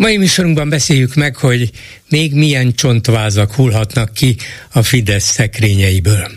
[0.00, 1.70] Mai műsorunkban beszéljük meg, hogy
[2.08, 4.36] még milyen csontvázak hullhatnak ki
[4.72, 6.30] a Fidesz szekrényeiből.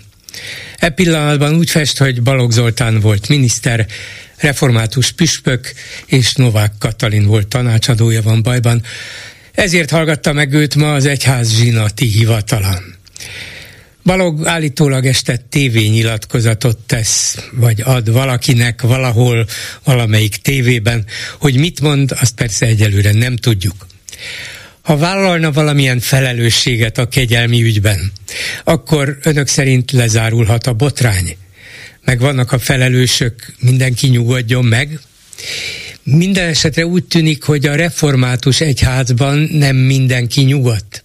[0.78, 3.88] E pillanatban úgy fest, hogy Balogh Zoltán volt miniszter,
[4.38, 5.74] református püspök,
[6.06, 8.84] és Novák Katalin volt tanácsadója van bajban.
[9.52, 12.82] Ezért hallgatta meg őt ma az egyház zsinati hivatala.
[14.04, 19.48] Balog állítólag este tévényilatkozatot tesz, vagy ad valakinek valahol,
[19.84, 21.06] valamelyik tévében,
[21.40, 23.88] hogy mit mond, azt persze egyelőre nem tudjuk.
[24.82, 28.12] Ha vállalna valamilyen felelősséget a kegyelmi ügyben,
[28.64, 31.38] akkor önök szerint lezárulhat a botrány.
[32.06, 35.00] Meg vannak a felelősök, mindenki nyugodjon meg.
[36.04, 41.03] Minden esetre úgy tűnik, hogy a református egyházban nem mindenki nyugodt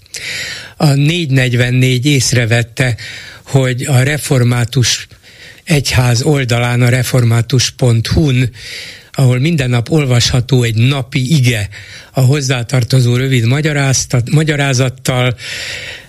[0.76, 2.96] a 444 észrevette,
[3.42, 5.06] hogy a református
[5.64, 8.50] egyház oldalán, a református.hu-n,
[9.12, 11.68] ahol minden nap olvasható egy napi ige
[12.12, 13.46] a hozzátartozó rövid
[14.30, 15.36] magyarázattal,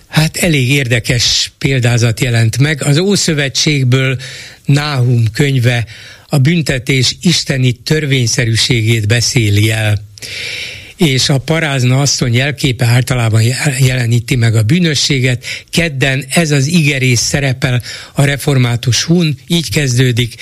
[0.08, 2.82] hát elég érdekes példázat jelent meg.
[2.82, 4.18] Az Ószövetségből
[4.64, 5.86] Náhum könyve
[6.26, 10.02] a büntetés isteni törvényszerűségét beszéli el
[11.00, 13.42] és a parázna asszony jelképe általában
[13.78, 15.44] jeleníti meg a bűnösséget.
[15.70, 20.34] Kedden ez az igerész szerepel a református hun, így kezdődik.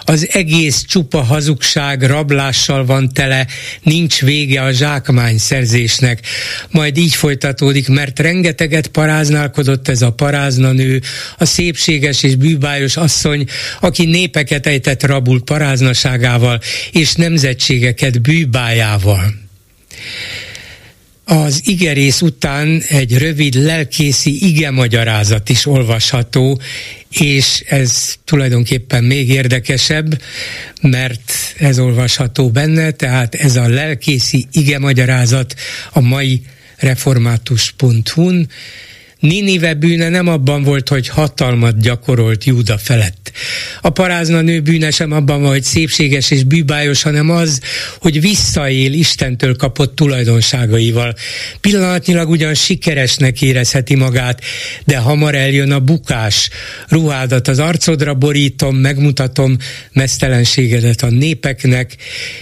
[0.00, 3.46] Az egész csupa hazugság rablással van tele,
[3.82, 6.26] nincs vége a zsákmány szerzésnek.
[6.70, 11.00] Majd így folytatódik, mert rengeteget paráználkodott ez a paráznanő,
[11.38, 13.46] a szépséges és bűbájos asszony,
[13.80, 19.40] aki népeket ejtett rabul paráznaságával, és nemzetségeket bűbájával.
[21.24, 26.60] Az igerész után egy rövid lelkészi ige magyarázat is olvasható,
[27.10, 30.22] és ez tulajdonképpen még érdekesebb,
[30.80, 35.54] mert ez olvasható benne, tehát ez a lelkészi ige magyarázat
[35.92, 36.42] a mai
[36.76, 38.48] református.hu-n,
[39.22, 43.32] Ninive bűne nem abban volt, hogy hatalmat gyakorolt Júda felett.
[43.80, 47.60] A parázna nő bűne sem abban van, hogy szépséges és bűbájos, hanem az,
[47.98, 51.14] hogy visszaél Istentől kapott tulajdonságaival.
[51.60, 54.40] Pillanatnyilag ugyan sikeresnek érezheti magát,
[54.84, 56.48] de hamar eljön a bukás.
[56.88, 59.56] Ruhádat az arcodra borítom, megmutatom
[59.92, 61.96] mesztelenségedet a népeknek.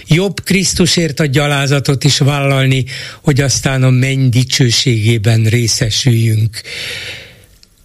[0.07, 2.85] Jobb Krisztusért a gyalázatot is vállalni,
[3.21, 6.61] hogy aztán a menny dicsőségében részesüljünk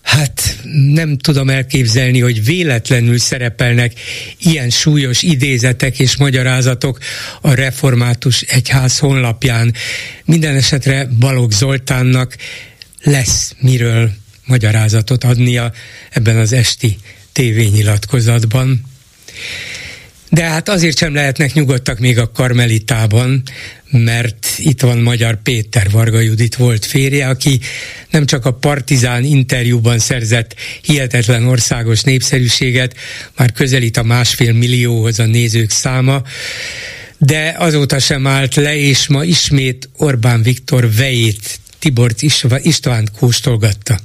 [0.02, 0.56] hát
[0.92, 3.92] nem tudom elképzelni, hogy véletlenül szerepelnek
[4.38, 6.98] ilyen súlyos idézetek és magyarázatok
[7.40, 9.74] a református egyház honlapján.
[10.24, 12.36] Minden esetre Balogh Zoltánnak
[13.02, 14.10] lesz miről
[14.44, 15.72] magyarázatot adnia
[16.10, 16.96] ebben az esti
[17.32, 18.80] tévényilatkozatban.
[20.30, 23.42] De hát azért sem lehetnek nyugodtak még a karmelitában,
[23.90, 27.60] mert itt van Magyar Péter Varga Judit volt férje, aki
[28.10, 32.94] nem csak a Partizán interjúban szerzett hihetetlen országos népszerűséget,
[33.36, 36.22] már közelít a másfél millióhoz a nézők száma,
[37.18, 42.14] de azóta sem állt le, és ma ismét Orbán Viktor vejét Tibor
[42.62, 43.98] István kóstolgatta.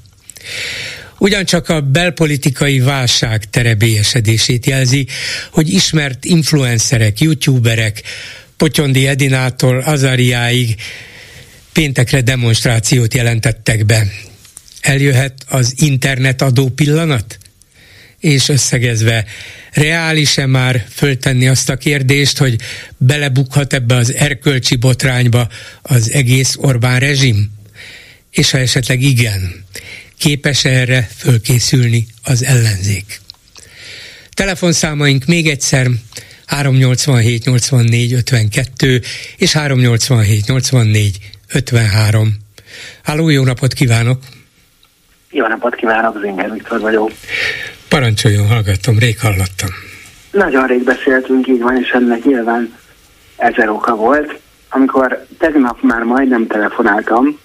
[1.21, 5.07] Ugyancsak a belpolitikai válság terebélyesedését jelzi,
[5.51, 8.01] hogy ismert influencerek, youtuberek,
[8.57, 10.75] Potyondi Edinától Azariáig
[11.73, 14.07] péntekre demonstrációt jelentettek be.
[14.81, 17.37] Eljöhet az internetadó pillanat?
[18.19, 19.25] És összegezve,
[19.71, 22.55] reális-e már föltenni azt a kérdést, hogy
[22.97, 25.49] belebukhat ebbe az erkölcsi botrányba
[25.81, 27.51] az egész Orbán rezsim?
[28.31, 29.65] És ha esetleg igen,
[30.21, 33.19] képes erre fölkészülni az ellenzék.
[34.33, 35.87] Telefonszámaink még egyszer
[36.45, 39.01] 387 84 52
[39.37, 41.17] és 387 84
[41.53, 42.37] 53.
[43.03, 44.19] Háló, jó napot kívánok!
[45.29, 47.11] Jó napot kívánok, Zinger Viktor vagyok.
[47.89, 49.69] Parancsoljon, hallgattam, rég hallottam.
[50.31, 52.77] Nagyon rég beszéltünk, így van, és ennek nyilván
[53.35, 54.39] ezer oka volt.
[54.69, 57.39] Amikor tegnap már majdnem telefonáltam,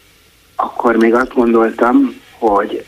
[0.57, 2.85] akkor még azt gondoltam, hogy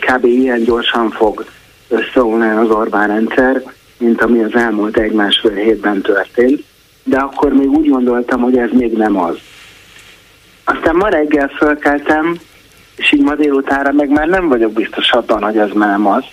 [0.00, 0.24] kb.
[0.24, 1.44] ilyen gyorsan fog
[1.88, 3.62] összeomlani az Orbán rendszer,
[3.98, 6.64] mint ami az elmúlt egy-másfél hétben történt,
[7.04, 9.36] de akkor még úgy gondoltam, hogy ez még nem az.
[10.64, 12.38] Aztán ma reggel fölkeltem,
[12.96, 16.24] és így ma délutára meg már nem vagyok biztos abban, hogy ez már nem az.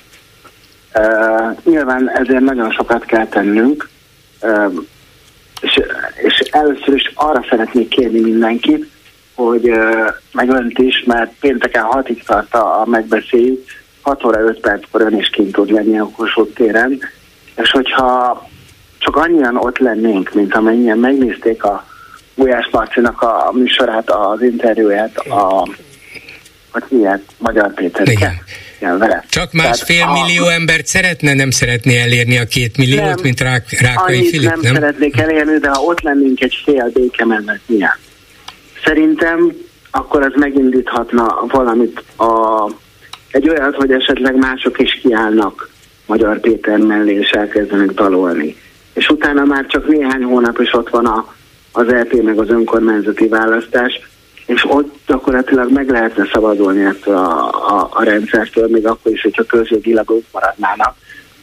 [0.95, 3.89] Uh, nyilván ezért nagyon sokat kell tennünk,
[4.41, 4.73] uh,
[5.61, 5.81] és,
[6.15, 8.89] és először is arra szeretnék kérni mindenkit,
[9.35, 9.71] hogy
[10.31, 13.63] meg önt is, mert pénteken hatig tart a, a megbeszéljük,
[14.01, 16.99] 6 óra 5 perckor ön is kint tud lenni a Kossuth téren,
[17.55, 18.41] és hogyha
[18.97, 21.85] csak annyian ott lennénk, mint amennyien megnézték a
[22.35, 25.67] Gulyás Marcinak a műsorát, az interjúját, a
[26.71, 28.07] hogy miért Magyar Péter.
[28.07, 28.41] Igen.
[28.79, 29.23] Vele.
[29.29, 30.51] Csak másfél Tehát, millió a...
[30.51, 34.59] embert szeretne, nem szeretné elérni a két milliót, nem, mint Rák, Rákai Filip, nem?
[34.61, 37.97] nem szeretnék elérni, de ha ott lennénk egy fél békemennek milyen.
[38.85, 39.51] Szerintem
[39.91, 42.65] akkor ez megindíthatna valamit a,
[43.31, 45.69] egy olyat, hogy esetleg mások is kiállnak
[46.05, 48.55] Magyar Péter mellé, és elkezdenek dalolni.
[48.93, 51.33] És utána már csak néhány hónap is ott van a,
[51.71, 53.99] az LP e meg az önkormányzati választás,
[54.45, 59.43] és ott gyakorlatilag meg lehetne szabadulni ettől a, a, a rendszertől, még akkor is, hogyha
[59.43, 60.95] közjogilag ők maradnának.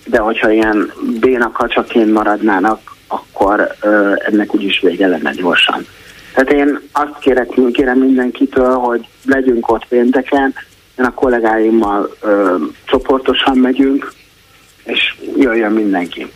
[0.07, 5.87] De hogyha ilyen bénakacsaként maradnának, akkor ö, ennek úgyis vége lenne gyorsan.
[6.35, 10.55] Tehát én azt kérek, kérem mindenkitől, hogy legyünk ott pénteken,
[10.99, 14.13] én a kollégáimmal ö, csoportosan megyünk,
[14.85, 16.27] és jöjjön mindenki.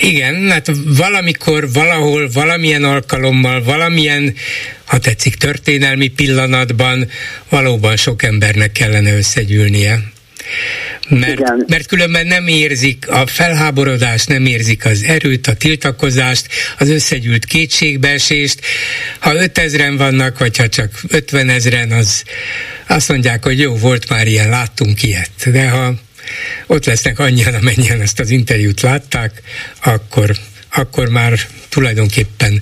[0.00, 4.34] Igen, hát valamikor, valahol, valamilyen alkalommal, valamilyen,
[4.86, 7.08] ha tetszik, történelmi pillanatban
[7.48, 9.98] valóban sok embernek kellene összegyűlnie.
[11.08, 16.46] Mert, mert különben nem érzik a felháborodást, nem érzik az erőt, a tiltakozást,
[16.78, 18.60] az összegyűlt kétségbeesést.
[19.18, 22.22] Ha 5000-en vannak, vagy ha csak 50 ezeren, az
[22.86, 25.30] azt mondják, hogy jó, volt már ilyen, láttunk ilyet.
[25.52, 25.92] De ha
[26.66, 29.42] ott lesznek annyian, amennyien ezt az interjút látták,
[29.84, 30.30] akkor
[30.76, 31.32] akkor már
[31.68, 32.60] tulajdonképpen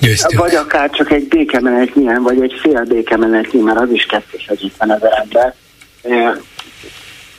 [0.00, 0.40] győztünk.
[0.40, 5.54] Vagy akár csak egy békemenetnyien, vagy egy fél békemenetnyi, mert az is 250 ezer ember,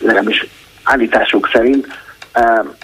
[0.02, 0.48] legalábbis
[0.84, 1.88] állításuk szerint.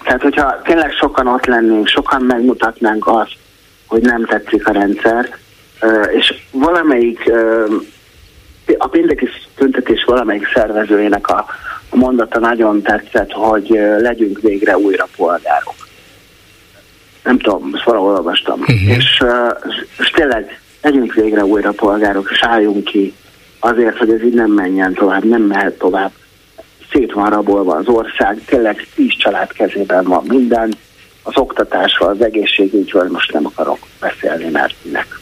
[0.03, 3.35] Tehát, hogyha tényleg sokan ott lennénk, sokan megmutatnánk azt,
[3.85, 5.37] hogy nem tetszik a rendszer,
[6.17, 7.31] és valamelyik
[8.77, 11.45] a pénteki tüntetés valamelyik szervezőjének a,
[11.89, 13.67] a mondata nagyon tetszett, hogy
[13.99, 15.75] legyünk végre újra polgárok.
[17.23, 18.59] Nem tudom, ezt valahol olvastam.
[18.59, 18.97] Uh-huh.
[18.97, 19.23] És,
[19.99, 23.13] és tényleg legyünk végre újra polgárok, és álljunk ki
[23.59, 26.11] azért, hogy ez így nem menjen tovább, nem mehet tovább.
[26.91, 30.73] Szét van rabolva az ország, tényleg tíz család kezében van minden,
[31.23, 35.19] az oktatásról, az egészségügyről most nem akarok beszélni, mert minek.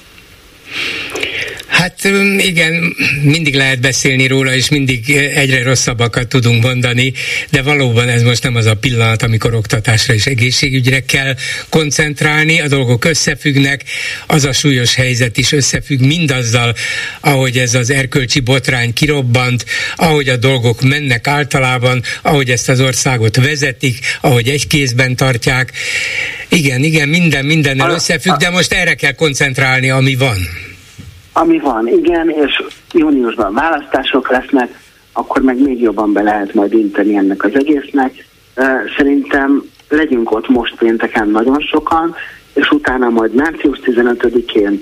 [1.76, 7.14] Hát igen, mindig lehet beszélni róla, és mindig egyre rosszabbakat tudunk mondani,
[7.50, 11.36] de valóban ez most nem az a pillanat, amikor oktatásra és egészségügyre kell
[11.70, 13.84] koncentrálni, a dolgok összefüggnek,
[14.28, 16.76] az a súlyos helyzet is összefügg mindazzal,
[17.20, 19.66] ahogy ez az erkölcsi botrány kirobbant,
[19.96, 25.72] ahogy a dolgok mennek általában, ahogy ezt az országot vezetik, ahogy egy kézben tartják.
[26.50, 30.55] Igen, igen, minden mindennel összefügg, de most erre kell koncentrálni, ami van.
[31.38, 34.80] Ami van, igen, és júniusban választások lesznek,
[35.14, 38.28] akkor meg még jobban be lehet majd inteni ennek az egésznek.
[38.98, 42.16] Szerintem legyünk ott most pénteken nagyon sokan,
[42.54, 44.80] és utána majd március 15-én,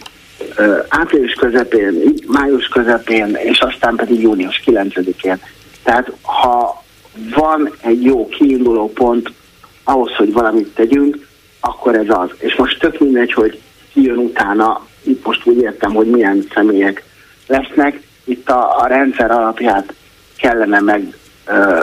[0.88, 5.40] április közepén, május közepén, és aztán pedig június 9-én.
[5.84, 6.84] Tehát ha
[7.36, 9.32] van egy jó kiinduló pont
[9.84, 11.28] ahhoz, hogy valamit tegyünk,
[11.60, 12.30] akkor ez az.
[12.38, 13.60] És most tök mindegy, hogy
[13.94, 17.04] ki jön utána, itt most úgy értem, hogy milyen személyek
[17.48, 18.00] lesznek.
[18.24, 19.94] Itt a, a rendszer alapját
[20.38, 21.14] kellene meg
[21.46, 21.80] ö,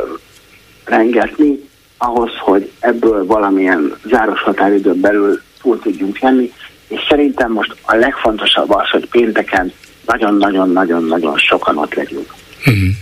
[0.84, 6.52] rengetni ahhoz, hogy ebből valamilyen záros határidőn belül túl tudjunk jönni,
[6.88, 9.72] és szerintem most a legfontosabb az, hogy pénteken
[10.06, 12.34] nagyon-nagyon-nagyon-nagyon sokan ott legyünk.
[12.64, 12.98] Hmm.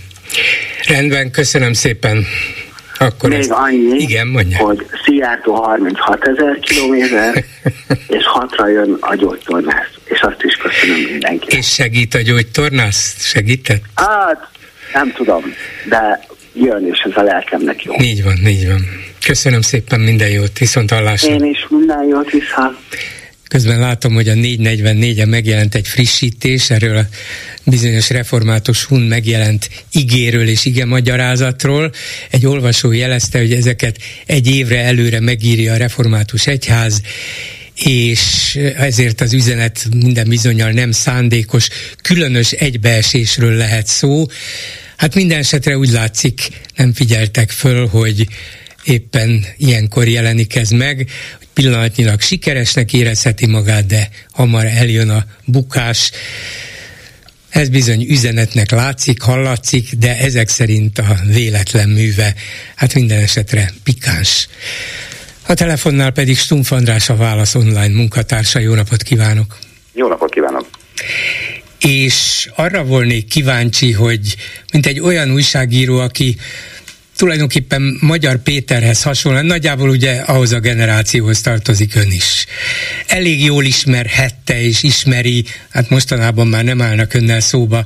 [0.89, 2.25] Rendben, köszönöm szépen.
[2.99, 3.51] Akkor Még ezt...
[3.51, 4.59] annyi, Igen, mondja.
[4.59, 7.45] hogy Szijjártó 36 ezer kilométer,
[8.17, 9.98] és hatra jön a gyógytornász.
[10.09, 11.59] És azt is köszönöm mindenkinek.
[11.59, 13.17] És segít a gyógytornász?
[13.19, 13.83] Segített?
[13.95, 14.49] Hát,
[14.93, 15.43] nem tudom,
[15.88, 16.21] de
[16.55, 17.93] jön, és ez a lelkemnek jó.
[18.00, 18.81] Így van, így van.
[19.27, 21.35] Köszönöm szépen, minden jót, viszont hallásra.
[21.35, 22.79] Én is minden jót, vissza.
[23.49, 27.05] Közben látom, hogy a 444-en megjelent egy frissítés, erről a
[27.65, 31.91] bizonyos református hun megjelent igéről és ige magyarázatról.
[32.31, 33.97] Egy olvasó jelezte, hogy ezeket
[34.27, 37.03] egy évre előre megírja a református egyház,
[37.85, 41.69] és ezért az üzenet minden bizonyal nem szándékos,
[42.03, 44.27] különös egybeesésről lehet szó.
[44.97, 48.27] Hát minden esetre úgy látszik, nem figyeltek föl, hogy
[48.85, 50.97] éppen ilyenkor jelenik ez meg,
[51.39, 56.11] hogy pillanatnyilag sikeresnek érezheti magát, de hamar eljön a bukás.
[57.49, 62.35] Ez bizony üzenetnek látszik, hallatszik, de ezek szerint a véletlen műve,
[62.75, 64.49] hát minden esetre pikáns.
[65.49, 68.59] A telefonnál pedig Stumpf András a Válasz Online munkatársa.
[68.59, 69.59] Jó napot kívánok!
[69.93, 70.67] Jó napot kívánok!
[71.78, 74.37] És arra volnék kíváncsi, hogy
[74.73, 76.37] mint egy olyan újságíró, aki
[77.19, 82.47] tulajdonképpen Magyar Péterhez hasonlóan, nagyjából ugye ahhoz a generációhoz tartozik ön is.
[83.07, 87.85] Elég jól ismerhette és ismeri, hát mostanában már nem állnak önnel szóba,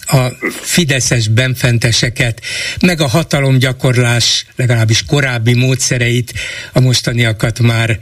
[0.00, 0.28] a
[0.62, 2.40] fideszes benfenteseket,
[2.80, 6.32] meg a hatalomgyakorlás legalábbis korábbi módszereit,
[6.72, 7.98] a mostaniakat már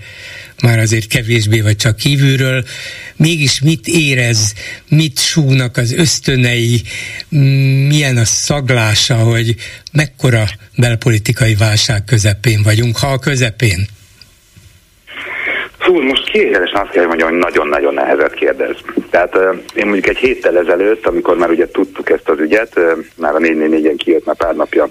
[0.62, 2.64] már azért kevésbé vagy csak kívülről,
[3.16, 4.54] mégis mit érez,
[4.88, 6.82] mit súgnak az ösztönei,
[7.88, 9.54] milyen a szaglása, hogy
[9.92, 10.44] mekkora
[10.76, 13.86] belpolitikai válság közepén vagyunk, ha a közepén?
[15.78, 18.76] Fú, most kivételesen azt kell mondjam, hogy nagyon-nagyon nehezet kérdez.
[19.10, 22.92] Tehát uh, én mondjuk egy héttel ezelőtt, amikor már ugye tudtuk ezt az ügyet, uh,
[23.16, 24.88] már a 444-en kijött már pár napja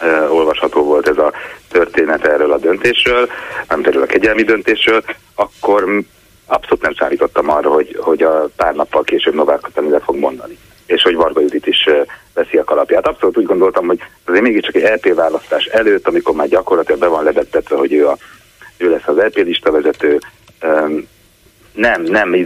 [0.00, 1.32] uh, olvasható volt ez a
[1.68, 3.28] történet erről a döntésről,
[3.68, 6.02] nem erről a kegyelmi döntésről, akkor
[6.46, 10.58] abszolút nem számítottam arra, hogy, hogy a pár nappal később Novák Katalin fog mondani
[10.88, 11.88] és hogy Varga Judit is
[12.34, 13.06] veszi a kalapját.
[13.06, 17.24] Abszolút úgy gondoltam, hogy azért mégiscsak egy LP választás előtt, amikor már gyakorlatilag be van
[17.24, 18.16] lebegtetve, hogy ő, a,
[18.76, 20.18] ő lesz az LP lista vezető,
[21.72, 22.36] nem, nem,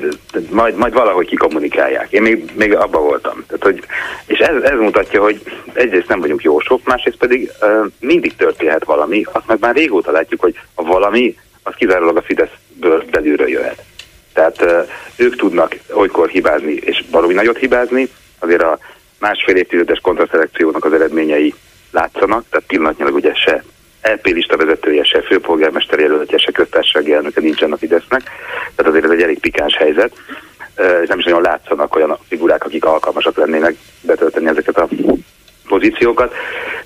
[0.50, 2.12] majd, majd valahogy kikommunikálják.
[2.12, 3.44] Én még, még abba voltam.
[3.46, 3.84] Tehát, hogy,
[4.26, 9.24] és ez, ez mutatja, hogy egyrészt nem vagyunk jósok, másrészt pedig uh, mindig történhet valami,
[9.32, 13.82] azt meg már régóta látjuk, hogy a valami, az kizárólag a Fideszből belülről jöhet.
[14.32, 18.78] Tehát uh, ők tudnak olykor hibázni, és valami nagyot hibázni, azért a
[19.18, 21.54] másfél évtizedes kontraszelekciónak az eredményei
[21.90, 23.64] látszanak, tehát pillanatnyilag ugye se
[24.02, 28.22] LP lista vezetője, se főpolgármester jelöltje, se köztársasági elnöke nincsen a Fidesznek,
[28.74, 30.12] tehát azért ez egy elég pikáns helyzet.
[30.74, 34.88] Ez nem is nagyon látszanak olyan figurák, akik alkalmasak lennének betölteni ezeket a
[35.68, 36.34] pozíciókat.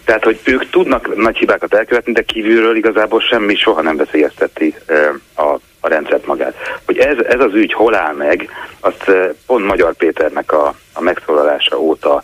[0.04, 4.74] Tehát, hogy ők tudnak nagy hibákat elkövetni, de kívülről igazából semmi soha nem veszélyezteti
[5.34, 6.54] a, a rendszert magát.
[6.84, 8.48] Hogy ez, ez az ügy hol áll meg,
[8.80, 9.10] azt
[9.46, 12.22] pont Magyar Péternek a, a megszólalása óta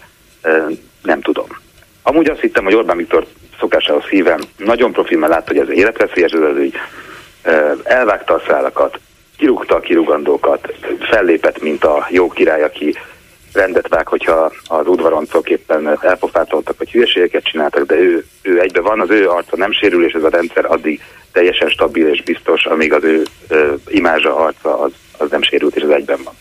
[1.03, 1.47] nem tudom.
[2.03, 3.27] Amúgy azt hittem, hogy Orbán Viktor
[3.63, 6.75] szokásához szívem, nagyon profil, mert látta, hogy ez életveszélyes ez az ügy,
[7.83, 8.99] elvágta a szálakat,
[9.37, 12.95] kirúgta a kirugandókat, fellépett, mint a jó király, aki
[13.53, 19.01] rendet vág, hogyha az udvaroncok éppen elpofátoltak, vagy hülyeségeket csináltak, de ő, ő egybe van,
[19.01, 21.01] az ő arca nem sérül, és ez a rendszer addig
[21.33, 25.83] teljesen stabil és biztos, amíg az ő ö, imázsa, arca az, az nem sérült, és
[25.83, 26.35] az egyben van.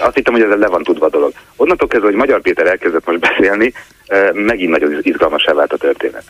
[0.00, 1.32] Azt hittem, hogy ez le van tudva a dolog.
[1.56, 3.72] Onnantól kezdve, hogy Magyar Péter elkezdett most beszélni,
[4.32, 6.22] megint nagyon izgalmasá vált a történet.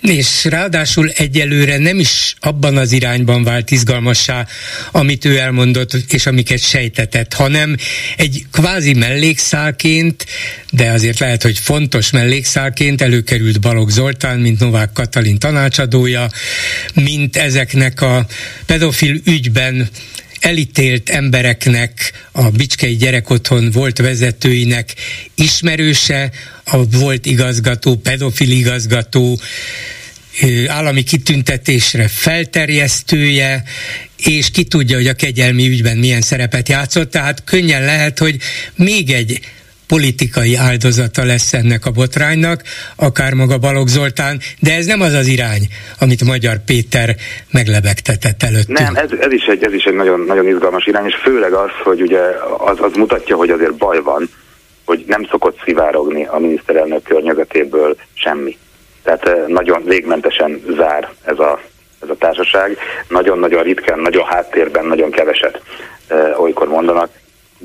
[0.00, 4.46] És ráadásul egyelőre nem is abban az irányban vált izgalmassá,
[4.92, 7.76] amit ő elmondott, és amiket sejtetett, hanem
[8.16, 10.26] egy kvázi mellékszálként,
[10.70, 16.26] de azért lehet, hogy fontos mellékszálként előkerült Balogh Zoltán, mint Novák Katalin tanácsadója,
[16.94, 18.26] mint ezeknek a
[18.66, 19.88] pedofil ügyben
[20.44, 24.94] elítélt embereknek, a Bicskei Gyerekotthon volt vezetőinek
[25.34, 26.30] ismerőse,
[26.64, 29.40] a volt igazgató, pedofil igazgató,
[30.66, 33.62] állami kitüntetésre felterjesztője,
[34.16, 38.36] és ki tudja, hogy a kegyelmi ügyben milyen szerepet játszott, tehát könnyen lehet, hogy
[38.74, 39.40] még egy
[39.94, 42.62] politikai áldozata lesz ennek a botránynak,
[42.96, 45.64] akár maga Balogh Zoltán, de ez nem az az irány,
[46.00, 47.08] amit Magyar Péter
[47.52, 48.78] meglebegtetett előttünk.
[48.78, 51.70] Nem, ez, ez, is egy, ez is egy nagyon, nagyon izgalmas irány, és főleg az,
[51.84, 52.20] hogy ugye
[52.58, 54.28] az, az mutatja, hogy azért baj van,
[54.84, 58.56] hogy nem szokott szivárogni a miniszterelnök környezetéből semmi.
[59.02, 61.60] Tehát eh, nagyon légmentesen zár ez a,
[62.02, 62.76] ez a társaság.
[63.08, 65.60] Nagyon-nagyon ritkán, nagyon háttérben, nagyon keveset
[66.08, 67.10] e, olykor mondanak,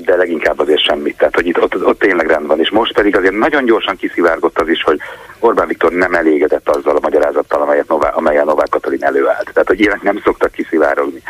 [0.04, 1.16] de leginkább azért semmit.
[1.16, 2.60] Tehát, hogy itt ott, ott tényleg rend van.
[2.60, 4.98] És most pedig azért nagyon gyorsan kiszivárgott az is, hogy
[5.38, 9.50] Orbán Viktor nem elégedett azzal a magyarázattal, amelyet Nová, amelyen Novák Katalin előállt.
[9.52, 11.22] Tehát, hogy ilyenek nem szoktak kiszivárogni.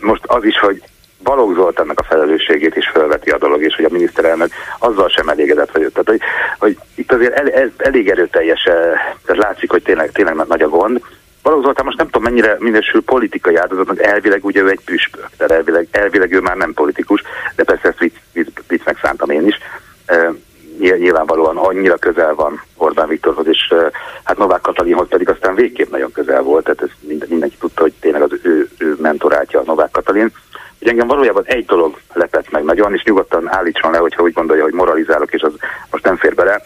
[0.00, 0.82] Most az is, hogy
[1.22, 5.70] Balogh Zoltánnak a felelősségét is felveti a dolog, és hogy a miniszterelnök azzal sem elégedett
[5.70, 5.92] vagyok.
[5.92, 6.20] Tehát, hogy,
[6.58, 11.00] hogy itt azért el, el, elég erőteljes, tehát látszik, hogy tényleg, tényleg nagy a gond,
[11.46, 15.52] Balogh Zoltán most nem tudom mennyire minősül politikai áldozatnak, elvileg ugye ő egy püspök, tehát
[15.52, 17.22] elvileg, elvileg ő már nem politikus,
[17.56, 19.58] de persze ezt vicc, vicc, viccnek szántam én is.
[20.06, 20.32] E,
[20.78, 23.90] nyilvánvalóan annyira közel van Orbán Viktorhoz, és e,
[24.24, 27.92] hát Novák Katalinhoz pedig aztán végképp nagyon közel volt, tehát ez mind, mindenki tudta, hogy
[28.00, 30.32] tényleg az ő, ő mentorátja Novák Katalin.
[30.80, 34.62] Ugye engem valójában egy dolog lepett meg nagyon, és nyugodtan állítson le, hogyha úgy gondolja,
[34.62, 35.52] hogy moralizálok, és az
[35.90, 36.62] most nem fér bele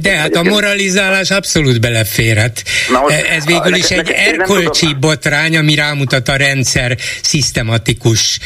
[0.00, 2.62] De hát a moralizálás abszolút beleférhet.
[2.92, 8.38] Most, e, Ez végül is egy erkölcsi botrány, ami rámutat a rendszer szisztematikus,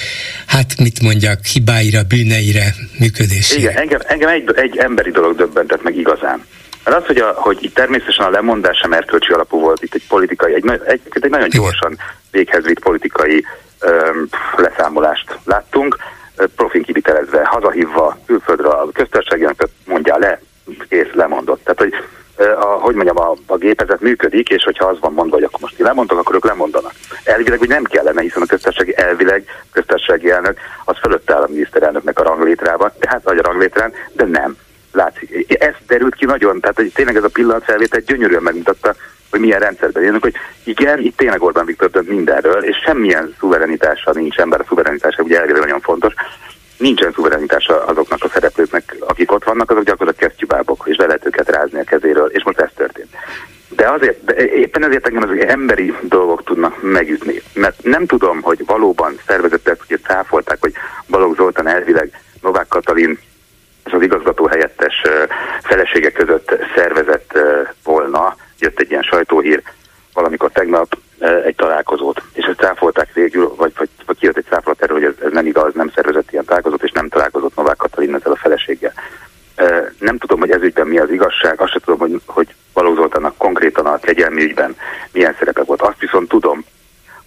[0.47, 3.61] hát mit mondjak, hibáira, bűneire, működésére.
[3.61, 6.45] Igen, engem, engem egy, egy emberi dolog döbbentett meg igazán.
[6.85, 10.07] Mert az, hogy, a, hogy itt természetesen a lemondás sem erkölcsi alapú volt, itt egy
[10.09, 11.99] politikai, egy, egy, egy nagyon gyorsan
[12.31, 13.45] véghez vitt politikai
[13.81, 15.97] öm, leszámolást láttunk,
[16.57, 19.47] profin kivitelezve, hazahívva külföldre a köztársasági
[19.85, 20.41] mondja le,
[20.89, 21.65] kész, lemondott.
[21.65, 21.95] Tehát, hogy
[22.37, 25.77] a, hogy mondjam, a, a gépezet működik, és hogyha az van mondva, hogy akkor most
[25.77, 26.93] ti lemondtok, akkor ők lemondanak.
[27.25, 32.19] Elvileg hogy nem kellene, hiszen a köztársasági elvileg köztársasági elnök az fölött áll a miniszterelnöknek
[32.19, 34.57] a ranglétrában, tehát vagy a ranglétrán, de nem.
[34.93, 35.63] Látszik.
[35.63, 38.95] Ez derült ki nagyon, tehát hogy tényleg ez a pillanatfelvétel gyönyörűen megmutatta,
[39.31, 44.13] hogy milyen rendszerben élünk, hogy igen, itt tényleg Orbán Viktor dönt mindenről, és semmilyen szuverenitása
[44.13, 46.15] nincsen, bár a szuverenitása ugye elvileg nagyon fontos,
[46.77, 51.49] nincsen szuverenitása azoknak a szereplőknek, akik ott vannak, azok gyakorlatilag kesztyűbábok, és le lehet őket
[51.49, 53.09] rázni a kezéről, és most ez történt.
[53.69, 57.43] De azért, de éppen ezért engem az emberi dolgok tudnak megütni.
[57.55, 60.73] Mert nem tudom, hogy valóban szervezetek, hogy cáfolták, hogy
[61.09, 63.19] Balogh Zoltán elvileg Novák Katalin
[63.85, 65.03] az igazgató helyettes
[65.63, 67.39] felesége között szervezett
[67.85, 69.63] volna, jött egy ilyen sajtóhír
[70.13, 70.97] valamikor tegnap
[71.45, 75.25] egy találkozót, és ezt cáfolták végül, vagy, vagy, vagy kijött egy cáfolat erről, hogy ez,
[75.25, 78.93] ez nem igaz, nem szervezett ilyen találkozót, és nem találkozott Novák Katalin ezzel a feleséggel.
[79.99, 83.37] Nem tudom, hogy ez ügyben mi az igazság, azt sem tudom, hogy, hogy Balogh Zoltánnak
[83.37, 84.77] konkrétan a kegyelmi ügyben
[85.13, 85.83] milyen szerepe volt.
[85.83, 86.65] Azt viszont tudom,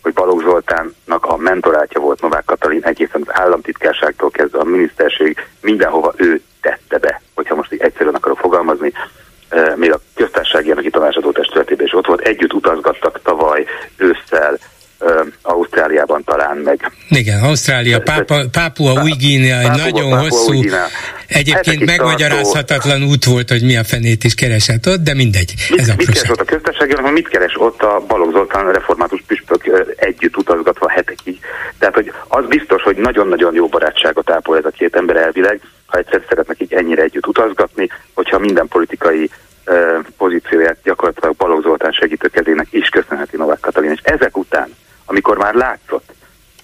[0.01, 6.13] hogy Balogh Zoltánnak a mentorátja volt Novák Katalin egészen az államtitkárságtól kezdve a miniszterség, mindenhova
[6.16, 8.94] ő tette be, hogyha most így egyszerűen akarok fogalmazni,
[9.75, 13.66] még a köztársasági elnöki tanácsadó testületében is ott volt, együtt utazgattak tavaly
[13.98, 14.58] ősszel
[15.42, 16.92] Ausztráliában talán meg.
[17.18, 20.62] Igen, Ausztrália, Pápa, Pápua új Guinea, egy nagyon Pápua, hosszú,
[21.28, 25.54] egyébként megmagyarázhatatlan út volt, hogy mi a fenét is keresett ott, de mindegy.
[25.70, 29.24] Mit, ez mit keres ott a köztársasági, hanem mit keres ott a Balogh Zoltán református
[29.28, 31.40] püspök együtt utazgatva hetekig.
[31.80, 35.98] Tehát, hogy az biztos, hogy nagyon-nagyon jó barátságot ápol ez a két ember elvileg, ha
[35.98, 39.30] egyszer szeretnek így ennyire együtt utazgatni, hogyha minden politikai
[39.66, 43.92] uh, pozícióját gyakorlatilag Balogh Zoltán segítőkezének is köszönheti Novák Katalin.
[43.92, 44.75] És ezek után,
[45.06, 46.16] amikor már látszott,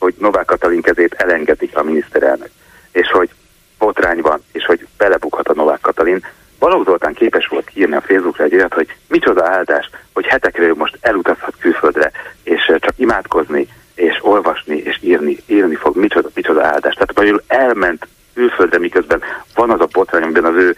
[0.03, 2.49] hogy Novák Katalin kezét elengedik a miniszterelnök,
[2.91, 3.29] és hogy
[3.77, 6.25] botrány van, és hogy belebukhat a Novák Katalin,
[6.59, 10.73] Balogh Zoltán képes volt írni a Facebookra egy olyat, hogy micsoda áldás, hogy hetekre ő
[10.73, 12.11] most elutazhat külföldre,
[12.43, 16.93] és csak imádkozni, és olvasni, és írni, írni fog, micsoda, micsoda áldás.
[16.93, 19.21] Tehát például elment külföldre, miközben
[19.55, 20.75] van az a botrány, amiben az ő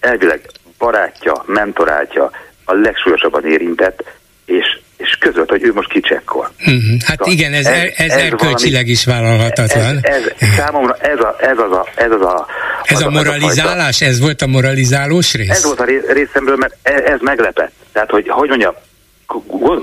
[0.00, 0.40] elvileg
[0.78, 2.30] barátja, mentorátja
[2.64, 4.04] a legsúlyosabban érintett,
[4.44, 6.49] és, és között, hogy ő most kicsekkol.
[6.60, 7.00] Uh-huh.
[7.04, 9.98] Hát szóval igen, ez, ez, ez, ez erkölcsileg is vállalhatatlan.
[10.02, 11.86] Ez, ez, számomra ez, a, ez az a...
[11.94, 12.46] Ez, az a,
[12.82, 14.02] ez az a moralizálás?
[14.02, 15.50] A ez volt a moralizálós rész?
[15.50, 17.72] Ez volt a részemről, mert ez, ez meglepett.
[17.92, 18.74] Tehát, hogy hogy mondjam,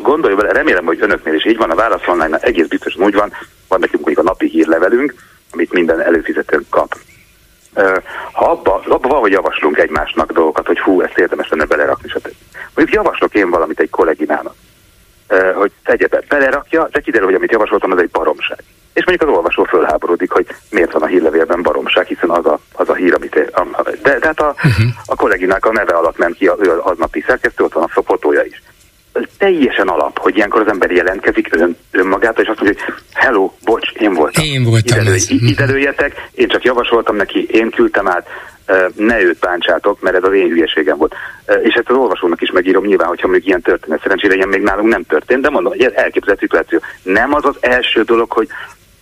[0.02, 3.34] gondolj vele, remélem, hogy önöknél is így van, a válasz online egész biztosan úgy van,
[3.68, 5.13] van nekünk mondjuk a napi hírlevelünk,
[5.52, 6.98] amit minden előfizető kap.
[8.32, 12.32] Ha abba, abba valahogy javaslunk egymásnak dolgokat, hogy hú, ezt érdemes lenne belerakni, stb.
[12.76, 14.56] Mondjuk javaslok én valamit egy kolléginának,
[15.56, 18.63] hogy tegye be, belerakja, de kiderül, hogy amit javasoltam, az egy baromság.
[18.94, 22.90] És mondjuk az olvasó fölháborodik, hogy miért van a hírlevélben baromság, hiszen az a, az
[22.90, 23.52] a hír, amit...
[24.02, 24.88] De, de hát a, uh-huh.
[25.06, 28.44] a kolléginák a neve alatt ment ki, ő az napi szerkesztő, ott van a fotója
[28.44, 28.62] is
[29.38, 33.92] teljesen alap, hogy ilyenkor az ember jelentkezik ön, önmagától, és azt mondja, hogy hello, bocs,
[33.92, 34.44] én voltam.
[34.44, 35.02] Én voltam.
[35.02, 38.28] Ide, ide lőjetek, én csak javasoltam neki, én küldtem át,
[38.96, 41.16] ne őt bántsátok, mert ez az én hülyeségem volt.
[41.64, 44.02] És ezt az olvasónak is megírom nyilván, hogyha még ilyen történet.
[44.02, 46.80] Szerencsére ilyen még nálunk nem történt, de mondom, hogy ez elképzelt szituáció.
[47.04, 48.48] Nem az az első dolog, hogy,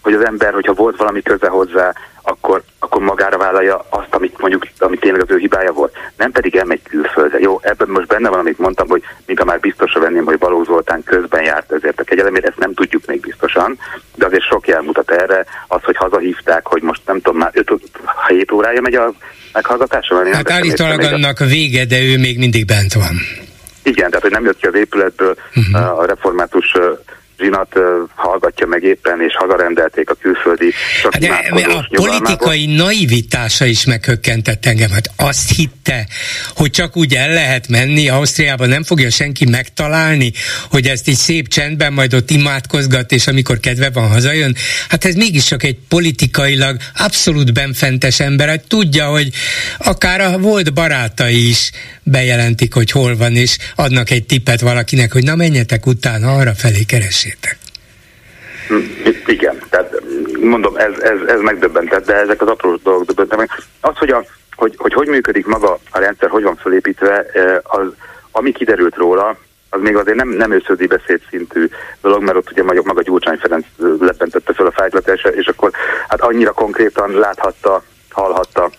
[0.01, 4.67] hogy az ember, hogyha volt valami köze hozzá, akkor, akkor magára vállalja azt, amit mondjuk,
[4.77, 5.93] amit tényleg az ő hibája volt.
[6.17, 7.39] Nem pedig elmegy külföldre.
[7.39, 11.03] Jó, ebben most benne van, amit mondtam, hogy mintha már biztosra venném, hogy Balogh Zoltán
[11.03, 13.79] közben járt ezért a kegyelemért, ezt nem tudjuk még biztosan,
[14.15, 18.53] de azért sok jel mutat erre, az, hogy hazahívták, hogy most nem tudom, már 5-7
[18.53, 19.13] órája megy a
[19.53, 20.33] meghallgatásra.
[20.33, 23.15] Hát állítólag annak vége, de ő még mindig bent van.
[23.83, 25.99] Igen, tehát hogy nem jött ki az épületből uh-huh.
[25.99, 26.73] a református
[27.37, 27.79] zsinat
[28.55, 31.27] hallgatja meg éppen, és hazarendelték a külföldi hát de
[31.67, 34.89] a politikai naivitása is meghökkentett engem.
[34.89, 36.07] Hát azt hitte,
[36.55, 40.31] hogy csak úgy el lehet menni, Ausztriában nem fogja senki megtalálni,
[40.69, 44.55] hogy ezt így szép csendben majd ott imádkozgat, és amikor kedve van, hazajön.
[44.89, 49.29] Hát ez mégiscsak egy politikailag abszolút benfentes ember, hát tudja, hogy
[49.77, 51.71] akár a volt barátai is
[52.03, 56.83] bejelentik, hogy hol van, és adnak egy tippet valakinek, hogy na menjetek utána, arra felé
[56.83, 57.57] keressétek.
[59.25, 60.01] Igen, tehát
[60.39, 63.49] mondom, ez, ez, ez megdöbbentett, de ezek az apró dolgok döbbentek meg.
[63.81, 64.23] Az, hogy a,
[64.55, 67.25] hogy, hogy hogy működik maga a rendszer, hogy van felépítve,
[67.63, 67.87] az,
[68.31, 69.37] ami kiderült róla,
[69.69, 71.69] az még azért nem, nem őszödi beszéd szintű
[72.01, 73.65] dolog, mert ott ugye maga, maga Gyurcsány Ferenc
[73.99, 75.71] lepentette fel a fájtlat, és akkor
[76.07, 78.69] hát annyira konkrétan láthatta, hallhatta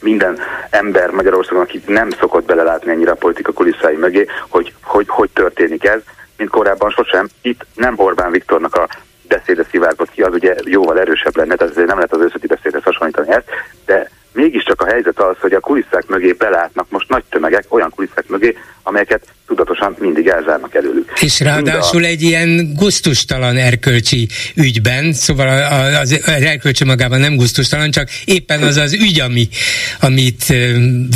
[0.00, 0.38] minden
[0.70, 5.84] ember Magyarországon, aki nem szokott belelátni ennyire a politika kulisszái mögé, hogy hogy, hogy történik
[5.84, 6.00] ez,
[6.36, 7.28] mint korábban sosem.
[7.42, 8.88] Itt nem Orbán Viktornak a
[9.28, 12.82] beszéde szivárgott ki, az ugye jóval erősebb lenne, tehát azért nem lehet az őszödi beszédhez
[12.82, 13.48] hasonlítani ezt,
[13.86, 18.28] de mégiscsak a helyzet az, hogy a kulisszák mögé belátnak most nagy tömegek olyan kulisszák
[18.28, 21.12] mögé, amelyeket tudatosan mindig elzárnak előlük.
[21.20, 25.48] És ráadásul egy ilyen guztustalan erkölcsi ügyben, szóval
[26.00, 29.48] az, az erkölcsi magában nem guztustalan, csak éppen az az ügy, ami,
[30.00, 30.52] amit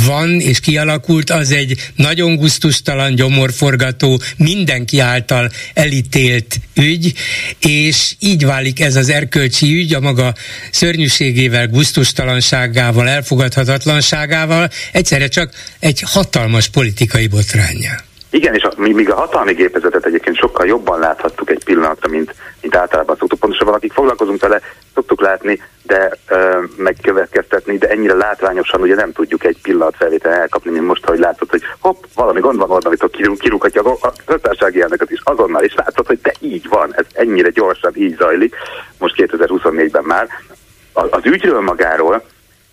[0.05, 7.13] van és kialakult, az egy nagyon guztustalan, gyomorforgató, mindenki által elítélt ügy,
[7.59, 10.33] és így válik ez az erkölcsi ügy a maga
[10.71, 15.49] szörnyűségével, guztustalanságával, elfogadhatatlanságával, egyszerre csak
[15.79, 17.91] egy hatalmas politikai botránya.
[18.33, 22.75] Igen, és a, míg a hatalmi gépezetet egyébként sokkal jobban láthattuk egy pillanatra, mint, mint
[22.75, 23.39] általában szoktuk.
[23.39, 24.61] Pontosabban akik foglalkozunk vele,
[24.93, 30.71] szoktuk látni, de ö, megkövetkeztetni, de ennyire látványosan ugye nem tudjuk egy pillanat felvétel elkapni,
[30.71, 35.11] mint most, hogy látod, hogy hopp, valami gond van, hogy kirúg, kirúghatja a köztársasági elnököt
[35.11, 38.55] is azonnal, és látod, hogy de így van, ez ennyire gyorsan így zajlik,
[38.97, 40.27] most 2024-ben már.
[40.93, 42.23] Az ügyről magáról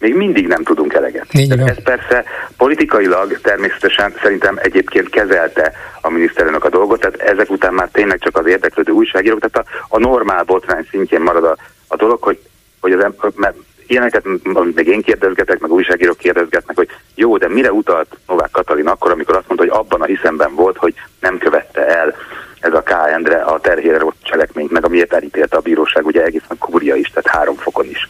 [0.01, 1.27] még mindig nem tudunk eleget.
[1.69, 2.25] Ez persze
[2.57, 8.37] politikailag természetesen szerintem egyébként kezelte a miniszterelnök a dolgot, tehát ezek után már tényleg csak
[8.37, 11.57] az érdeklődő újságírók, tehát a, a normál botrány szintjén marad a,
[11.89, 12.39] a dolog, hogy,
[12.81, 17.73] hogy az, mert ilyeneket, amit meg én kérdezgetek, meg újságírók kérdezgetnek, hogy jó, de mire
[17.73, 21.87] utalt Novák Katalin akkor, amikor azt mondta, hogy abban a hiszemben volt, hogy nem követte
[21.87, 22.15] el
[22.61, 22.91] ez a K.
[23.13, 27.57] Endre a terhére cselekményt, meg amiért elítélte a bíróság, ugye egészen kúria is, tehát három
[27.57, 28.09] fokon is.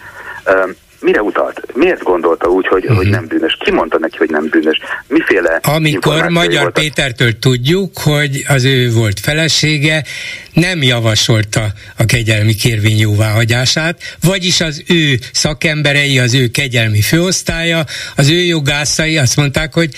[1.01, 1.61] Mire utalt?
[1.75, 2.97] Miért gondolta úgy, hogy, uh-huh.
[2.97, 3.15] hogy mhm.
[3.15, 3.57] nem bűnös?
[3.65, 4.79] Ki mondta neki, hogy nem bűnös?
[5.09, 6.83] Miféle Amikor Magyar voltak?
[6.83, 10.05] Pétertől tudjuk, hogy az ő volt felesége,
[10.53, 17.85] nem javasolta a kegyelmi kérvény jóváhagyását, vagyis az ő szakemberei, az ő kegyelmi főosztálya,
[18.17, 19.91] az ő jogászai azt mondták, hogy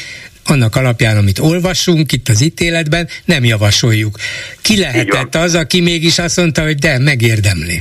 [0.44, 4.16] annak alapján, amit olvasunk itt az ítéletben, nem javasoljuk.
[4.60, 7.80] Ki lehetett az, aki mégis azt mondta, hogy de, megérdemli?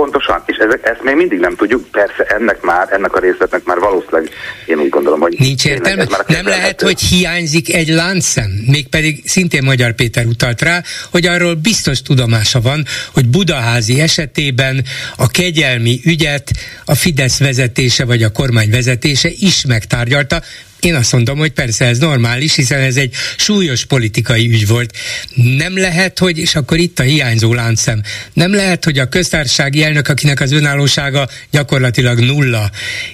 [0.00, 3.78] Pontosan, és ezek, ezt még mindig nem tudjuk, persze ennek már, ennek a részletnek már
[3.78, 4.30] valószínűleg
[4.66, 5.36] én úgy gondolom, hogy...
[5.38, 11.26] Nincs értelme, nem lehet, hogy hiányzik egy láncszem, mégpedig szintén Magyar Péter utalt rá, hogy
[11.26, 12.84] arról biztos tudomása van,
[13.14, 14.84] hogy Budaházi esetében
[15.16, 16.50] a kegyelmi ügyet
[16.84, 20.42] a Fidesz vezetése vagy a kormány vezetése is megtárgyalta,
[20.80, 24.92] én azt mondom, hogy persze ez normális, hiszen ez egy súlyos politikai ügy volt.
[25.34, 28.00] Nem lehet, hogy, és akkor itt a hiányzó láncszem,
[28.32, 32.70] nem lehet, hogy a köztársasági elnök, akinek az önállósága gyakorlatilag nulla,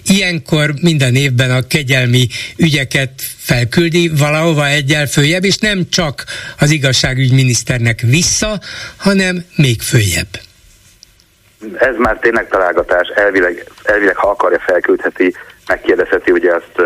[0.07, 6.25] ilyenkor minden évben a kegyelmi ügyeket felküldi valahova egyel följebb, és nem csak
[6.59, 8.61] az igazságügyminiszternek vissza,
[8.97, 10.29] hanem még följebb
[11.75, 15.35] ez már tényleg találgatás, elvileg, elvileg ha akarja felküldheti,
[15.67, 16.83] megkérdezheti, ugye ezt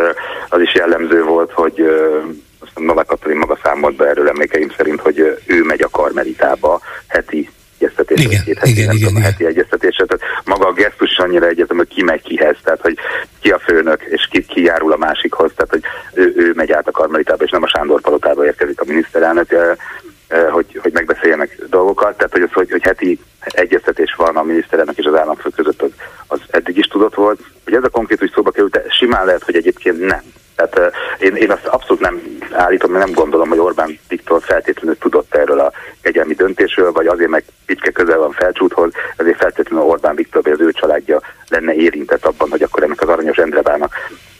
[0.49, 1.81] az is jellemző volt, hogy
[2.59, 7.51] azt Novák Katalin maga számolt be erről emlékeim szerint, hogy ő megy a Karmelitába heti
[7.79, 9.31] egyeztetésre, igen, két heti, igen, nem igen, tudom, igen.
[9.31, 12.97] heti egyeztetésre, tehát maga a gesztus annyira egyetem, hogy ki megy kihez, tehát hogy
[13.41, 15.83] ki a főnök, és ki, ki járul a másikhoz, tehát hogy
[16.15, 19.77] ő, ő megy át a Karmelitába, és nem a Sándor palotába érkezik a miniszterelnök,
[20.51, 25.05] hogy, hogy megbeszéljenek dolgokat, tehát hogy az, hogy, hogy heti egyeztetés van a miniszterelnök és
[25.05, 25.91] az államfő között, az,
[26.27, 27.41] az eddig is tudott volt.
[27.65, 30.23] Hogy ez a konkrét úgy szóba került, de simán lehet, hogy egyébként nem.
[30.55, 34.99] Tehát uh, én, én azt abszolút nem állítom, mert nem gondolom, hogy Orbán Viktor feltétlenül
[34.99, 40.15] tudott erről a kegyelmi döntésről, vagy azért meg picke közel van felcsúthoz, ezért feltétlenül Orbán
[40.15, 43.95] Viktor vagy az ő családja lenne érintett abban, hogy akkor ennek az aranyos Endrebának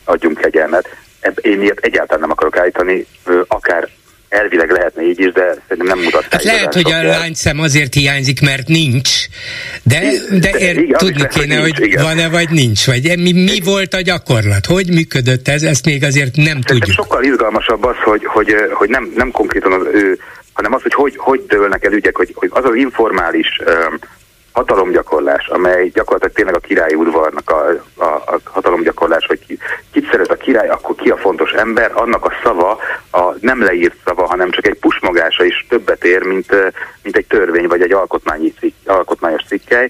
[0.05, 0.89] adjunk kegyelmet.
[1.41, 3.07] Én ilyet egyáltalán nem akarok állítani,
[3.49, 3.89] akár
[4.31, 6.27] elvileg lehetne így is, de szerintem nem mutat.
[6.31, 9.11] Hát lehet, hogy a láncszem azért hiányzik, mert nincs,
[9.83, 10.01] de,
[10.41, 14.01] de, ér, igen, tudni kéne, hogy, hogy van-e vagy nincs, vagy mi, mi volt a
[14.01, 16.97] gyakorlat, hogy működött ez, ezt még azért nem Szerintem tudjuk.
[16.97, 20.19] Sokkal izgalmasabb az, hogy, hogy, hogy nem, nem konkrétan az ő,
[20.53, 23.61] hanem az, hogy hogy, hogy dőlnek el ügyek, hogy, hogy az az informális
[24.53, 29.59] hatalomgyakorlás, amely gyakorlatilag tényleg a királyi udvarnak a, a, a hatalomgyakorlás, hogy ki,
[29.93, 32.79] kit szeret a király, akkor ki a fontos ember, annak a szava,
[33.11, 36.55] a nem leírt szava, hanem csak egy pusmogása is többet ér, mint,
[37.03, 39.89] mint egy törvény vagy egy alkotmányi cikk, alkotmányos cikkely,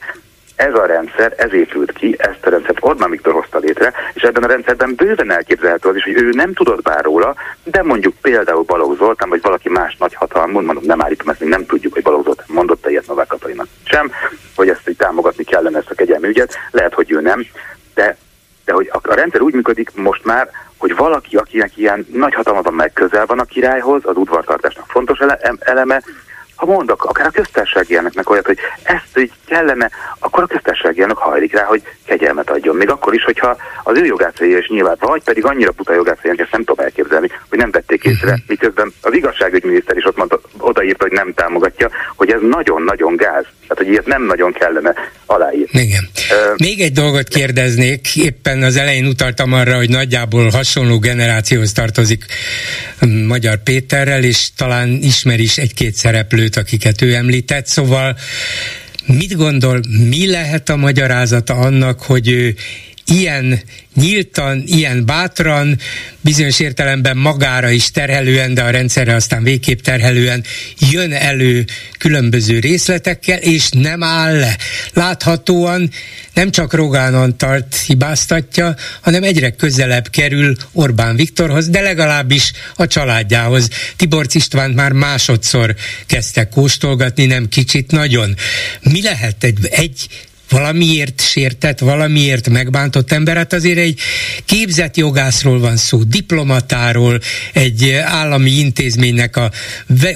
[0.61, 4.43] ez a rendszer, ez épült ki, ezt a rendszert Orbán Viktor hozta létre, és ebben
[4.43, 8.63] a rendszerben bőven elképzelhető az is, hogy ő nem tudott bár róla, de mondjuk például
[8.63, 12.03] Balogh Zoltán, vagy valaki más nagy hatalmú, mondom, nem állítom ezt, még nem tudjuk, hogy
[12.03, 14.11] Balogh Zoltán mondott ilyet Novák Katalinak sem,
[14.57, 17.47] hogy ezt így támogatni kellene ezt a kegyelmi ügyet, lehet, hogy ő nem,
[17.95, 18.17] de
[18.65, 22.63] de hogy a, a rendszer úgy működik most már, hogy valaki, akinek ilyen nagy hatalma
[22.63, 26.03] van meg közel van a királyhoz, az udvartartásnak fontos ele- eleme,
[26.61, 31.19] ha mondok, akár a köztársasági elnöknek olyat, hogy ezt így kellene, akkor a köztársasági elnök
[31.19, 32.77] hajlik rá, hogy kegyelmet adjon.
[32.77, 36.51] Még akkor is, hogyha az ő jogászai is nyilván, vagy pedig annyira buta jogászai, ezt
[36.53, 38.41] nem tudom elképzelni, hogy nem vették észre, mhm.
[38.47, 43.45] miközben az igazságügyminiszter is ott mondta, odaírta, hogy nem támogatja, hogy ez nagyon-nagyon gáz.
[43.69, 44.95] Tehát, hogy ilyet nem nagyon kellene
[45.27, 45.81] aláírni.
[45.81, 46.09] Igen.
[46.31, 52.25] Uh, Még egy dolgot kérdeznék, éppen az elején utaltam arra, hogy nagyjából hasonló generációhoz tartozik
[53.27, 58.17] Magyar Péterrel, és talán ismer is egy-két szereplőt kettőt, akiket ő említett, szóval
[59.07, 62.55] mit gondol, mi lehet a magyarázata annak, hogy ő
[63.07, 63.61] ilyen
[63.95, 65.79] nyíltan, ilyen bátran,
[66.21, 70.45] bizonyos értelemben magára is terhelően, de a rendszerre aztán végképp terhelően
[70.91, 71.65] jön elő
[71.99, 74.57] különböző részletekkel, és nem áll le.
[74.93, 75.91] Láthatóan
[76.35, 83.69] nem csak Rogán Antalt hibáztatja, hanem egyre közelebb kerül Orbán Viktorhoz, de legalábbis a családjához.
[83.97, 85.75] Tiborc István már másodszor
[86.07, 88.37] kezdte kóstolgatni, nem kicsit nagyon.
[88.81, 90.07] Mi lehet egy, egy
[90.51, 94.01] valamiért sértett, valamiért megbántott ember, hát azért egy
[94.45, 97.21] képzett jogászról van szó, diplomatáról,
[97.53, 99.51] egy állami intézménynek a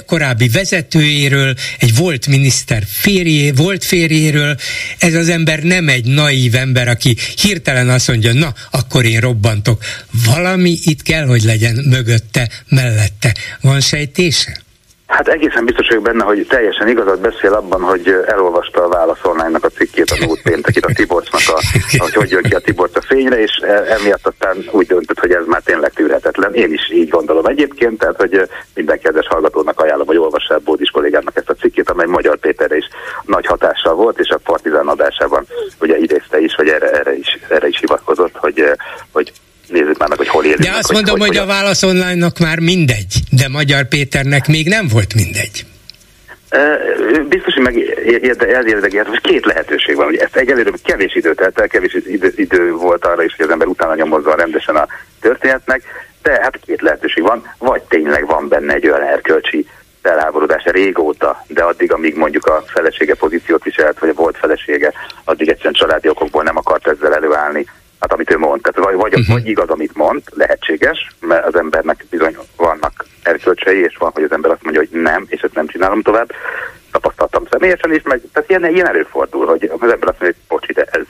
[0.05, 4.57] korábbi vezetőjéről, egy volt miniszter férjé, volt férjéről,
[4.97, 9.83] ez az ember nem egy naív ember, aki hirtelen azt mondja, na, akkor én robbantok.
[10.25, 13.35] Valami itt kell, hogy legyen mögötte, mellette.
[13.61, 14.64] Van sejtése?
[15.07, 19.57] Hát egészen biztos vagyok benne, hogy teljesen igazat beszél abban, hogy elolvasta a Válasz online
[19.61, 21.61] a cikkét a múlt péntekit a Tiborcnak, a,
[21.97, 23.51] hogy hogy jön ki a Tiborc a fényre, és
[23.87, 26.53] emiatt aztán úgy döntött, hogy ez már tényleg tűrhetetlen.
[26.53, 31.35] Én is így gondolom egyébként, tehát hogy minden kedves hallgatónak ajánlom, hogy olvassál Bódis kollégának
[31.35, 32.85] ezt a cikkét, amely Magyar Péterre is
[33.25, 35.45] nagy hatással volt, és a Partizán adásában
[35.79, 38.63] ugye idézte is, vagy erre, erre, is, erre is hivatkozott, hogy,
[39.11, 39.31] hogy
[39.67, 40.59] nézzük már meg, hogy hol élünk.
[40.59, 44.67] De azt mondom, hogy, hogy, hogy a Válasz online-nak már mindegy, de Magyar Péternek még
[44.67, 45.65] nem volt mindegy.
[47.29, 47.77] Biztos, hogy meg
[48.67, 50.07] érdekelt, hogy két lehetőség van.
[50.07, 53.51] Ugye ezt egyelőre kevés idő telt el, kevés idő, idő volt arra is, hogy az
[53.51, 54.87] ember utána nyomozza rendesen a
[55.21, 55.81] történetnek,
[56.21, 57.53] de hát két lehetőség van.
[57.57, 59.67] Vagy tényleg van benne egy olyan erkölcsi
[60.01, 65.49] felháborodás régóta, de addig, amíg mondjuk a felesége pozíciót viselt, vagy a volt felesége, addig
[65.49, 67.65] egyszerűen családi okokból nem akart ezzel előállni,
[68.05, 68.61] hát amit ő mond.
[68.61, 69.35] Tehát vagy, vagy, uh-huh.
[69.35, 74.31] vagy igaz, amit mond, lehetséges, mert az embernek bizony vannak erkölcsei, és van, hogy az
[74.31, 76.31] ember azt mondja, hogy nem, és ezt nem csinálom tovább.
[76.91, 80.73] Tapasztaltam személyesen is, meg tehát ilyen, ilyen előfordul, hogy az ember azt mondja, hogy bocsi,
[80.73, 81.01] de ez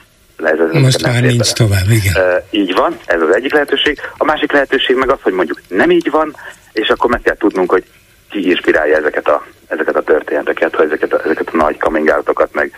[0.44, 2.14] ez, ez Most már nincs tovább, igen.
[2.16, 3.98] Uh, így van, ez az egyik lehetőség.
[4.16, 6.36] A másik lehetőség meg az, hogy mondjuk nem így van,
[6.72, 7.84] és akkor meg kell tudnunk, hogy
[8.30, 12.72] ki inspirálja ezeket a, ezeket a történeteket, hogy ezeket a, ezeket a nagy coming meg,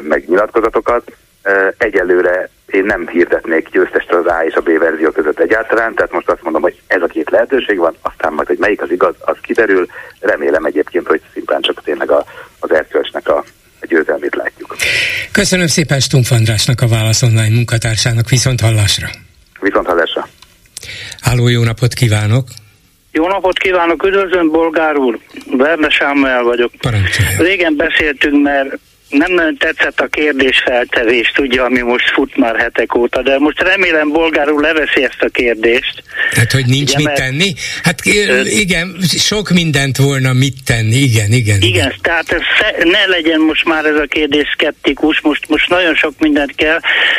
[0.00, 1.12] meg nyilatkozatokat.
[1.44, 6.12] Uh, egyelőre én nem hirdetnék győztest az A és a B verzió között egyáltalán, tehát
[6.12, 9.14] most azt mondom, hogy ez a két lehetőség van, aztán majd, hogy melyik az igaz,
[9.18, 9.86] az kiderül.
[10.20, 12.24] Remélem egyébként, hogy szimplán csak tényleg a,
[12.58, 13.44] az erkölcsnek a,
[13.80, 14.76] a győzelmét látjuk.
[15.32, 19.08] Köszönöm szépen Stumpf Andrásnak, a Válasz Online munkatársának, viszont hallásra.
[19.60, 20.28] Viszont hallásra.
[21.20, 22.48] Háló, jó napot kívánok!
[23.12, 25.18] Jó napot kívánok, üdvözlöm, Bolgár úr!
[25.50, 26.72] Verne Sámuel vagyok.
[26.80, 27.38] Parancsolja.
[27.38, 28.78] Régen beszéltünk, mert
[29.10, 34.60] nem tetszett a kérdésfeltevés, tudja, ami most fut már hetek óta, de most remélem bolgárul
[34.60, 36.02] leveszi ezt a kérdést.
[36.30, 37.54] Hát, hogy nincs Ugye, mit tenni?
[37.82, 38.04] Hát
[38.44, 41.56] igen, sok mindent volna mit tenni, igen, igen.
[41.56, 41.94] Igen, igen.
[42.02, 42.40] tehát ez,
[42.84, 46.78] ne legyen most már ez a kérdés szkeptikus, most, most nagyon sok mindent kell.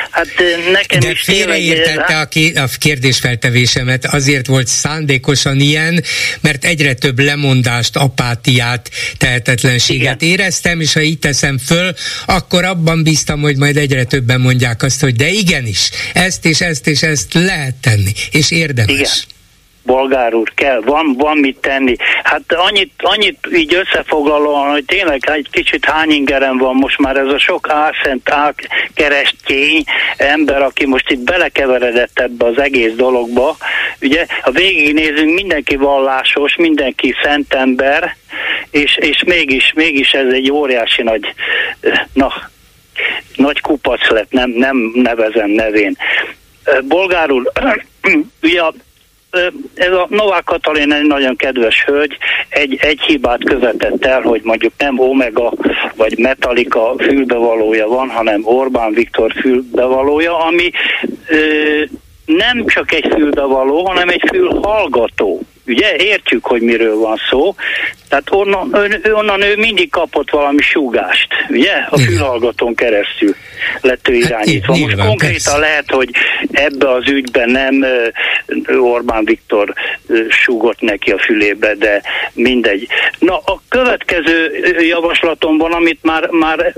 [0.10, 0.27] Hát
[0.71, 6.04] nekem de is félreértette ké, a kérdésfeltevésemet, azért volt szándékosan ilyen,
[6.41, 10.39] mert egyre több lemondást, apátiát, tehetetlenséget igen.
[10.39, 11.93] éreztem, és ha így teszem föl, föl,
[12.35, 16.87] akkor abban bíztam, hogy majd egyre többen mondják azt, hogy de igenis, ezt és ezt
[16.87, 18.91] és ezt lehet tenni, és érdemes.
[18.91, 19.39] Igen
[19.83, 21.95] bolgár úr, kell, van, van mit tenni.
[22.23, 27.27] Hát annyit, annyit így összefoglalóan, hogy tényleg egy kicsit hány ingerem van most már ez
[27.27, 29.83] a sok álszent, álkeresztény
[30.17, 33.57] ember, aki most itt belekeveredett ebbe az egész dologba.
[34.01, 38.15] Ugye, ha végignézünk, mindenki vallásos, mindenki szent ember,
[38.71, 41.34] és, és mégis, mégis ez egy óriási nagy,
[42.13, 42.34] na,
[43.36, 45.97] nagy kupac lett, nem, nem nevezem nevén.
[46.88, 47.51] Bolgárul,
[48.43, 48.62] ugye
[49.73, 52.17] ez a Novák Katalin egy nagyon kedves hölgy,
[52.49, 55.53] egy, egy hibát követett el, hogy mondjuk nem Omega
[55.95, 60.71] vagy Metallica fülbevalója van, hanem Orbán Viktor fülbevalója, ami
[61.27, 61.38] ö,
[62.25, 65.41] nem csak egy fülbevaló, hanem egy fülhallgató.
[65.71, 67.55] Ugye értjük, hogy miről van szó,
[68.10, 71.73] tehát onnan, ön, onnan ő mindig kapott valami súgást, ugye?
[71.89, 73.36] A fülhallgatón keresztül
[73.81, 74.75] lett ő hát irányítva.
[74.77, 76.10] Most konkrétan lehet, hogy
[76.51, 77.86] ebbe az ügyben nem
[78.79, 79.73] Orbán Viktor
[80.29, 82.01] súgott neki a fülébe, de
[82.34, 82.88] mindegy.
[83.19, 86.73] Na, a következő javaslatomban, amit már, már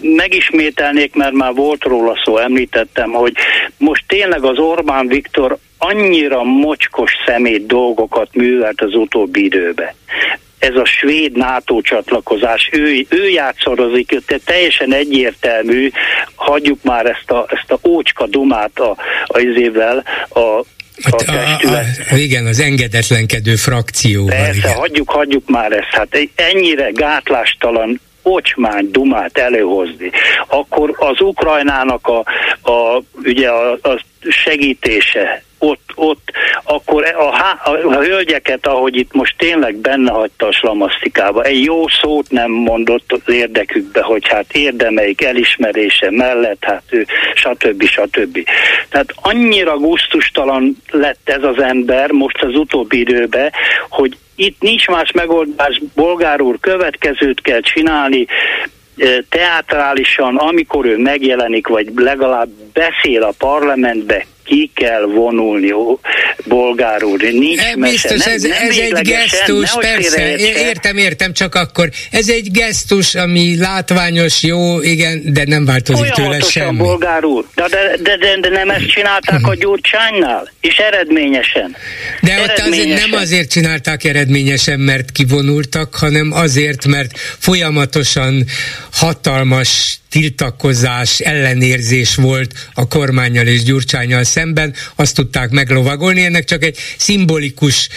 [0.00, 3.32] megismételnék, mert már volt róla szó, említettem, hogy
[3.76, 9.94] most tényleg az Orbán Viktor annyira mocskos szemét dolgokat művelt az utóbbi időben
[10.60, 15.90] ez a svéd NATO csatlakozás, ő, ő játszorozik, te teljesen egyértelmű,
[16.34, 20.64] hagyjuk már ezt a, ezt a ócska dumát a, a izével, a
[21.10, 21.78] a, a, a,
[22.10, 24.24] a, igen, az engedetlenkedő frakció.
[24.24, 24.74] Persze, igen.
[24.74, 25.88] hagyjuk, hagyjuk már ezt.
[25.90, 30.10] Hát ennyire gátlástalan ocsmány dumát előhozni,
[30.46, 32.18] akkor az Ukrajnának a,
[32.70, 36.30] a, ugye a, a segítése, ott, ott,
[36.64, 37.28] akkor a,
[37.64, 42.50] a, a hölgyeket, ahogy itt most tényleg benne hagyta a slamasztikába, egy jó szót nem
[42.50, 47.84] mondott az érdekükbe, hogy hát érdemeik elismerése mellett, hát ő, stb.
[47.84, 48.48] stb.
[48.88, 53.52] Tehát annyira gusztustalan lett ez az ember most az utóbbi időben,
[53.88, 58.26] hogy itt nincs más megoldás, bolgár úr, következőt kell csinálni,
[59.28, 65.98] teátrálisan, amikor ő megjelenik, vagy legalább beszél a parlamentbe, ki kell vonulni, ó,
[66.44, 67.92] bolgár úr, nincs e, mese.
[67.92, 71.88] Biztos, nem, ez, nem ez egy gesztus, persze, értem, értem, csak akkor.
[72.10, 76.76] Ez egy gesztus, ami látványos, jó, igen, de nem változik tőle semmi.
[76.76, 81.76] bolgár úr, de, de, de, de, de nem ezt csinálták a Gyurcsánynál, és eredményesen.
[82.20, 82.66] De eredményesen.
[82.66, 88.46] ott azért nem azért csinálták eredményesen, mert kivonultak, hanem azért, mert folyamatosan
[88.92, 96.78] hatalmas tiltakozás, ellenérzés volt a kormányjal és Gyurcsányjal szemben, azt tudták meglovagolni, ennek csak egy
[96.96, 97.88] szimbolikus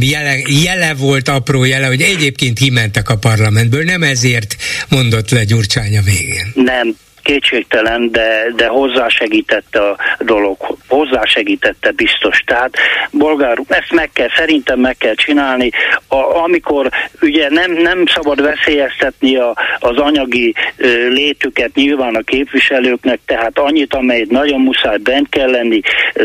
[0.00, 4.56] jele, jele volt, apró jele, hogy egyébként kimentek a parlamentből, nem ezért
[4.88, 6.52] mondott le Gyurcsány a végén.
[6.54, 10.56] Nem, kétségtelen, de, de hozzásegítette a dolog,
[10.88, 12.42] hozzásegítette biztos.
[12.46, 12.76] Tehát
[13.10, 15.70] bolgár, ezt meg kell, szerintem meg kell csinálni,
[16.08, 16.88] a, amikor
[17.22, 23.94] ugye nem, nem szabad veszélyeztetni a, az anyagi ö, létüket nyilván a képviselőknek, tehát annyit,
[23.94, 25.80] amelyet nagyon muszáj bent kell lenni,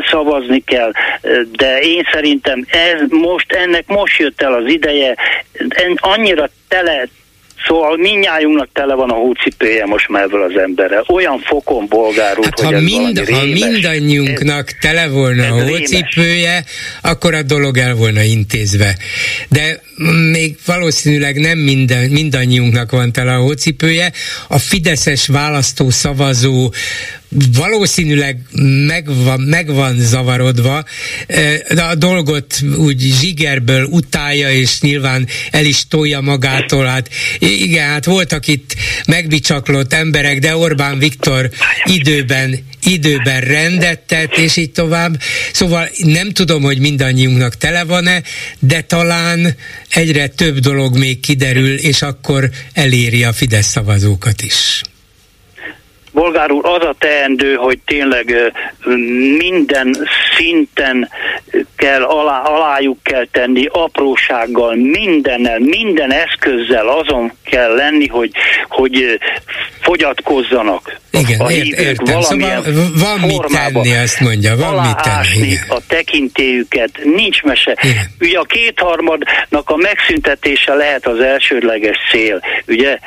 [0.09, 0.91] szavazni kell,
[1.51, 5.15] de én szerintem ez most, ennek most jött el az ideje,
[5.95, 7.07] annyira tele,
[7.67, 11.03] Szóval minnyájunknak tele van a hócipője most már ebből az emberrel.
[11.07, 16.63] Olyan fokon bolgár hát hogy ha, mind, ha mindannyiunknak ez, tele volna a hócipője,
[17.01, 18.97] akkor a dolog el volna intézve.
[19.49, 19.81] De
[20.31, 24.11] még valószínűleg nem minden, mindannyiunknak van tele a hócipője.
[24.47, 26.71] A fideszes választó szavazó
[27.53, 28.39] valószínűleg
[28.87, 30.83] megvan, megvan zavarodva,
[31.69, 36.85] de a dolgot úgy zsigerből utálja, és nyilván el is tolja magától.
[36.85, 41.49] Hát igen, hát voltak itt megbicsaklott emberek, de Orbán Viktor
[41.85, 45.21] időben, időben rendet tett, és így tovább.
[45.53, 48.21] Szóval nem tudom, hogy mindannyiunknak tele van-e,
[48.59, 49.55] de talán
[49.89, 54.81] egyre több dolog még kiderül, és akkor eléri a Fidesz szavazókat is.
[56.15, 58.53] Bolgár úr, az a teendő, hogy tényleg
[59.37, 61.09] minden szinten
[61.75, 68.31] kell, alá, alájuk kell tenni, aprósággal, mindennel, minden eszközzel azon kell lenni, hogy,
[68.67, 69.19] hogy
[69.81, 70.99] fogyatkozzanak.
[71.11, 72.21] Igen, a ért, értem.
[72.21, 75.47] Szóval van mit tenni, azt mondja, van mit tenni.
[75.47, 75.63] Igen.
[75.67, 77.77] a tekintélyüket, nincs mese.
[77.81, 78.03] Igen.
[78.19, 82.41] Ugye a kétharmadnak a megszüntetése lehet az elsődleges cél.
[82.67, 82.99] Ugye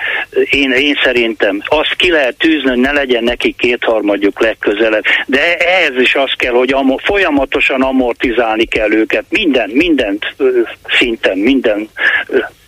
[0.50, 5.04] én, én szerintem azt ki lehet tűzni, hogy ne legyen neki kétharmadjuk legközelebb.
[5.26, 9.24] De ehhez is az kell, hogy amor, folyamatosan amortizálni kell őket.
[9.28, 10.34] Minden, mindent
[10.98, 11.88] szinten, minden,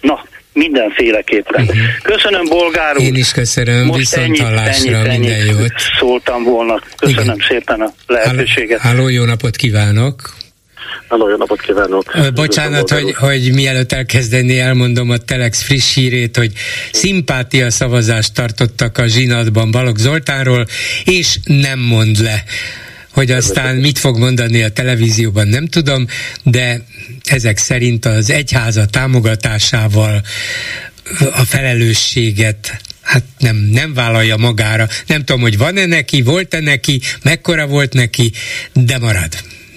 [0.01, 1.63] na, mindenféleképpen.
[1.63, 1.77] Uh-huh.
[2.03, 3.03] Köszönöm, Bolgár úr.
[3.03, 5.73] Én is köszönöm, Most viszont ennyit, hallásra, ennyit, ennyit minden jót.
[5.99, 6.81] szóltam volna.
[6.97, 7.45] Köszönöm Igen.
[7.49, 8.81] szépen a lehetőséget.
[8.81, 10.39] Halló, jó napot kívánok!
[11.09, 12.13] Halló, jó napot kívánok!
[12.35, 16.53] Bocsánat, hogy, hogy mielőtt elkezdeni, elmondom a Telex friss hírét, hogy
[16.93, 20.67] szimpátia szavazást tartottak a zsinatban Balog Zoltánról,
[21.05, 22.45] és nem mond le
[23.11, 26.07] hogy aztán mit fog mondani a televízióban, nem tudom,
[26.43, 26.85] de
[27.25, 30.23] ezek szerint az egyháza támogatásával
[31.33, 34.89] a felelősséget hát nem, nem vállalja magára.
[35.07, 38.33] Nem tudom, hogy van-e neki, volt-e neki, mekkora volt neki,
[38.73, 39.33] de marad.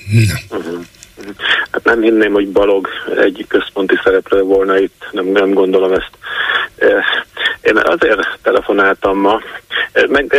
[0.09, 0.57] Na.
[0.57, 0.85] Uh-huh.
[1.71, 6.11] Hát nem hinném, hogy Balog egy központi szereplő volna itt, nem, nem gondolom ezt.
[7.61, 9.41] Én azért telefonáltam ma,
[10.07, 10.35] meg,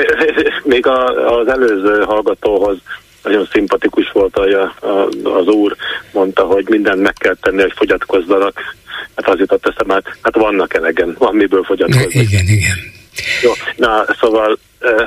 [0.64, 0.86] még
[1.26, 2.76] az előző hallgatóhoz
[3.22, 5.08] nagyon szimpatikus volt, hogy a, a,
[5.38, 5.76] az úr
[6.12, 8.74] mondta, hogy mindent meg kell tenni, hogy fogyatkozzanak.
[9.16, 12.20] Hát az jutott eszem, hát, hát vannak elegen, van miből fogyatkozni.
[12.20, 12.76] Igen, igen.
[13.42, 14.58] Jó, na szóval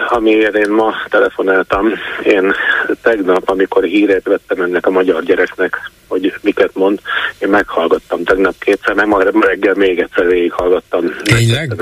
[0.07, 2.53] amiért én ma telefonáltam, én
[3.01, 6.99] tegnap, amikor hírét vettem ennek a magyar gyereknek, hogy miket mond,
[7.39, 11.13] én meghallgattam tegnap kétszer, meg ma reggel még egyszer végighallgattam.
[11.23, 11.73] Tényleg?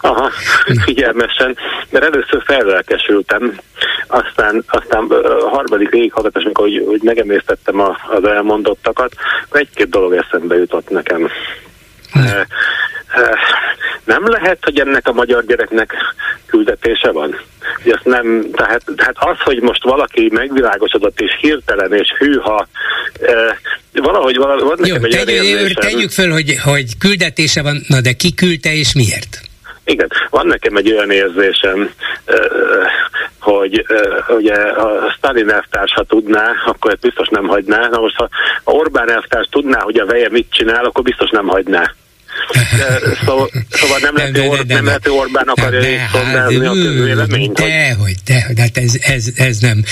[0.00, 0.30] Aha,
[0.84, 1.56] figyelmesen,
[1.90, 3.58] mert először felelkesültem,
[4.06, 9.12] aztán, aztán a harmadik végighallgatás, amikor hogy, hogy megemésztettem az elmondottakat,
[9.50, 11.30] egy-két dolog eszembe jutott nekem.
[14.04, 15.94] Ne nem lehet, hogy ennek a magyar gyereknek
[16.46, 17.40] küldetése van.
[17.84, 22.68] Azt nem, tehát, tehát az, hogy most valaki megvilágosodott és hirtelen és hűha,
[23.20, 23.56] eh,
[23.92, 28.12] valahogy valahogy van nekem Jó, egy tegy, tegyük föl, hogy, hogy küldetése van, na de
[28.12, 29.40] ki küldte és miért?
[29.84, 31.90] Igen, van nekem egy olyan érzésem,
[33.40, 33.86] hogy
[34.28, 37.88] ugye a Stalin elvtárs, ha tudná, akkor ezt biztos nem hagyná.
[37.88, 38.28] Na most, ha
[38.64, 41.94] Orbán elvtárs tudná, hogy a veje mit csinál, akkor biztos nem hagyná.
[43.24, 47.52] Szóval, szóval nem, lehet, nem, lehet, hogy Orbán akarja szondázni hát, a közvéleményt.
[47.58, 49.84] Dehogy, dehogy, hát ez, ez, ez nem.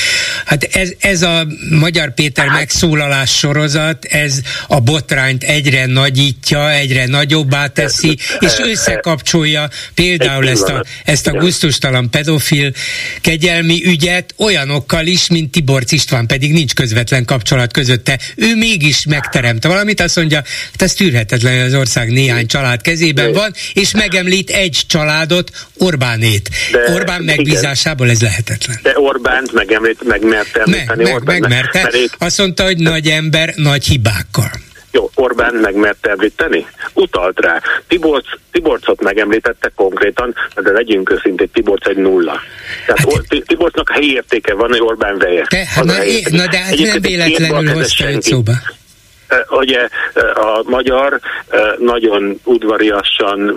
[0.45, 2.59] Hát ez, ez a Magyar Péter hát.
[2.59, 10.85] megszólalás sorozat, ez a botrányt egyre nagyítja, egyre nagyobbá teszi, és összekapcsolja például ezt a,
[11.05, 12.73] ezt a guztustalan pedofil
[13.21, 18.19] kegyelmi ügyet olyanokkal is, mint Tibor István, pedig nincs közvetlen kapcsolat közötte.
[18.37, 20.37] Ő mégis megteremte valamit, azt mondja,
[20.71, 25.51] hát ez tűrhetetlen, az ország néhány néhány család kezében de, van, és megemlít egy családot,
[25.79, 26.51] Orbánét.
[26.73, 28.79] De, Orbán megbízásából ez lehetetlen.
[28.83, 31.03] De Orbánt megemlít, megmerte említeni.
[31.03, 31.83] Meg, meg, megmerte.
[31.83, 34.51] Meg, Azt mondta, hogy nagy ember nagy hibákkal.
[34.91, 36.67] Jó, Orbán megmerte említeni?
[36.93, 37.61] Utalt rá.
[37.89, 42.41] Tiborc, Tiborcot megemlítette konkrétan, de legyünk őszintén, Tiborc egy nulla.
[42.87, 45.47] Tehát hát, Tiborcnak helyi értéke van, hogy Orbán veje.
[45.49, 48.53] Te, na, é, na, de hát nem véletlenül hozta egy szóba
[49.51, 49.89] ugye
[50.35, 51.21] a magyar
[51.79, 53.55] nagyon udvariasan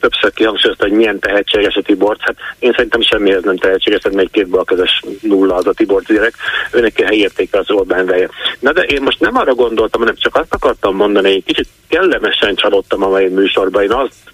[0.00, 2.16] többször kihangsúlyozta, hogy milyen tehetséges a Tibor.
[2.20, 6.34] Hát én szerintem semmihez nem tehetséges, mert egy két balkezes nulla az a Tibor gyerek.
[6.72, 8.28] Őnek a helyértéke az Orbán veje.
[8.58, 12.54] Na de én most nem arra gondoltam, hanem csak azt akartam mondani, hogy kicsit kellemesen
[12.54, 13.82] csalódtam a mai műsorban.
[13.82, 14.31] Én azt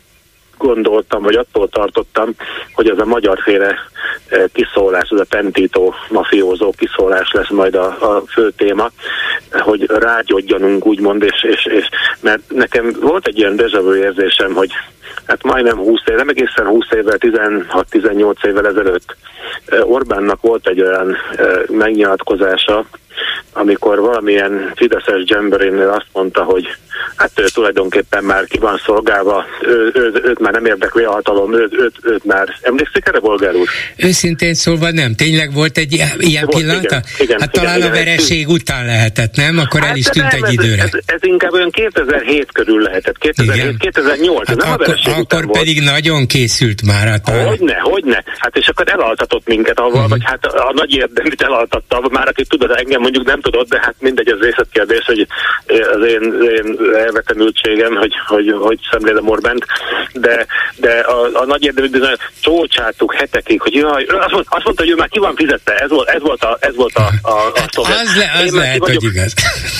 [0.58, 2.30] gondoltam, vagy attól tartottam,
[2.72, 3.78] hogy ez a magyarféle
[4.28, 8.90] eh, kiszólás, ez a pentító, mafiózó kiszólás lesz majd a, a fő téma,
[9.52, 11.88] hogy rágyodjanunk úgymond, és, és, és
[12.20, 14.70] mert nekem volt egy ilyen dejavő érzésem, hogy
[15.26, 19.16] hát majdnem 20 év, nem egészen 20 évvel, 16-18 évvel ezelőtt
[19.66, 22.84] eh, Orbánnak volt egy olyan eh, megnyilatkozása,
[23.52, 26.76] amikor valamilyen Fideszes dzsemberénél azt mondta, hogy
[27.16, 31.54] hát ő tulajdonképpen már ki van szolgálva, ő, ő, őt már nem érdekli a hatalom,
[31.54, 33.68] őt, őt, őt már emlékszik erre, Bolgár úr?
[33.96, 35.14] Őszintén szólva nem.
[35.14, 36.86] Tényleg volt egy ilyen volt, pillanata?
[36.86, 38.50] Igen, igen, hát igen, talán igen, a vereség igen.
[38.50, 39.58] után lehetett, nem?
[39.58, 40.82] Akkor hát el is tűnt nem, egy időre.
[40.82, 45.50] Ez, ez, ez inkább olyan 2007 körül lehetett, 2007-2008, hát nem akkor, a vereség Akkor
[45.50, 45.90] pedig volt.
[45.92, 47.06] nagyon készült már.
[47.08, 48.24] Hát hogyne, hogyne.
[48.38, 50.08] Hát és akkor elaltatott minket avval, uh-huh.
[50.08, 53.78] vagy hát a, a nagy érdemit elaltatta, már aki tudod, engem mondjuk nem tudod, de
[53.82, 55.26] hát mindegy, az részletkérdés, hogy
[55.66, 56.22] az én,
[56.56, 59.66] én elvetemültségem, hogy, hogy, hogy szemlélem Orbánt,
[60.12, 64.82] de, de a, a nagy érdemű bizony csócsátuk hetekig, hogy jaj, azt, mondta, azt mondta,
[64.82, 67.30] hogy ő már ki van fizetve, ez volt, ez volt a, ez volt a, a,
[67.30, 69.34] a hát Az, le, az lehet, vagyok, hogy igaz.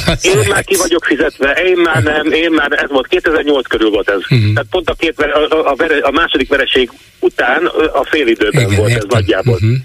[0.06, 0.48] Az én lehet.
[0.52, 4.18] már ki vagyok fizetve, én már nem, én már, ez volt, 2008 körül volt ez.
[4.18, 4.52] Uh-huh.
[4.52, 6.90] Tehát pont a, két, a, a, a, a második vereség
[7.20, 9.08] után a fél időben Igen, volt értem.
[9.08, 9.54] ez nagyjából.
[9.54, 9.76] Uh-huh.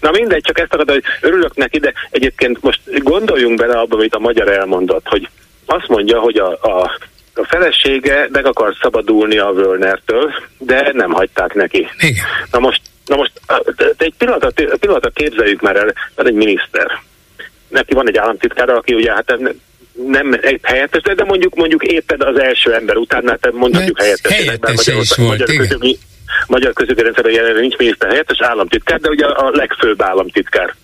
[0.00, 4.14] Na mindegy, csak ezt akarod, hogy örülök neki, de egyébként most gondoljunk bele abba, amit
[4.14, 5.28] a magyar elmondott, hogy
[5.70, 6.98] azt mondja, hogy a, a,
[7.34, 11.88] a felesége meg akar szabadulni a Völnertől, de nem hagyták neki.
[11.98, 12.24] Igen.
[12.50, 13.32] Na most, na most
[13.96, 17.00] egy pillanatot, pillanatot képzeljük már el, van egy miniszter.
[17.68, 19.38] Neki van egy államtitkára, aki ugye hát
[20.06, 24.32] nem egy helyettes, de mondjuk mondjuk éppen az első ember után, hát mondjuk helyettes.
[24.32, 25.66] Helyettes is volt, magyar, igen.
[25.66, 25.98] Közögi,
[26.46, 30.74] magyar közögi rendszerben jelenleg nincs miniszter helyettes, államtitkár, de ugye a legfőbb államtitkár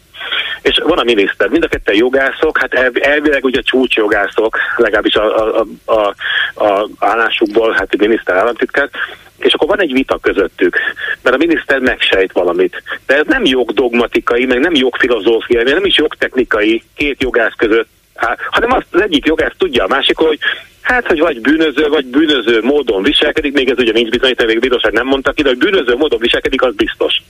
[0.63, 5.67] és van a miniszter, mind a ketten jogászok, hát elvileg ugye csúcsjogászok, legalábbis a, a,
[5.85, 6.15] a,
[6.65, 8.89] a állásukból, hát a miniszter államtitkár,
[9.39, 10.79] és akkor van egy vita közöttük,
[11.23, 12.83] mert a miniszter megsejt valamit.
[13.07, 17.89] De ez nem jogdogmatikai, meg nem jogfilozófiai, meg nem is jogtechnikai két jogász között,
[18.51, 20.39] hanem azt az egyik jogász tudja a másik, hogy
[20.87, 24.93] Hát, hogy vagy bűnöző, vagy bűnöző módon viselkedik, még ez ugye nincs bizonyítani, még bíróság
[24.93, 27.23] nem mondta ki, de hogy bűnöző módon viselkedik, az biztos.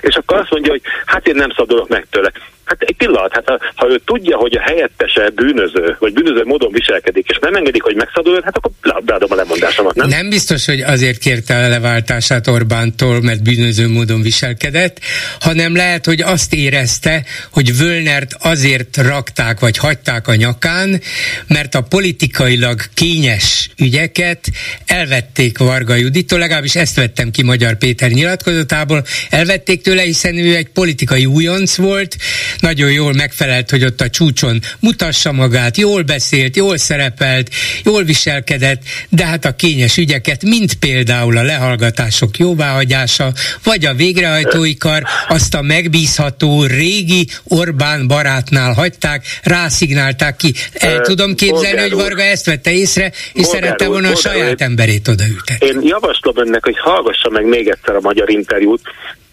[0.00, 2.32] És akkor azt mondja, hogy hát én nem szabadulok meg tőle.
[2.64, 6.72] Hát egy pillanat, hát ha, ha ő tudja, hogy a helyettese bűnöző, vagy bűnöző módon
[6.72, 8.70] viselkedik, és nem engedik, hogy megszabaduljon, hát akkor
[9.04, 10.08] beadom a lemondásomat, nem?
[10.08, 15.00] Nem biztos, hogy azért kérte a leváltását Orbántól, mert bűnöző módon viselkedett,
[15.40, 21.00] hanem lehet, hogy azt érezte, hogy Völnert azért rakták, vagy hagyták a nyakán,
[21.46, 24.46] mert a politikailag kényes ügyeket
[24.86, 30.68] elvették Varga Judittól, legalábbis ezt vettem ki Magyar Péter nyilatkozatából, elvették tőle, hiszen ő egy
[30.68, 32.16] politikai újonc volt,
[32.60, 37.50] nagyon jól megfelelt, hogy ott a csúcson mutassa magát, jól beszélt, jól szerepelt,
[37.84, 43.32] jól viselkedett, de hát a kényes ügyeket, mint például a lehallgatások jóváhagyása,
[43.64, 50.54] vagy a végrehajtói kar, azt a megbízható régi Orbán barátnál hagyták, rászignálták ki.
[50.72, 55.66] El tudom képzelni, hogy Varga ezt vette észre, és szerette volna a saját emberét odaültetni.
[55.66, 58.80] Én javaslom önnek, hogy hallgassa meg még egyszer a magyar interjút,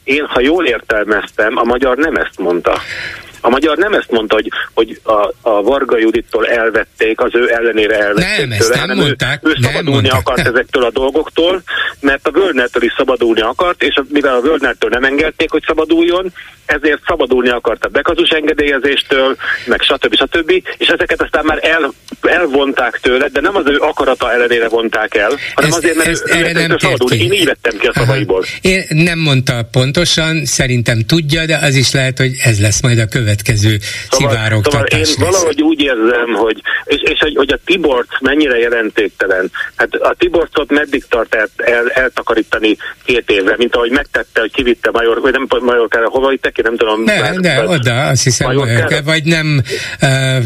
[0.09, 2.73] én, ha jól értelmeztem, a magyar nem ezt mondta.
[3.41, 7.99] A magyar nem ezt mondta, hogy, hogy a, a Varga Judittól elvették, az ő ellenére
[7.99, 10.55] elvették nem, tőle, hanem mondták, ő, ő szabadulni mondták, akart nem.
[10.55, 11.61] ezektől a dolgoktól,
[11.99, 16.33] mert a Völnertől is szabadulni akart, és mivel a Völnertől nem engedték, hogy szabaduljon,
[16.65, 19.35] ezért szabadulni akart a bekazus engedélyezéstől,
[19.65, 20.15] meg stb.
[20.15, 20.51] stb.
[20.77, 25.31] És ezeket aztán már el, elvonták tőle, de nem az ő akarata ellenére vonták el,
[25.53, 27.11] hanem ezt, azért, mert ezt, ő, ő, nem szabadul.
[27.11, 28.45] Én így vettem ki a szavaiból.
[28.61, 33.05] Én nem mondta pontosan, szerintem tudja, de az is lehet, hogy ez lesz majd a
[33.05, 33.77] következő szóval,
[34.09, 35.07] szivárogtatás.
[35.07, 39.51] Szóval én valahogy úgy érzem, hogy, és, és hogy, hogy a Tibort mennyire jelentéktelen.
[39.75, 44.89] Hát a Tiborcot meddig tart el, el, eltakarítani két évre, mint ahogy megtette, hogy kivitte
[44.91, 47.05] Major, vagy nem Majorkára, hova vittek ki, nem tudom.
[47.05, 49.01] De, már, de oda, azt hiszem, Majorkára.
[49.03, 49.61] vagy nem
[50.01, 50.43] uh,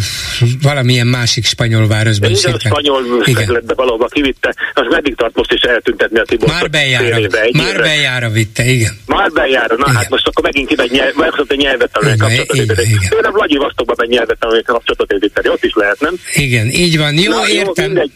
[0.62, 2.44] valamilyen másik spanyol városban is.
[2.44, 3.24] Igen, spanyol
[3.66, 6.60] de valahova kivitte, az meddig tart most is eltüntetni a Tiborcot?
[6.60, 8.98] Már bejára, évre, már bejára vitte, igen.
[9.06, 9.96] Már bejára, na igen.
[9.96, 11.14] hát most akkor megint kimegy nyelv,
[11.48, 13.16] egy nyelvet tanulni kapcsolatot építeni.
[13.16, 16.16] Ő nem Vladivostokban megy nyelvet tanulni kapcsolatot építeni, ott is lehet, nem?
[16.34, 17.86] Igen, így van, jó, na, értem.
[17.86, 18.12] Jó, mindegy.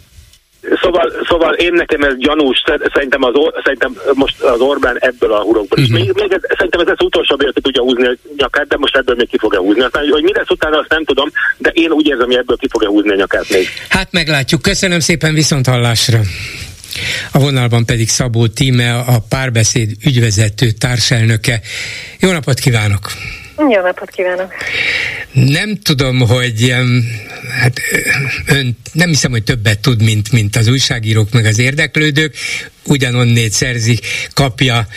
[0.81, 3.33] Szóval, szóval én nekem ez gyanús, szerintem, az,
[3.63, 5.89] szerintem most az Orbán ebből a hurokból is.
[5.89, 6.05] Uh-huh.
[6.05, 9.15] Még, még ez, szerintem ez az utolsó hogy tudja húzni a nyakát, de most ebből
[9.15, 9.81] még ki fogja húzni.
[9.81, 12.67] Aztán, hogy mi lesz utána, azt nem tudom, de én úgy érzem, hogy ebből ki
[12.69, 13.67] fogja húzni a nyakát még.
[13.89, 14.61] Hát meglátjuk.
[14.61, 16.19] Köszönöm szépen viszont hallásra.
[17.31, 21.61] A vonalban pedig Szabó Tíme, a párbeszéd ügyvezető társelnöke.
[22.19, 23.11] Jó napot kívánok!
[23.57, 24.53] Jó napot kívánok!
[25.31, 26.75] Nem tudom, hogy
[27.59, 27.79] hát
[28.45, 32.35] ön nem hiszem, hogy többet tud, mint, mint az újságírók meg az érdeklődők,
[32.85, 33.99] ugyanonnét szerzi,
[34.33, 34.87] kapja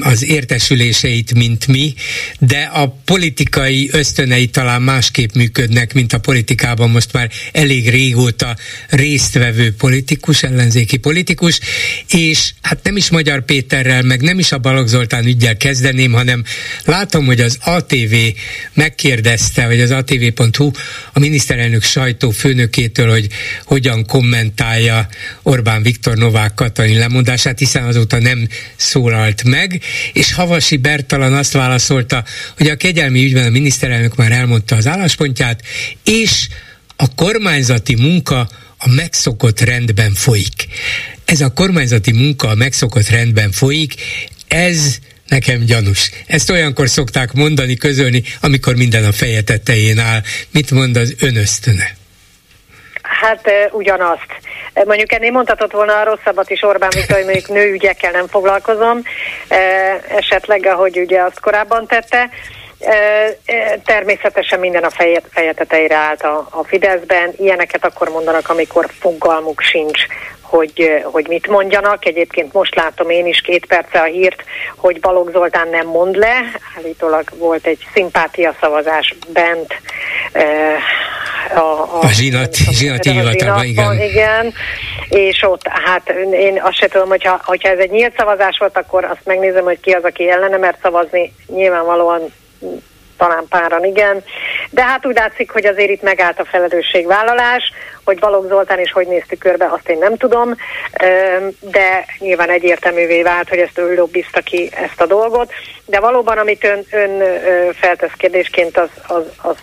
[0.00, 1.94] az értesüléseit, mint mi,
[2.38, 8.56] de a politikai ösztönei talán másképp működnek, mint a politikában most már elég régóta
[8.88, 11.60] résztvevő politikus, ellenzéki politikus,
[12.08, 16.44] és hát nem is Magyar Péterrel, meg nem is a Balogh Zoltán ügyel kezdeném, hanem
[16.84, 18.14] látom, hogy az ATV
[18.74, 20.70] megkérdezte, vagy az ATV.hu
[21.12, 23.26] a miniszterelnök sajtó főnökétől, hogy
[23.64, 25.08] hogyan kommentálja
[25.42, 29.80] Orbán Viktor Novák Katalin lemondását, hiszen azóta nem szólalt meg, meg,
[30.12, 32.24] és Havasi Bertalan azt válaszolta,
[32.56, 35.62] hogy a kegyelmi ügyben a miniszterelnök már elmondta az álláspontját,
[36.04, 36.48] és
[36.96, 38.48] a kormányzati munka
[38.78, 40.66] a megszokott rendben folyik.
[41.24, 43.94] Ez a kormányzati munka a megszokott rendben folyik,
[44.48, 44.98] ez
[45.28, 46.10] nekem gyanús.
[46.26, 50.22] Ezt olyankor szokták mondani, közölni, amikor minden a feje tetején áll.
[50.50, 51.96] Mit mond az önösztöne?
[53.20, 54.26] Hát ugyanazt.
[54.84, 59.02] Mondjuk ennél mondhatott volna a rosszabbat is Orbán Viktor, hogy mondjuk nőügyekkel nem foglalkozom,
[60.08, 62.28] esetleg, ahogy ugye azt korábban tette.
[63.84, 67.32] Természetesen minden a feje, feje tetejére állt a, a Fideszben.
[67.36, 70.00] Ilyeneket akkor mondanak, amikor fogalmuk sincs,
[70.40, 72.06] hogy, hogy mit mondjanak.
[72.06, 74.44] Egyébként most látom én is két perce a hírt,
[74.76, 76.40] hogy Balogh Zoltán nem mond le.
[76.78, 79.74] Állítólag volt egy szimpátia szavazás bent
[81.54, 84.00] a, a, a zsinat, zsinati hivatalban, igen.
[84.00, 84.54] igen.
[85.08, 89.04] És ott, hát én azt se tudom, hogyha, hogyha ez egy nyílt szavazás volt, akkor
[89.04, 91.32] azt megnézem, hogy ki az, aki ellene mert szavazni.
[91.46, 92.32] Nyilvánvalóan
[93.16, 94.24] talán páran igen.
[94.70, 97.72] De hát úgy látszik, hogy azért itt megállt a felelősségvállalás,
[98.04, 100.54] hogy Balogh Zoltán is hogy néztük körbe, azt én nem tudom,
[101.60, 105.52] de nyilván egyértelművé vált, hogy ezt ő lobbizta ki ezt a dolgot.
[105.86, 107.22] De valóban, amit ön, ön
[107.72, 109.56] feltesz kérdésként, az, az, az,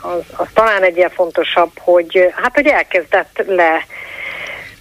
[0.00, 3.84] az, az talán egy fontosabb, hogy hát, hogy elkezdett le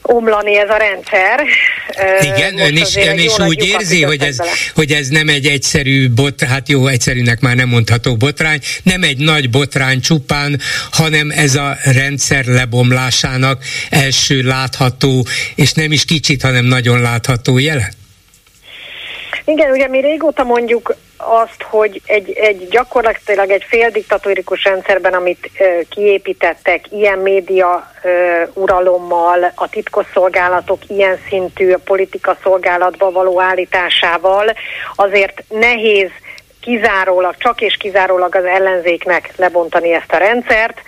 [0.10, 1.46] omlani ez a rendszer.
[2.22, 4.38] Igen, ön is, ön is úgy érzi, hogy ez,
[4.76, 9.18] hogy ez nem egy egyszerű bot, hát jó, egyszerűnek már nem mondható botrány, nem egy
[9.18, 16.66] nagy botrány csupán, hanem ez a rendszer lebomlásának első látható, és nem is kicsit, hanem
[16.66, 17.92] nagyon látható jele?
[19.46, 25.80] Igen, ugye mi régóta mondjuk azt, hogy egy, egy gyakorlatilag egy féldiktatórikus rendszerben, amit ö,
[25.90, 28.10] kiépítettek, ilyen média ö,
[28.54, 34.54] uralommal, a titkosszolgálatok ilyen szintű a politika szolgálatba való állításával,
[34.96, 36.10] azért nehéz
[36.62, 40.82] kizárólag, csak és kizárólag az ellenzéknek lebontani ezt a rendszert.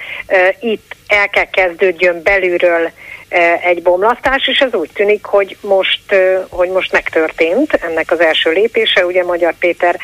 [0.59, 2.91] Itt el kell kezdődjön belülről
[3.63, 6.15] egy bomlasztás, és ez úgy tűnik, hogy most,
[6.49, 9.99] hogy most megtörtént ennek az első lépése, ugye Magyar Péter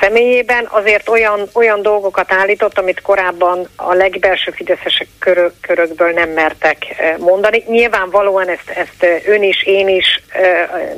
[0.00, 0.68] személyében.
[0.70, 6.76] Azért olyan, olyan dolgokat állított, amit korábban a legbelső fideszesek körök, körökből nem mertek
[7.18, 7.64] mondani.
[7.66, 10.22] Nyilvánvalóan ezt, ezt ön is, én is,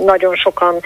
[0.05, 0.81] nagyon sokan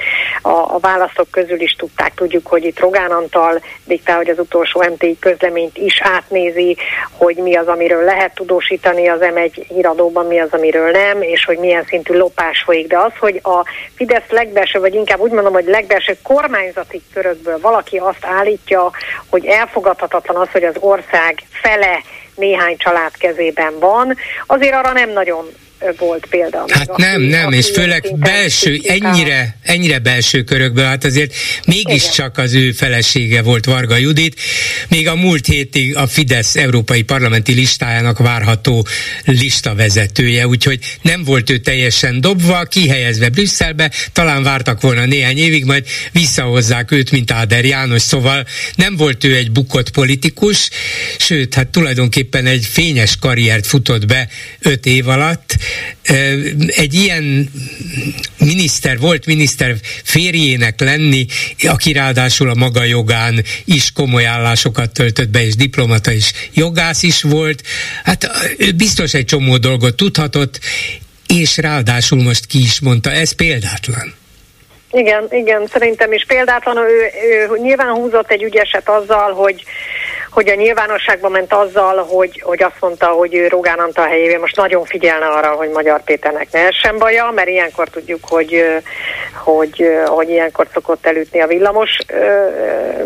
[0.47, 2.15] a, a választók közül is tudták.
[2.15, 6.77] Tudjuk, hogy itt Rogán Antal diktál, hogy az utolsó MTI közleményt is átnézi,
[7.13, 11.59] hogy mi az, amiről lehet tudósítani az M1 híradóban, mi az, amiről nem, és hogy
[11.59, 12.87] milyen szintű lopás folyik.
[12.87, 17.97] De az, hogy a Fidesz legbelső, vagy inkább úgy mondom, hogy legbelső kormányzati körökből valaki
[17.97, 18.91] azt állítja,
[19.31, 22.03] hogy elfogadhatatlan az, hogy az ország fele
[22.35, 24.17] néhány család kezében van,
[24.47, 25.47] azért arra nem nagyon
[25.97, 26.65] volt példa.
[26.69, 31.35] Hát aki, nem, nem, és főleg belső, ennyire, ennyire belső körökből, hát azért
[31.67, 34.41] mégiscsak az ő felesége volt Varga Judit,
[34.89, 38.87] még a múlt hétig a Fidesz európai parlamenti listájának várható
[39.25, 45.87] listavezetője, úgyhogy nem volt ő teljesen dobva, kihelyezve Brüsszelbe, talán vártak volna néhány évig, majd
[46.13, 50.71] visszahozzák őt, mint Áder János, szóval nem volt ő egy bukott politikus,
[51.19, 54.29] sőt, hát tulajdonképpen egy fényes karriert futott be
[54.61, 55.57] öt év alatt,
[56.67, 57.51] egy ilyen
[58.39, 61.27] miniszter, volt miniszter férjének lenni,
[61.63, 67.23] aki ráadásul a maga jogán is komoly állásokat töltött be, és diplomata is jogász is
[67.23, 67.63] volt,
[68.05, 70.61] hát ő biztos egy csomó dolgot tudhatott,
[71.27, 74.15] és ráadásul most ki is mondta, ez példátlan.
[74.91, 76.77] Igen, igen, szerintem is példátlan.
[76.77, 79.65] Ő, ő nyilván húzott egy ügyeset azzal, hogy
[80.37, 84.57] hogy a nyilvánosságban ment azzal, hogy, hogy azt mondta, hogy ő Rogán Antal helyével most
[84.57, 88.65] nagyon figyelne arra, hogy Magyar Péternek ne essen baja, mert ilyenkor tudjuk, hogy,
[89.35, 91.99] hogy, hogy ilyenkor szokott elütni a villamos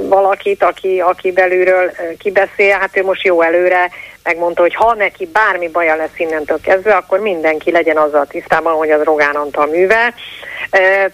[0.08, 3.90] valakit, aki, aki belülről kibeszél, hát ő most jó előre
[4.22, 8.90] megmondta, hogy ha neki bármi baja lesz innentől kezdve, akkor mindenki legyen azzal tisztában, hogy
[8.90, 10.14] az Rogán Antal műve.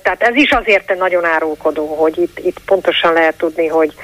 [0.02, 3.94] Tehát ez is azért nagyon árulkodó, hogy itt, itt pontosan lehet tudni, hogy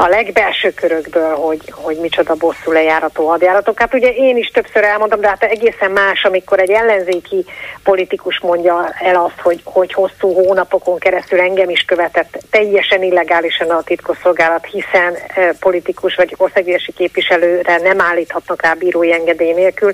[0.00, 3.78] a legbelső körökből, hogy, hogy micsoda bosszú lejárató hadjáratok.
[3.78, 7.44] Hát ugye én is többször elmondom, de hát egészen más, amikor egy ellenzéki
[7.82, 13.82] politikus mondja el azt, hogy, hogy hosszú hónapokon keresztül engem is követett teljesen illegálisan a
[13.82, 19.92] titkosszolgálat, hiszen e, politikus vagy országgyűlési képviselőre nem állíthatnak rá bírói engedély nélkül.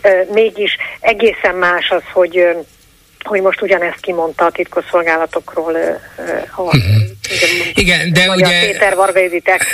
[0.00, 2.56] E, mégis egészen más az, hogy
[3.26, 5.74] hogy most ugyanezt kimondta a titkosszolgálatokról
[6.56, 6.82] a, uh-huh.
[7.74, 8.60] igen, de ugye...
[8.60, 9.66] Péter Varga ex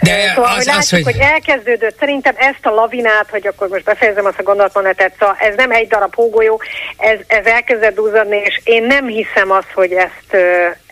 [0.00, 1.02] De szóval, az, hogy látjuk, az, hogy...
[1.02, 5.54] hogy elkezdődött, szerintem ezt a lavinát, hogy akkor most befejezem azt a gondolatmenetet, szóval ez
[5.56, 6.60] nem egy darab hógolyó,
[6.96, 10.36] ez, ez elkezdett duzzadni, és én nem hiszem azt, hogy ezt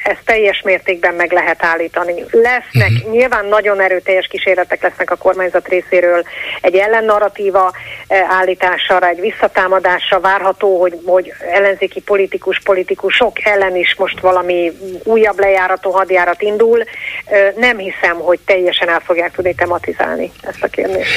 [0.02, 2.24] ezt teljes mértékben meg lehet állítani.
[2.30, 3.12] Lesznek, uh-huh.
[3.12, 6.24] nyilván nagyon erőteljes kísérletek lesznek a kormányzat részéről
[6.60, 7.72] egy ellennarratíva
[8.06, 14.72] eh, állítására, egy visszatámadásra várható, hogy, hogy ellenzéki politikus, politikusok ellen is most valami
[15.04, 16.84] újabb lejárató hadjárat indul.
[17.24, 21.10] Eh, nem hiszem, hogy teljesen el fogják tudni tematizálni ezt a kérdést.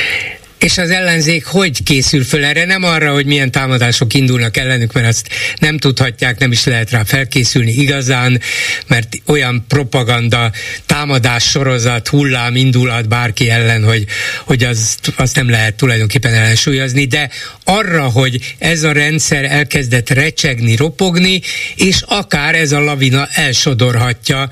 [0.64, 2.66] És az ellenzék hogy készül föl erre?
[2.66, 7.04] Nem arra, hogy milyen támadások indulnak ellenük, mert azt nem tudhatják, nem is lehet rá
[7.04, 8.42] felkészülni igazán,
[8.88, 10.52] mert olyan propaganda,
[10.86, 14.06] támadás sorozat, hullám indulat bárki ellen, hogy,
[14.46, 17.30] hogy azt, azt nem lehet tulajdonképpen ellensúlyozni, de
[17.64, 21.42] arra, hogy ez a rendszer elkezdett recsegni, ropogni,
[21.76, 24.50] és akár ez a lavina elsodorhatja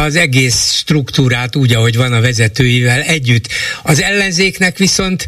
[0.00, 3.48] az egész struktúrát úgy, ahogy van a vezetőivel együtt.
[3.82, 5.26] Az ellenzéknek viszont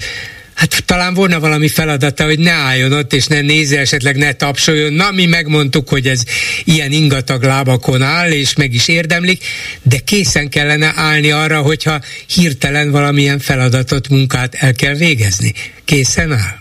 [0.60, 4.92] Hát talán volna valami feladata, hogy ne álljon ott, és ne nézze, esetleg ne tapsoljon.
[4.92, 6.22] Na, mi megmondtuk, hogy ez
[6.64, 9.44] ilyen ingatag lábakon áll, és meg is érdemlik,
[9.82, 15.54] de készen kellene állni arra, hogyha hirtelen valamilyen feladatot, munkát el kell végezni.
[15.84, 16.59] Készen áll?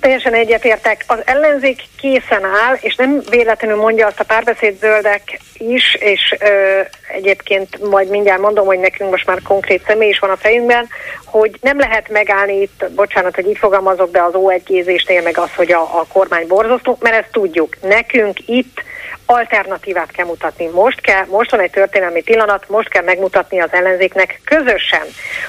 [0.00, 1.04] Teljesen egyetértek.
[1.06, 6.80] Az ellenzék készen áll, és nem véletlenül mondja azt a párbeszéd zöldek is, és ö,
[7.08, 10.88] egyébként majd mindjárt mondom, hogy nekünk most már konkrét személy is van a fejünkben,
[11.24, 15.72] hogy nem lehet megállni itt, bocsánat, hogy így fogalmazok, de az O1 meg az, hogy
[15.72, 17.76] a, a kormány borzasztó, mert ezt tudjuk.
[17.80, 18.82] Nekünk itt
[19.30, 20.66] alternatívát kell mutatni.
[20.66, 25.06] Most kell, most van egy történelmi pillanat, most kell megmutatni az ellenzéknek közösen,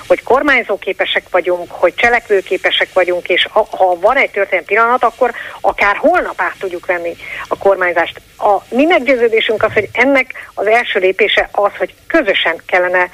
[0.08, 5.96] hogy kormányzóképesek vagyunk, hogy cselekvőképesek vagyunk, és ha, ha van egy történelmi pillanat, akkor akár
[5.96, 7.16] holnap át tudjuk venni
[7.48, 8.22] a kormányzást.
[8.38, 13.10] A mi meggyőződésünk az, hogy ennek az első lépése az, hogy közösen kellene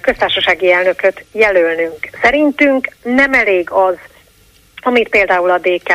[0.00, 2.08] köztársasági elnököt jelölnünk.
[2.22, 3.94] Szerintünk nem elég az,
[4.86, 5.92] amit például a DK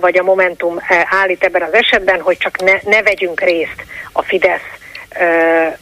[0.00, 0.80] vagy a Momentum
[1.10, 4.76] állít ebben az esetben, hogy csak ne, ne vegyünk részt a Fidesz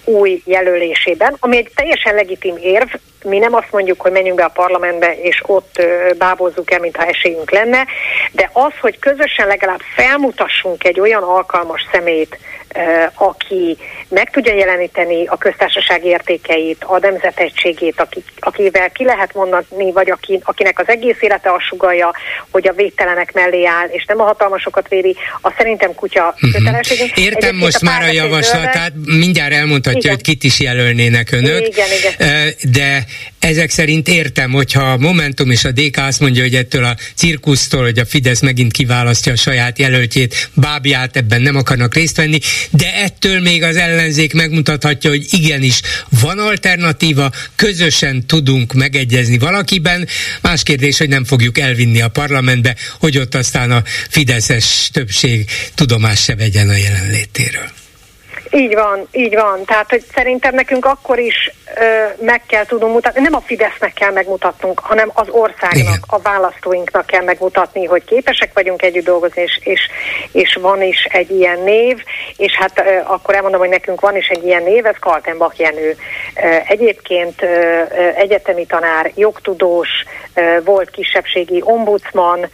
[0.05, 2.89] új jelölésében, ami egy teljesen legitim érv,
[3.25, 5.83] mi nem azt mondjuk, hogy menjünk be a parlamentbe, és ott
[6.19, 7.87] bábozzuk el, mintha esélyünk lenne,
[8.33, 12.39] de az, hogy közösen legalább felmutassunk egy olyan alkalmas szemét,
[13.15, 13.77] aki
[14.09, 20.41] meg tudja jeleníteni a köztársaság értékeit, a nemzetegységét, aki, akivel ki lehet mondani, vagy aki,
[20.43, 22.15] akinek az egész élete a sugalja,
[22.51, 26.53] hogy a védtelenek mellé áll, és nem a hatalmasokat véri, a szerintem kutya uh-huh.
[26.53, 27.17] kötelességünk.
[27.17, 30.15] Értem Egyébként most a már a javaslatát, mindjárt elmondhatja, igen.
[30.15, 32.55] hogy kit is jelölnének önök, igen, igen.
[32.73, 33.05] de
[33.39, 37.83] ezek szerint értem, hogyha a Momentum és a DK azt mondja, hogy ettől a cirkusztól,
[37.83, 42.39] hogy a Fidesz megint kiválasztja a saját jelöltjét, bábját, ebben nem akarnak részt venni,
[42.71, 45.81] de ettől még az ellenzék megmutathatja, hogy igenis
[46.21, 50.09] van alternatíva, közösen tudunk megegyezni valakiben.
[50.41, 56.23] Más kérdés, hogy nem fogjuk elvinni a parlamentbe, hogy ott aztán a fideszes többség tudomás
[56.23, 57.71] se vegyen a jelenlétéről.
[58.57, 59.65] Így van, így van.
[59.65, 61.51] Tehát, hogy szerintem nekünk akkor is
[61.81, 66.03] ö, meg kell tudnunk mutatni, nem a Fidesznek kell megmutatnunk, hanem az országnak, Igen.
[66.07, 69.81] a választóinknak kell megmutatni, hogy képesek vagyunk együtt dolgozni, és, és,
[70.33, 72.03] és van is egy ilyen név,
[72.37, 75.97] és hát ö, akkor elmondom, hogy nekünk van is egy ilyen név, ez Kaltenbach Jenő.
[76.43, 77.83] Ö, egyébként ö,
[78.15, 79.89] egyetemi tanár, jogtudós,
[80.65, 82.47] volt kisebbségi ombudsman,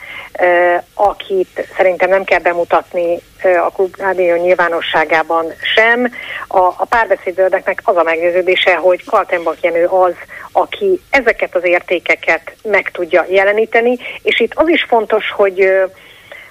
[0.94, 6.12] akit szerintem nem kell bemutatni a klubrádió nyilvánosságában sem.
[6.48, 10.14] A, a párbeszédőrdeknek az a meggyőződése, hogy Kaltenbach Jenő az,
[10.52, 15.68] aki ezeket az értékeket meg tudja jeleníteni, és itt az is fontos, hogy,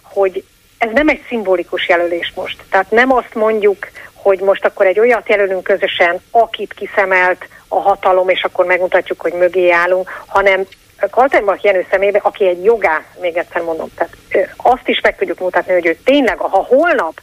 [0.02, 0.44] hogy
[0.78, 2.58] ez nem egy szimbolikus jelölés most.
[2.70, 8.30] Tehát nem azt mondjuk, hogy most akkor egy olyat jelölünk közösen, akit kiszemelt a hatalom,
[8.30, 10.66] és akkor megmutatjuk, hogy mögé állunk, hanem
[11.10, 14.14] Kaltenbach Jenő szemébe, aki egy jogász, még egyszer mondom, tehát
[14.58, 17.22] azt is meg tudjuk mutatni, hogy ő tényleg, ha holnap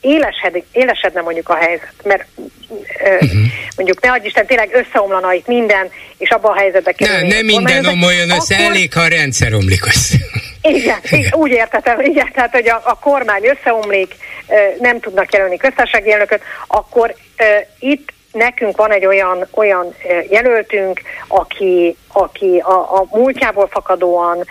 [0.00, 2.24] élesed, élesedne mondjuk a helyzet, mert
[2.68, 3.40] uh-huh.
[3.76, 7.28] mondjuk ne adj Isten, tényleg összeomlana itt minden, és abban a helyzetben kerülni.
[7.28, 8.66] Nem, nem minden omoljon össze, akkor...
[8.66, 10.16] elég, ha a rendszer omlik össze.
[10.62, 14.14] Igen, igen úgy értetem, igen, tehát hogy a, a kormány összeomlik,
[14.80, 17.46] nem tudnak jelölni köztársasági elnököt, akkor uh,
[17.78, 19.94] itt nekünk van egy olyan, olyan
[20.28, 24.44] jelöltünk, aki, aki a, a múltjából fakadóan,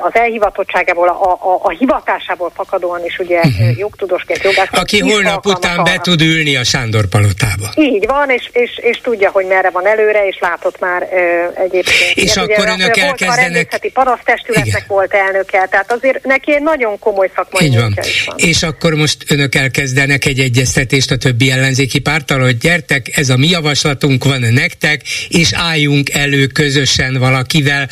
[0.00, 3.78] az elhivatottságából, a, a, a hivatásából fakadóan is ugye uh-huh.
[3.78, 4.82] jogtudósként, jogászként.
[4.82, 7.70] Aki holnap után be tud ülni a Sándor palotába.
[7.74, 12.12] Így van, és, és, és tudja, hogy merre van előre, és látott már uh, egyébként.
[12.14, 13.78] És Ilyen, akkor ugye, önök volt elkezdenek...
[13.82, 14.84] A parasztestületnek Igen.
[14.88, 17.98] volt elnöke, tehát azért neki egy nagyon komoly szakmai Így van.
[18.26, 18.34] Van.
[18.38, 23.36] És akkor most önök elkezdenek egy egyeztetést a többi ellenzéki pártal, hogy gyertek, ez a
[23.36, 27.88] mi javaslatunk van nektek, és álljunk elő közösen valakivel,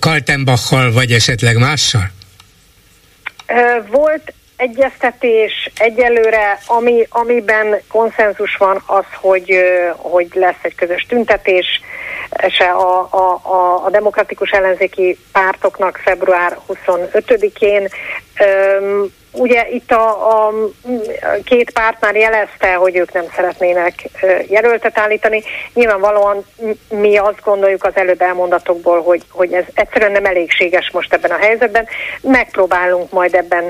[0.00, 2.10] Kaltenbachal, vagy esetleg mással?
[3.90, 9.50] Volt egyeztetés egyelőre, ami, amiben konszenzus van az, hogy,
[9.96, 11.80] hogy lesz egy közös tüntetés,
[12.48, 17.88] se a, a, a, a demokratikus ellenzéki pártoknak február 25-én.
[19.38, 20.52] Ugye itt a, a
[21.44, 23.94] két párt már jelezte, hogy ők nem szeretnének
[24.48, 25.42] jelöltet állítani.
[25.74, 26.44] Nyilvánvalóan
[26.88, 31.38] mi azt gondoljuk az előbb elmondatokból, hogy, hogy ez egyszerűen nem elégséges most ebben a
[31.38, 31.86] helyzetben.
[32.20, 33.64] Megpróbálunk majd ebben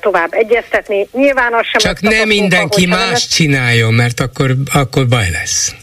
[0.00, 1.08] tovább egyeztetni.
[1.12, 1.80] Nyilván az sem...
[1.80, 3.26] Csak nem mindenki más lesz.
[3.26, 5.74] csináljon, mert akkor, akkor baj lesz.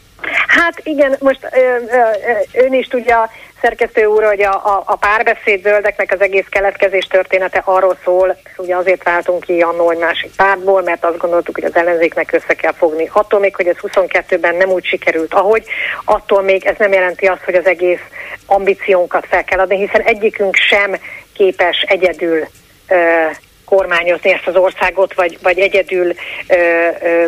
[0.48, 3.30] Hát igen, most ö, ö, ön is tudja,
[3.62, 8.76] szerkesztő úr, hogy a, a, a párbeszéd zöldeknek az egész keletkezés története arról szól, ugye
[8.76, 12.74] azért váltunk ki annó egy másik pártból, mert azt gondoltuk, hogy az ellenzéknek össze kell
[12.74, 13.10] fogni.
[13.14, 15.66] Attól még, hogy ez 22-ben nem úgy sikerült, ahogy,
[16.06, 18.02] attól még ez nem jelenti azt, hogy az egész
[18.46, 20.96] ambíciónkat fel kell adni, hiszen egyikünk sem
[21.34, 22.48] képes egyedül
[23.70, 26.14] kormányozni ezt az országot, vagy, vagy egyedül
[26.48, 27.26] ö, ö,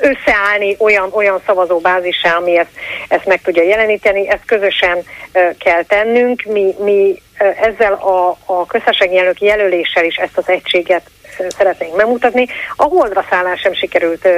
[0.00, 2.70] összeállni olyan, olyan szavazóbázissá, ami ezt,
[3.08, 4.28] ezt meg tudja jeleníteni.
[4.28, 4.98] Ezt közösen
[5.32, 6.42] ö, kell tennünk.
[6.42, 7.22] Mi, mi
[7.60, 11.02] ezzel a, a köztársasági elnök jelöléssel is ezt az egységet
[11.48, 12.46] szeretnénk megmutatni.
[12.76, 14.28] A holdra szállás sem sikerült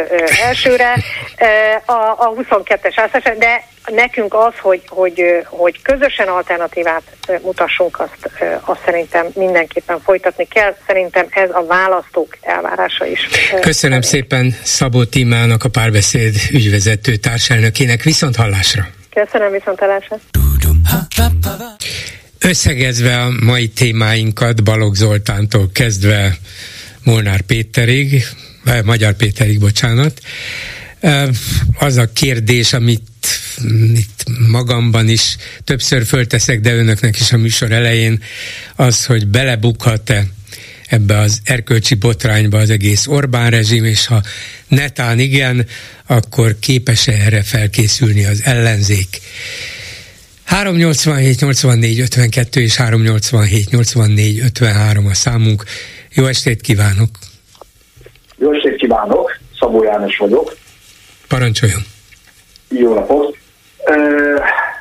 [0.42, 0.94] elsőre,
[1.84, 7.03] a, a 22-es állás, de nekünk az, hogy, hogy, hogy közösen alternatívát
[7.42, 8.30] mutassunk, azt,
[8.61, 10.76] azt szerintem mindenképpen folytatni kell.
[10.86, 13.28] Szerintem ez a választók elvárása is.
[13.61, 18.03] Köszönöm szépen Szabó Tímának, a párbeszéd ügyvezető társelnökének.
[18.03, 18.86] Viszont hallásra!
[19.14, 20.16] Köszönöm, viszont hallásra!
[22.44, 26.36] Összegezve a mai témáinkat Balogh Zoltántól kezdve
[27.03, 28.24] Molnár Péterig,
[28.84, 30.20] Magyar Péterig, bocsánat,
[31.78, 33.03] az a kérdés, amit
[33.94, 38.22] itt magamban is többször fölteszek, de önöknek is a műsor elején,
[38.76, 40.26] az, hogy belebukhat-e
[40.86, 44.22] ebbe az erkölcsi botrányba az egész Orbán rezsim, és ha
[44.68, 45.66] netán igen,
[46.07, 49.20] akkor képes-e erre felkészülni az ellenzék.
[50.44, 55.64] 387 84 52 és 387 84 53 a számunk.
[56.15, 57.09] Jó estét kívánok!
[58.37, 59.39] Jó estét kívánok!
[59.59, 60.57] Szabó János vagyok.
[61.29, 61.81] Parancsoljon!
[62.69, 63.37] Jó napot!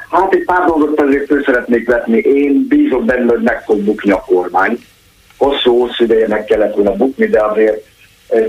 [0.09, 2.17] Hát egy pár dolgot azért föl szeretnék vetni.
[2.17, 4.85] Én bízom benne, hogy meg fog bukni a kormány.
[5.37, 7.85] Hosszú-hosszú ideje meg kellett volna bukni, de azért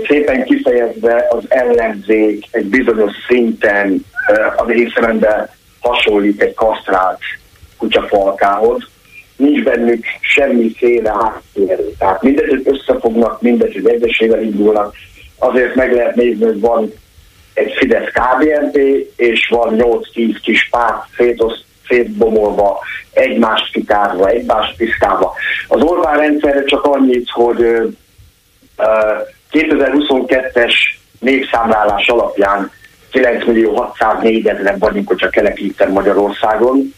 [0.07, 4.05] szépen kifejezve az ellenzék egy bizonyos szinten
[4.57, 7.19] az észremben hasonlít egy kasztrált
[7.77, 8.87] kutyafalkához.
[9.35, 11.93] Nincs bennük semmiféle háttérő.
[11.97, 14.95] Tehát mindegy, hogy összefognak, mindegy, hogy egyesével indulnak,
[15.39, 16.93] azért meg lehet nézni, hogy van
[17.53, 18.77] egy Fidesz KDNP,
[19.15, 22.79] és van 8-10 kis párt szétosz, szétbomolva,
[23.13, 25.33] egymást kitárva, egymást piszkálva.
[25.67, 27.93] Az Orbán rendszerre csak annyit, hogy uh,
[29.51, 30.73] 2022-es
[31.19, 32.71] népszámlálás alapján
[33.11, 36.93] 9 millió 604 ezeren vagyunk, hogyha kelekíten Magyarországon.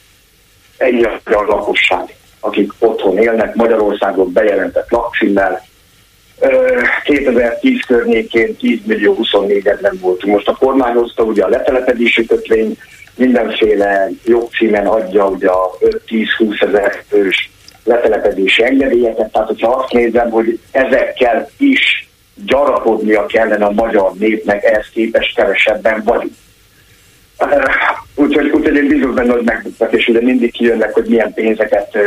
[0.78, 2.16] Ennyi a lakosság,
[2.46, 5.62] akik otthon élnek, Magyarországon bejelentett lakcímmel,
[7.04, 10.34] 2010 környékén 10 millió 24 ezeren voltunk.
[10.34, 12.78] Most a kormány hozta ugye a letelepedési kötvény,
[13.16, 17.50] mindenféle jogcímen adja ugye a 5-10-20 ezer fős
[17.84, 22.10] letelepedési engedélyeket, tehát hogyha azt nézem, hogy ezekkel is
[22.46, 26.34] gyarapodnia kellene a magyar népnek, ehhez képest kevesebben vagyunk.
[28.16, 31.98] Úgyhogy, úgyhogy én bizony benne, hogy megbuktak, és ugye mindig kijönnek, hogy milyen pénzeket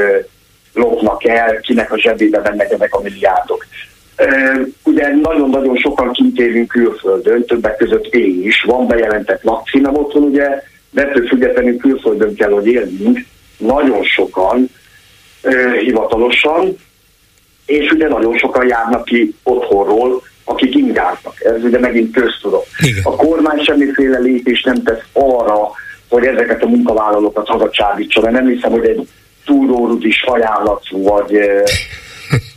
[0.75, 3.67] lopnak el, kinek a zsebébe mennek ezek a milliárdok.
[4.83, 10.63] Ugye nagyon-nagyon sokan kint élünk külföldön, többek között én is, van bejelentett lakcímem otthon, ugye,
[10.91, 13.19] de ettől függetlenül külföldön kell, hogy élnünk,
[13.57, 14.71] nagyon sokan
[15.81, 16.77] hivatalosan,
[17.67, 21.35] és ugye nagyon sokan járnak ki otthonról, akik ingáznak.
[21.45, 22.61] Ez ugye megint köztudom.
[23.03, 25.71] A kormány semmiféle lépés nem tesz arra,
[26.09, 29.09] hogy ezeket a munkavállalókat hazacsábítsa, mert nem hiszem, hogy egy
[29.45, 31.39] túlórudis ajánlatú, vagy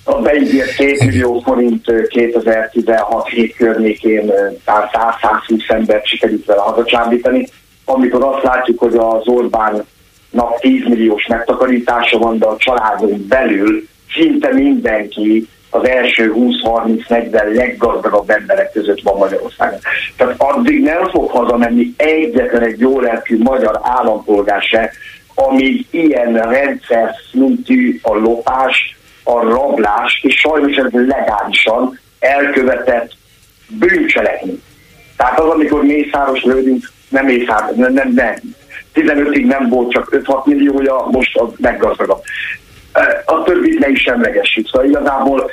[0.04, 4.32] a beígért 2 millió forint 2016 hét környékén
[4.66, 7.48] 100-120 embert sikerült vele hazacsábítani,
[7.86, 9.86] amikor azt látjuk, hogy az Orbán
[10.30, 18.30] nap 10 milliós megtakarítása van, de a családon belül szinte mindenki az első 20-30-40 leggazdagabb
[18.30, 19.80] emberek között van Magyarországon.
[20.18, 24.92] Tehát addig nem fog hazamenni egyetlen egy jó lelkű magyar állampolgár se,
[25.36, 33.12] amíg ilyen rendszer szintű a lopás, a rablás, és sajnos ez legálisan elkövetett
[33.68, 34.62] bűncselekmény.
[35.18, 38.36] Tehát az, amikor mészáros lődünk, nem mészáros, nem, nem, nem.
[38.94, 42.22] 15-ig nem volt csak 5-6 milliója, most a leggazdagabb.
[43.26, 44.68] A többit ne is semlegessük.
[44.68, 45.52] Szóval igazából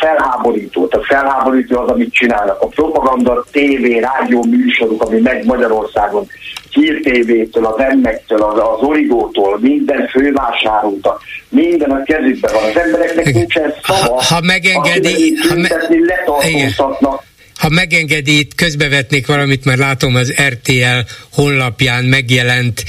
[0.00, 0.86] felháborító.
[0.86, 2.62] Tehát felháborító az, amit csinálnak.
[2.62, 6.26] A propaganda, tévé, rádió műsoruk, ami meg Magyarországon,
[6.70, 12.62] Hír TV-től, az Emmektől, az, az Origótól, minden fővásárolta, minden a kezükben van.
[12.62, 17.22] Az embereknek nincsen szava, ha, ha megengedi, ha me- letartóztatnak.
[17.64, 20.98] Ha megengedi, itt közbevetnék valamit, mert látom az RTL
[21.30, 22.84] honlapján megjelent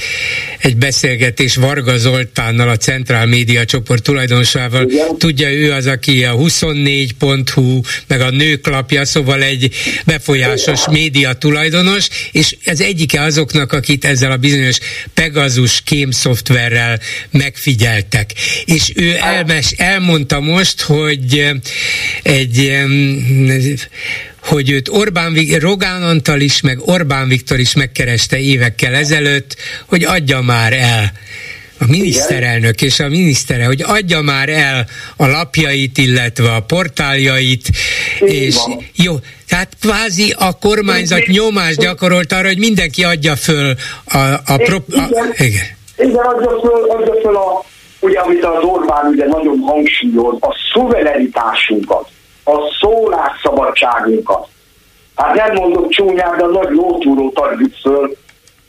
[0.58, 4.90] egy beszélgetés Varga Zoltánnal, a Centrál Média csoport tulajdonosával.
[4.90, 5.18] Igen.
[5.18, 9.74] Tudja, ő az, aki a 24.hu, meg a nőklapja, szóval egy
[10.06, 10.92] befolyásos Igen.
[10.92, 14.78] média tulajdonos, és ez egyike azoknak, akit ezzel a bizonyos
[15.14, 17.00] Pegasus kém szoftverrel
[17.30, 18.32] megfigyeltek.
[18.64, 21.50] És ő elmes, elmondta most, hogy
[22.22, 22.84] egy
[24.46, 30.40] hogy őt Orbán, Rogán Antal is, meg Orbán Viktor is megkereste évekkel ezelőtt, hogy adja
[30.40, 31.12] már el
[31.80, 34.86] a miniszterelnök és a minisztere, hogy adja már el
[35.16, 37.68] a lapjait, illetve a portáljait,
[38.20, 38.34] Igen.
[38.34, 38.56] és
[38.94, 39.14] jó,
[39.48, 43.74] tehát kvázi a kormányzat nyomást gyakorolt arra, hogy mindenki adja föl
[44.04, 45.32] a, a, prop, a igen.
[45.36, 45.64] igen.
[45.96, 47.64] Igen, adja föl, adja föl a,
[48.00, 52.08] ugye, amit az Orbán ugye nagyon hangsúlyoz, a szuverenitásunkat
[52.46, 54.48] a szólásszabadságunkat.
[55.14, 58.16] Hát nem mondok csúnyán, de a nagy lótúrót adjuk föl,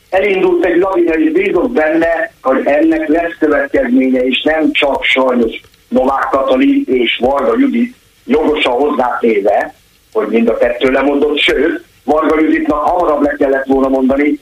[0.10, 6.28] elindult egy lavina, és bízok benne, hogy ennek lesz következménye, és nem csak sajnos Novák
[6.32, 9.74] Katalin és Varga Judit jogosan hozzátéve,
[10.14, 14.40] hogy mind a kettő lemondott, sőt, Varga Juditnak hamarabb le kellett volna mondani,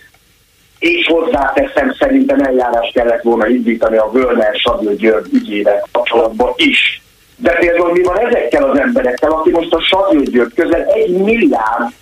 [0.80, 7.02] és hozzáteszem, szerintem eljárás kellett volna indítani a Völner Sadő György ügyével kapcsolatban is.
[7.38, 11.94] De például mi van ezekkel az emberekkel, aki most a Sadő György közel egy milliárd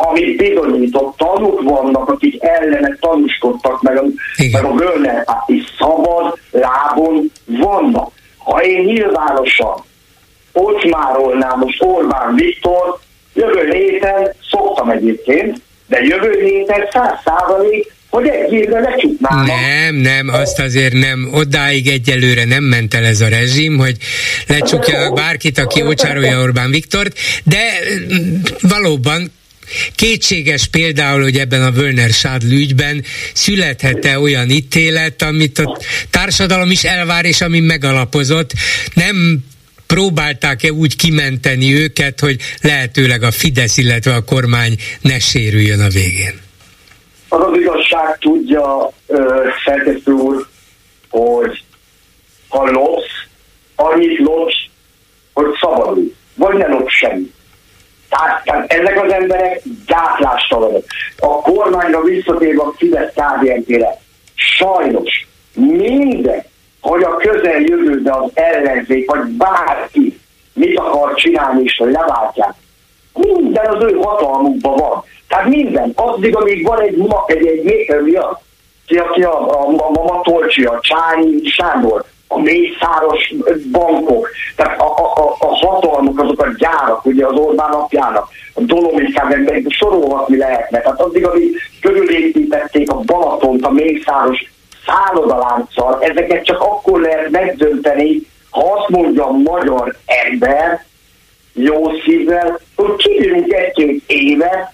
[0.00, 4.04] amit bizonyított tanúk vannak, akik ellene tanúskodtak, meg a,
[4.52, 8.10] meg a Völner is szabad lábon vannak.
[8.38, 9.74] Ha én nyilvánosan
[10.52, 12.98] ocsmárolnám most Orbán Viktor,
[13.34, 19.46] jövő héten szoktam egyébként, de jövő héten száz százalék hogy egy évre lecsuknának.
[19.46, 23.96] Nem, nem, azt azért nem, odáig egyelőre nem ment el ez a rezsim, hogy
[24.46, 27.58] lecsukja bárkit, aki ocsárolja Orbán Viktort, de
[28.12, 29.30] mm, valóban
[29.94, 35.78] Kétséges például, hogy ebben a Völner Sádl ügyben születhet-e olyan ítélet, amit a
[36.10, 38.52] társadalom is elvár, és ami megalapozott.
[38.94, 39.38] Nem
[39.86, 46.40] próbálták-e úgy kimenteni őket, hogy lehetőleg a Fidesz, illetve a kormány ne sérüljön a végén?
[47.28, 48.90] Az az igazság tudja,
[49.64, 50.46] szerkesztő úr,
[51.10, 51.62] hogy
[52.48, 53.26] ha lopsz,
[53.76, 54.64] annyit lopsz,
[55.32, 57.34] hogy szabadul, vagy ne lopsz semmit.
[58.08, 60.84] Tehát, tehát ezek az emberek gátlástalanok.
[61.18, 64.00] A kormányra visszatérve a Fidesz KDNP-re,
[64.34, 66.44] sajnos minden,
[66.80, 70.20] hogy a közeljövőben az ellenzék, vagy bárki
[70.52, 72.54] mit akar csinálni, és leváltják,
[73.18, 75.04] minden az ő hatalmukban van.
[75.28, 76.94] Tehát minden, addig, amíg van egy,
[77.26, 78.40] egy, egy, egy mi a,
[78.88, 83.34] aki a, a, a, a Matolcsi, a Csányi Sándor, a mészáros
[83.72, 88.60] bankok, tehát a, a, a, a hatalmuk, azok a gyárak, ugye az Orbán napjának, a
[88.60, 90.80] Dolomitkák, meg sorolhatni lehetne.
[90.80, 94.52] Tehát addig, amíg körülépítették a Balatont, a mészáros
[94.86, 100.86] szállodalánccal, ezeket csak akkor lehet megdönteni, ha azt mondja a magyar ember,
[101.52, 104.72] jó szívvel, hogy kívülünk egy-két évet,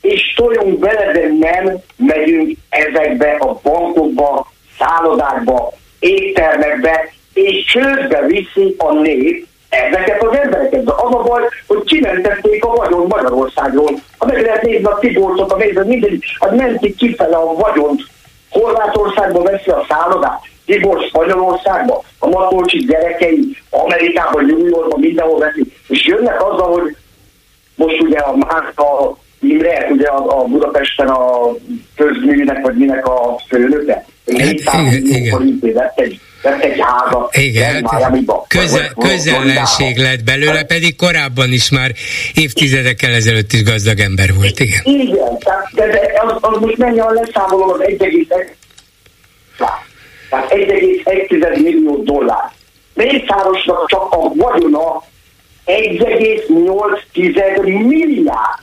[0.00, 8.92] és toljunk bele, de nem megyünk ezekbe a bankokba, szállodákba, éttermekbe, és csődbe viszi a
[8.92, 10.84] nép ezeket az embereket.
[10.84, 13.90] De az a baj, hogy kimentették a vagyon Magyarországról.
[14.18, 18.02] Ha meg lehet nézni a Tiborcot, a nézve mindegy, az mentik kifele a vagyont.
[18.50, 26.06] Horvátországba veszi a szállodát, Tibor Spanyolországba, a Matolcsi gyerekei Amerikában, New Yorkban, mindenhol veszik, és
[26.06, 26.96] jönnek azzal, hogy
[27.74, 28.32] most ugye a,
[28.76, 31.54] a Imre, ugye a, a Budapesten a
[31.96, 37.88] közműnek, vagy minek a főnöke, 400 millió forintért vett egy vett egy házat Igen,
[38.48, 41.92] köze, közellenség lett belőle, pedig korábban is már
[42.34, 44.80] évtizedekkel ezelőtt is gazdag ember volt, igen.
[44.84, 48.46] Igen, tehát, de, de az, az most a leszámolom az 1,1
[50.32, 52.50] tehát 1,1 millió dollár.
[52.94, 55.02] Mészárosnak csak a vagyona
[55.66, 58.60] 1,8 milliárd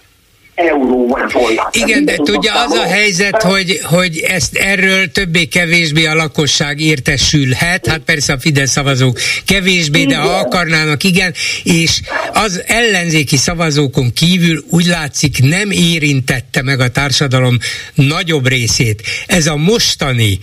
[0.59, 1.67] euró vagy dollár.
[1.71, 7.99] Igen, de tudja, az a helyzet, hogy, hogy ezt erről többé-kevésbé a lakosság értesülhet, hát
[7.99, 11.33] persze a Fidesz szavazók kevésbé, de ha akarnának, igen,
[11.63, 12.01] és
[12.33, 17.57] az ellenzéki szavazókon kívül úgy látszik nem érintette meg a társadalom
[17.93, 19.01] nagyobb részét.
[19.27, 20.39] Ez a mostani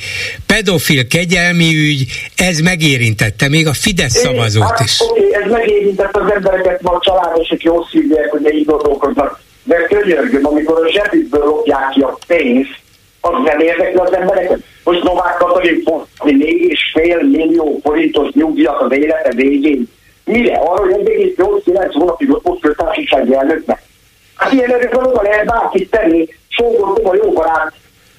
[0.47, 2.07] pedofil kegyelmi ügy,
[2.37, 5.01] ez megérintette még a Fidesz szavazót hát, is.
[5.01, 9.77] Oké, ez megérintette az embereket, ma a családosok jó szívják, hogy ne így gondolkoznak de
[9.77, 12.79] könyörgöm, amikor a zsebükből lopják ki a pénzt,
[13.21, 14.59] az nem érdekli az embereket.
[14.85, 16.07] Most Novák Katalin fog
[16.93, 19.89] fél millió forintos nyugdíjat az élete végén.
[20.25, 20.57] Mire?
[20.57, 23.83] Arra, hogy 1,8-9 hónapig ott köztársasági elnöknek.
[24.37, 27.73] Hát ilyen erőkben oda lehet bárkit tenni, sógor, a jó barát,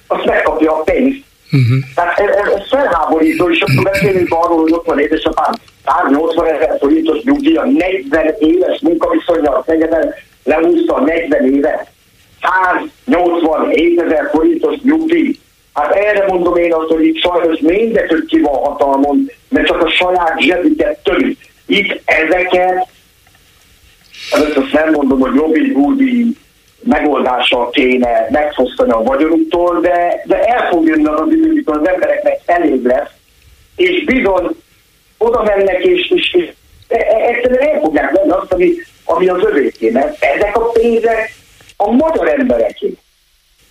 [0.07, 1.25] azt megkapja a pénzt.
[1.51, 1.77] Uh-huh.
[1.95, 5.53] Tehát ez, ez, felháborító, és akkor beszélünk arról, hogy ott van édesapám
[5.85, 10.13] 180 ezer forintos nyugdíja, 40 éves munkaviszonyal szegeden,
[10.47, 11.87] lehúzta 40 éve,
[12.41, 15.39] 187 ezer forintos nyugdíj.
[15.73, 19.89] Hát erre mondom én azt, hogy itt sajnos mindegyük ki van hatalmon, mert csak a
[19.89, 21.39] saját zsebüket törik.
[21.65, 22.87] Itt ezeket,
[24.31, 26.35] először azt nem mondom, hogy Robin Hoodi
[26.83, 32.39] megoldással kéne megfosztani a vagyonuktól, de, de el fog jönni az idő, amikor az embereknek
[32.45, 33.09] elég lesz,
[33.75, 34.55] és bizony
[35.17, 36.49] oda mennek, és, és, és
[36.87, 38.73] e, e, egyszerűen el fogják venni azt, ami
[39.07, 41.33] ami az övéké, mert ezek a pénzek
[41.77, 42.93] a magyar embereké.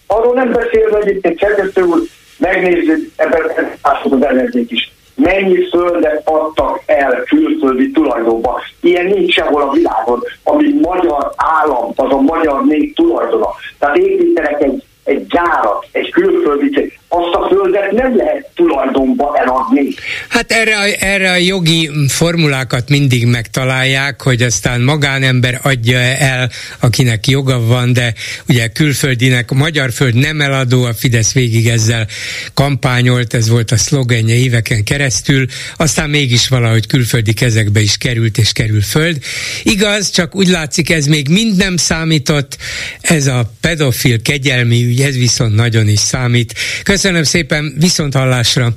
[0.06, 1.98] Arról nem beszélve, hogy itt egy szerkesztő úr,
[2.38, 3.42] megnézzük, ebben
[3.80, 8.60] az ellenzék is, mennyi földet adtak el külföldi tulajdonba.
[8.80, 13.48] Ilyen nincs sehol a világon, ami magyar állam, az a magyar nép tulajdona.
[13.78, 19.94] Tehát építenek egy egy gyárat, egy külföldi azt a földet nem lehet tulajdonba eladni.
[20.28, 26.50] Hát erre, a, erre a jogi formulákat mindig megtalálják, hogy aztán magánember adja el,
[26.80, 28.14] akinek joga van, de
[28.48, 32.06] ugye külföldinek, a magyar föld nem eladó, a Fidesz végig ezzel
[32.54, 35.46] kampányolt, ez volt a szlogenje éveken keresztül,
[35.76, 39.18] aztán mégis valahogy külföldi kezekbe is került és kerül föld.
[39.62, 42.56] Igaz, csak úgy látszik, ez még mind nem számított,
[43.00, 46.54] ez a pedofil kegyelmi ügy, ez viszont nagyon is számít.
[46.82, 48.74] Köszönöm szépen, viszont hallásra.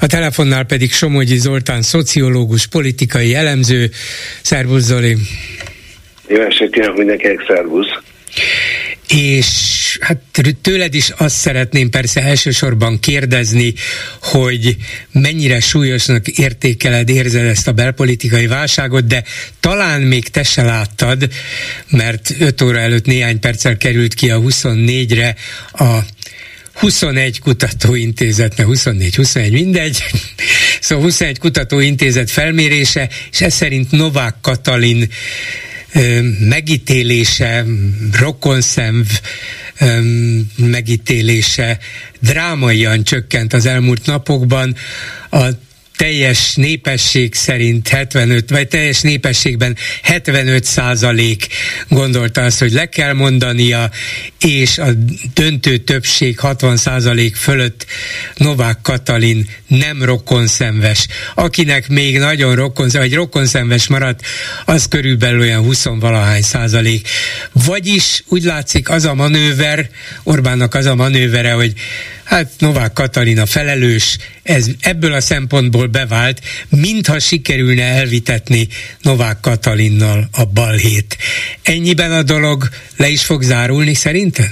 [0.00, 3.90] A telefonnál pedig Somogyi Zoltán, szociológus, politikai elemző.
[4.42, 5.16] Szervusz Zoli!
[6.28, 7.88] Jó estét kívánok mindenkinek, szervusz!
[9.08, 10.18] És hát
[10.62, 13.74] tőled is azt szeretném persze elsősorban kérdezni,
[14.22, 14.76] hogy
[15.12, 19.22] mennyire súlyosnak értékeled, érzed ezt a belpolitikai válságot, de
[19.60, 21.28] talán még te se láttad,
[21.90, 25.34] mert 5 óra előtt néhány perccel került ki a 24-re
[25.72, 25.98] a
[26.76, 30.04] 21 kutatóintézet, mert 24, 21 mindegy,
[30.80, 35.08] szóval 21 kutatóintézet felmérése, és ez szerint Novák Katalin
[36.38, 37.64] megítélése,
[38.12, 39.06] rokonszenv
[40.56, 41.78] megítélése
[42.20, 44.76] drámaian csökkent az elmúlt napokban.
[45.30, 45.44] A
[45.96, 51.46] teljes népesség szerint 75, vagy teljes népességben 75 százalék
[51.88, 53.90] gondolta azt, hogy le kell mondania,
[54.40, 54.88] és a
[55.34, 57.86] döntő többség 60 százalék fölött
[58.36, 61.06] Novák Katalin nem rokonszenves.
[61.34, 64.20] Akinek még nagyon rokonszenves, vagy rokonszenves maradt,
[64.64, 67.08] az körülbelül olyan 20 valahány százalék.
[67.52, 69.90] Vagyis úgy látszik az a manőver,
[70.22, 71.72] Orbánnak az a manővere, hogy
[72.26, 78.68] Hát Novák Katalina felelős, ez ebből a szempontból bevált, mintha sikerülne elvitetni
[79.02, 81.16] Novák Katalinnal a balhét.
[81.62, 82.62] Ennyiben a dolog
[82.96, 84.48] le is fog zárulni szerinted?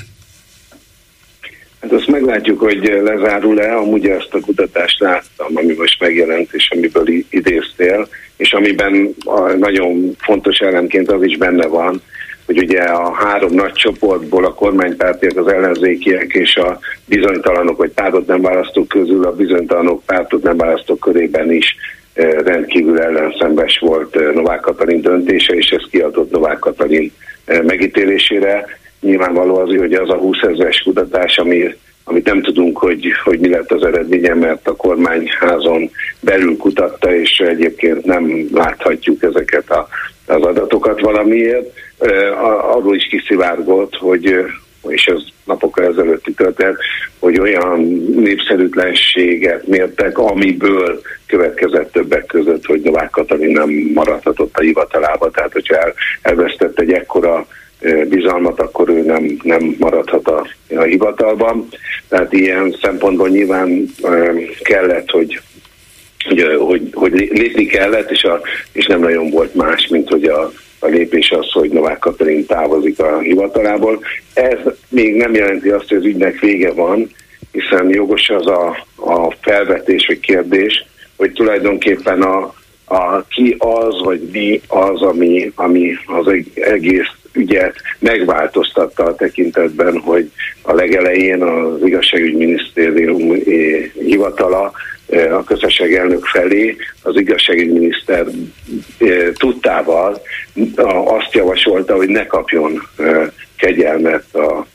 [1.80, 7.08] Hát azt meglátjuk, hogy lezárul-e, amúgy ezt a kutatást láttam, ami most megjelent, és amiből
[7.30, 12.02] idéztél, és amiben a nagyon fontos elemként az is benne van,
[12.46, 18.26] hogy ugye a három nagy csoportból a kormánypártiak, az ellenzékiek és a bizonytalanok, vagy pártot
[18.26, 21.76] nem választók közül a bizonytalanok pártot nem választók körében is
[22.12, 27.12] eh, rendkívül ellenszembes volt eh, Novák Katalin döntése, és ez kiadott Novák Katalin
[27.44, 28.66] eh, megítélésére.
[29.00, 31.74] Nyilvánvaló az, hogy az a 20 ezeres kutatás, ami,
[32.04, 35.90] amit nem tudunk, hogy, hogy mi lett az eredménye, mert a kormányházon
[36.20, 39.88] belül kutatta, és egyébként nem láthatjuk ezeket a,
[40.26, 41.72] az adatokat valamiért
[42.70, 44.44] arról is kiszivárgott, hogy
[44.88, 46.76] és ez napokkal ezelőtti történet,
[47.18, 47.80] hogy olyan
[48.16, 55.76] népszerűtlenséget mértek, amiből következett többek között, hogy Novák Katalin nem maradhatott a hivatalába, tehát hogyha
[55.76, 57.46] el, elvesztett egy ekkora
[58.08, 60.46] bizalmat, akkor ő nem, nem maradhat a,
[60.76, 61.68] a hivatalban.
[62.08, 63.84] Tehát ilyen szempontból nyilván
[64.62, 65.40] kellett, hogy
[66.24, 68.40] hogy, hogy, hogy lépni kellett, és, a,
[68.72, 73.00] és nem nagyon volt más, mint hogy a, a lépés az, hogy Novák Katalin távozik
[73.00, 74.04] a hivatalából.
[74.34, 74.58] Ez
[74.88, 77.10] még nem jelenti azt, hogy az ügynek vége van,
[77.52, 80.84] hiszen jogos az a, a felvetés vagy kérdés,
[81.16, 82.54] hogy tulajdonképpen a,
[82.84, 90.30] a ki az, vagy mi az, ami, ami az egész ügyet megváltoztatta a tekintetben, hogy
[90.62, 93.40] a legelején az igazságügyminisztérium eh,
[93.98, 94.72] hivatala
[95.30, 98.26] a közösség elnök felé az igazságügyminiszter
[99.34, 100.22] tudtával
[101.04, 102.82] azt javasolta, hogy ne kapjon
[103.56, 104.66] kegyelmet a,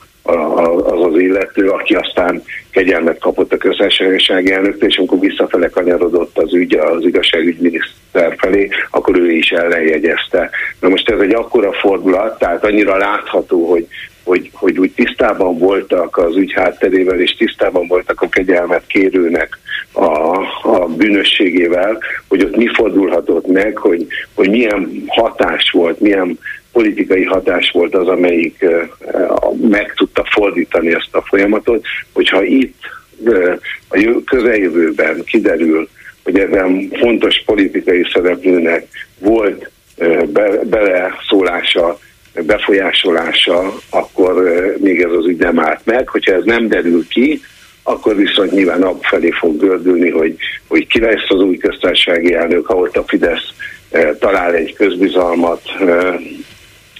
[0.83, 6.53] az az illető, aki aztán kegyelmet kapott a közösségi elnöktől, és amikor visszafele kanyarodott az
[6.53, 10.49] ügy az igazságügyminiszter felé, akkor ő is ellenjegyezte.
[10.79, 13.87] Na most ez egy akkora fordulat, tehát annyira látható, hogy
[14.23, 19.59] hogy, hogy úgy tisztában voltak az ügy hátterével, és tisztában voltak a kegyelmet kérőnek
[19.93, 26.39] a, a bűnösségével, hogy ott mi fordulhatott meg, hogy, hogy milyen hatás volt, milyen
[26.71, 28.65] politikai hatás volt az, amelyik
[29.69, 32.75] meg tudta fordítani ezt a folyamatot, hogyha itt
[33.89, 35.89] a közeljövőben kiderül,
[36.23, 38.87] hogy ezen fontos politikai szereplőnek
[39.19, 39.69] volt
[40.33, 41.99] be, beleszólása
[42.45, 44.43] befolyásolása, akkor
[44.77, 46.07] még ez az ügy nem állt meg.
[46.09, 47.41] Hogyha ez nem derül ki,
[47.89, 50.35] akkor viszont nyilván felé fog gördülni, hogy,
[50.67, 53.53] hogy ki lesz az új köztársasági elnök, ha ott a Fidesz
[54.19, 55.61] talál egy közbizalmat,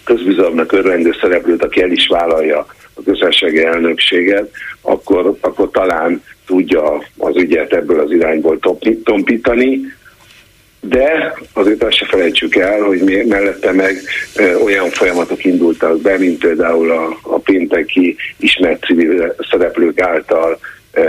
[0.03, 4.49] közbizalmat örvendő szereplőt, aki el is vállalja a köztársasági elnökséget,
[4.81, 8.59] akkor, akkor talán tudja az ügyet ebből az irányból
[9.03, 9.81] tompítani,
[10.81, 13.95] de azért azt se felejtsük el, hogy mellette meg
[14.35, 20.59] ö, olyan folyamatok indultak be, mint például a, a pénteki ismert civil szereplők által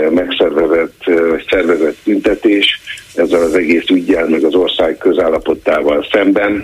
[0.09, 1.03] megszervezett
[1.49, 2.81] szervezett tüntetés
[3.15, 6.63] ezzel az egész ügyjel, meg az ország közállapotával szemben,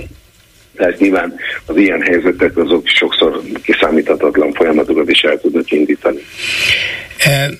[0.78, 1.34] tehát nyilván
[1.66, 6.20] az ilyen helyzetek azok sokszor kiszámíthatatlan folyamatokat is el tudnak indítani.
[7.18, 7.52] E,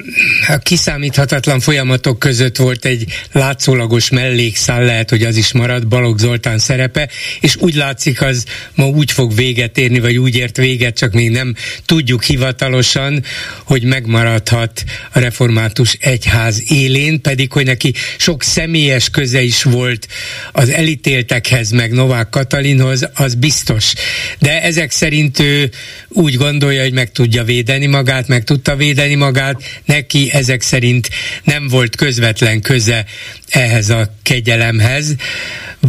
[0.48, 6.58] a kiszámíthatatlan folyamatok között volt egy látszólagos mellékszál, lehet, hogy az is marad, Balogh Zoltán
[6.58, 7.10] szerepe,
[7.42, 8.46] és úgy látszik, az
[8.76, 11.54] ma úgy fog véget érni, vagy úgy ért véget, csak még nem
[11.86, 13.24] tudjuk hivatalosan,
[13.64, 14.84] hogy megmaradhat
[15.14, 20.08] a református egyház élén, pedig, hogy neki sok személyes köze is volt
[20.52, 23.94] az elítéltekhez, meg Novák Katalinhoz, az biztos.
[24.40, 25.70] De ezek szerint ő
[26.08, 31.10] úgy gondolja, hogy meg tudja védeni magát, meg tudta védeni magát, neki ezek szerint
[31.44, 33.06] nem volt közvetlen köze
[33.50, 35.16] ehhez a kegyelemhez,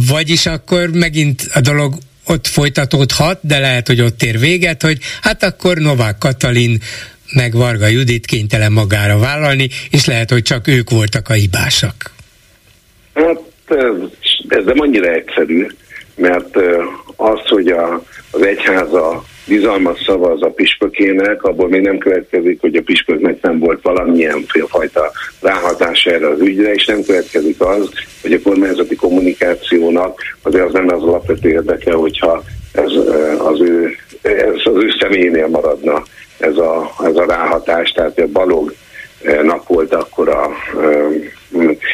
[0.07, 5.43] vagyis akkor megint a dolog ott folytatódhat, de lehet, hogy ott ér véget, hogy hát
[5.43, 6.81] akkor Novák Katalin
[7.33, 12.11] meg Varga Judit kénytelen magára vállalni, és lehet, hogy csak ők voltak a hibásak.
[13.13, 13.41] Hát
[14.47, 15.67] ez nem annyira egyszerű,
[16.15, 16.55] mert
[17.19, 18.01] az, hogy a,
[18.31, 23.81] az egyháza bizalmat szavaz a pispökének, abból még nem következik, hogy a pispöknek nem volt
[23.81, 27.89] valamilyen fajta ráhatás erre az ügyre, és nem következik az,
[28.21, 32.91] hogy a kormányzati kommunikációnak azért az nem az alapvető érdeke, hogyha ez
[33.37, 36.03] az ő, ez az ő személyénél maradna
[36.37, 40.49] ez a, ez a ráhatás, tehát a balognak volt akkor a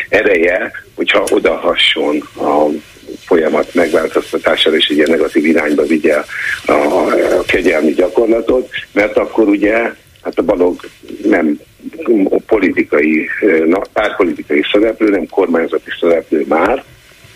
[0.10, 2.65] ereje, hogyha odahasson a
[3.26, 6.15] folyamat megváltoztatására és ilyen negatív irányba vigye
[6.65, 9.73] a, a kegyelmi gyakorlatot, mert akkor ugye
[10.22, 10.80] hát a balog
[11.23, 11.60] nem
[12.45, 13.30] politikai,
[13.94, 16.84] párpolitikai szereplő, nem kormányzati szereplő már,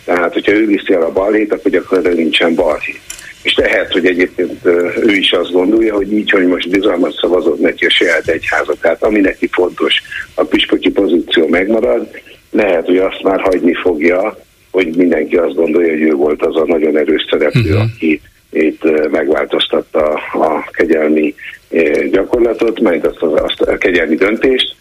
[0.05, 3.09] tehát hogyha ő viszi el a balhét, akkor gyakorlatilag nincsen balhét.
[3.49, 4.65] És lehet, hogy egyébként
[5.05, 9.03] ő is azt gondolja, hogy így, hogy most bizalmat szavazott neki a saját egyháza, tehát
[9.03, 9.93] ami neki fontos,
[10.35, 12.07] a püspöki pozíció megmarad,
[12.51, 14.38] lehet, hogy azt már hagyni fogja,
[14.71, 17.81] hogy mindenki azt gondolja, hogy ő volt az a nagyon erős szereplő, uh-huh.
[17.81, 18.21] aki
[18.51, 21.35] itt megváltoztatta a kegyelmi
[22.11, 24.76] gyakorlatot, majd azt, az, azt a kegyelmi döntést.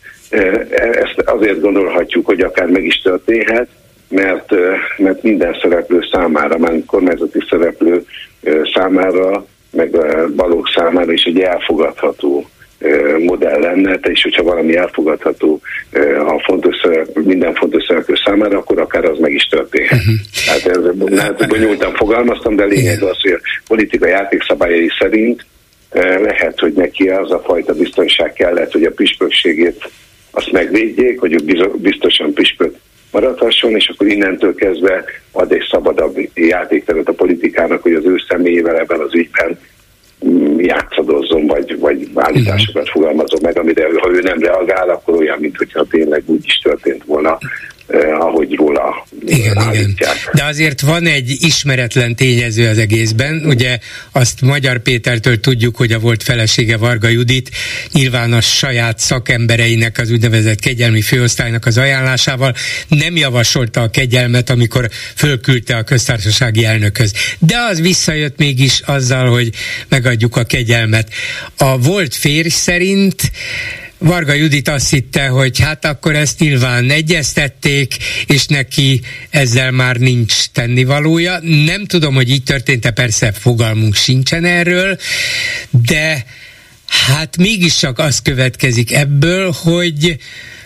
[0.92, 3.68] Ezt azért gondolhatjuk, hogy akár meg is történhet,
[4.08, 4.52] mert,
[4.96, 8.04] mert minden szereplő számára, már kormányzati szereplő
[8.74, 9.90] számára, meg
[10.36, 12.48] balók számára is egy elfogadható
[13.18, 15.60] modell lenne, és hogyha valami elfogadható
[16.26, 19.98] a fontos szereplő, minden fontos szereplő számára, akkor akár az meg is történhet.
[19.98, 20.14] Uh-huh.
[20.46, 25.46] Tehát ez, lehet, bonyolultan fogalmaztam, de lényeg az, hogy a politika játékszabályai szerint
[26.22, 29.90] lehet, hogy neki az a fajta biztonság kellett, hogy a püspökségét
[30.30, 31.44] azt megvédjék, hogy
[31.76, 32.74] biztosan püspök
[33.10, 38.78] maradhasson, és akkor innentől kezdve ad egy szabadabb játékteret a politikának, hogy az ő személyével
[38.78, 39.58] ebben az ügyben
[40.56, 46.22] játszadozzon, vagy, vagy állításokat fogalmazom meg, amire ha ő nem reagál, akkor olyan, mintha tényleg
[46.26, 47.38] úgy is történt volna,
[47.88, 50.16] eh, ahogy róla igen, állítják.
[50.16, 50.32] Igen.
[50.34, 53.42] De azért van egy ismeretlen tényező az egészben.
[53.46, 53.78] Ugye
[54.12, 57.50] azt Magyar Pétertől tudjuk, hogy a volt felesége Varga Judit
[57.92, 62.54] nyilván a saját szakembereinek, az úgynevezett kegyelmi főosztálynak az ajánlásával
[62.88, 67.12] nem javasolta a kegyelmet, amikor fölküldte a köztársasági elnökhöz.
[67.38, 69.50] De az visszajött mégis azzal, hogy
[69.88, 71.08] megadjuk a kegyelmet.
[71.56, 73.30] A volt férj szerint
[73.98, 77.96] Varga Judit azt hitte, hogy hát akkor ezt nyilván egyeztették,
[78.26, 79.00] és neki
[79.30, 81.38] ezzel már nincs tennivalója.
[81.64, 84.98] Nem tudom, hogy így történt-e, persze fogalmunk sincsen erről,
[85.70, 86.24] de
[86.86, 90.18] hát mégiscsak az következik ebből, hogy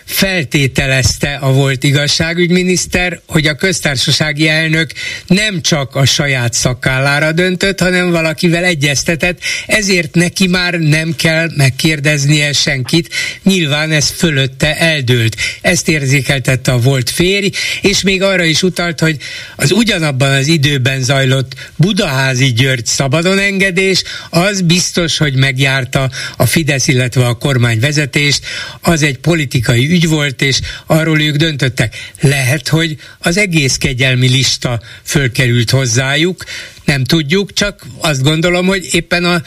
[0.05, 4.91] feltételezte a volt igazságügyminiszter, hogy a köztársasági elnök
[5.27, 12.53] nem csak a saját szakállára döntött, hanem valakivel egyeztetett, ezért neki már nem kell megkérdeznie
[12.53, 13.09] senkit,
[13.43, 15.35] nyilván ez fölötte eldőlt.
[15.61, 17.49] Ezt érzékeltette a volt férj,
[17.81, 19.17] és még arra is utalt, hogy
[19.55, 26.87] az ugyanabban az időben zajlott Budaházi György szabadon engedés, az biztos, hogy megjárta a Fidesz,
[26.87, 28.45] illetve a kormány vezetést,
[28.81, 31.95] az egy politikai ügy volt, és arról ők döntöttek.
[32.21, 36.43] Lehet, hogy az egész kegyelmi lista fölkerült hozzájuk,
[36.85, 39.41] nem tudjuk, csak azt gondolom, hogy éppen a,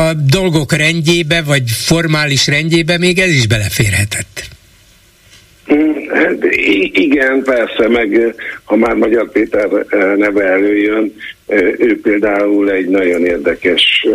[0.00, 4.57] a dolgok rendjébe, vagy formális rendjébe még ez is beleférhetett.
[5.74, 6.44] Mm, hát
[6.92, 8.34] igen, persze, meg
[8.64, 9.68] ha már Magyar Péter
[10.16, 11.14] neve előjön,
[11.78, 14.06] ő például egy nagyon érdekes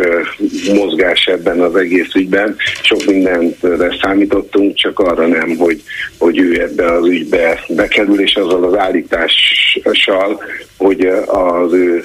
[0.74, 2.56] mozgás ebben az egész ügyben.
[2.82, 5.82] Sok mindenre számítottunk, csak arra nem, hogy,
[6.18, 10.42] hogy ő ebbe az ügybe bekerül, és azzal az állítással,
[10.76, 12.04] hogy az ő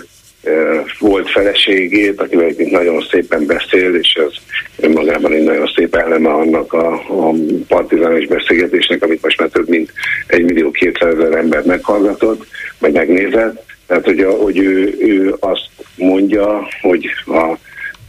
[1.00, 4.34] volt feleségét, akivel egyébként nagyon szépen beszél, és ez
[4.80, 7.34] önmagában egy nagyon szép eleme annak a, a
[7.68, 9.94] partizános beszélgetésnek, amit most már több mint
[10.28, 12.46] egy millió kétszázezer ember meghallgatott,
[12.80, 13.66] vagy megnézett.
[13.88, 17.58] Tehát, hogy, a, hogy ő, ő azt mondja, hogy a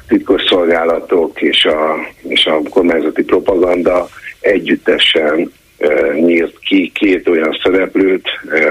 [0.09, 1.97] titkos szolgálatok és a,
[2.29, 4.09] és a kormányzati propaganda
[4.41, 5.53] együttesen
[6.15, 8.29] nyílt ki két olyan szereplőt,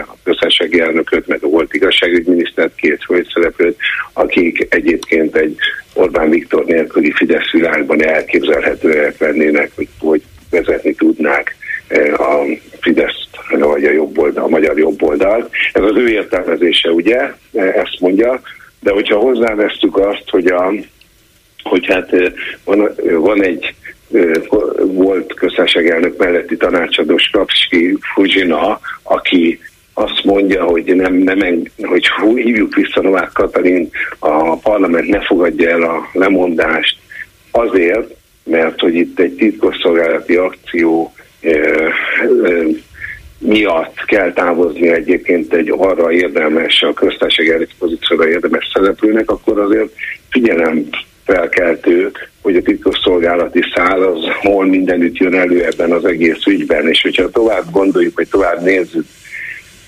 [0.08, 3.78] a közösségi elnököt, meg a volt igazságügyminisztert, két szereplőt,
[4.14, 5.56] akik egyébként egy
[5.94, 11.56] Orbán Viktor nélküli Fidesz világban elképzelhetőek lennének, hogy, hogy vezetni tudnák
[12.18, 12.46] a
[12.82, 15.50] Fidesz vagy a, jobb oldal, a magyar jobb oldalt.
[15.74, 18.42] Ez az ő értelmezése, ugye, ezt mondja,
[18.80, 20.74] de hogyha hozzávesztük azt, hogy, a,
[21.64, 22.10] hogy hát
[22.64, 23.74] van, van egy
[24.84, 29.60] volt köztársaság melletti tanácsadó Skapski Fuzsina, aki
[29.94, 35.82] azt mondja, hogy nem, nem hogy hívjuk vissza Novák Katalin, a parlament ne fogadja el
[35.82, 36.98] a lemondást
[37.52, 41.92] azért, mert hogy itt egy titkosszolgálati akció e, e,
[43.38, 49.94] miatt kell távozni egyébként egy arra érdemes, a köztársasági pozícióra érdemes szereplőnek, akkor azért
[50.30, 50.90] figyelem
[51.34, 52.12] felkeltő,
[52.42, 57.30] hogy a titkosszolgálati szál az hol mindenütt jön elő ebben az egész ügyben, és hogyha
[57.30, 59.06] tovább gondoljuk, vagy tovább nézzük,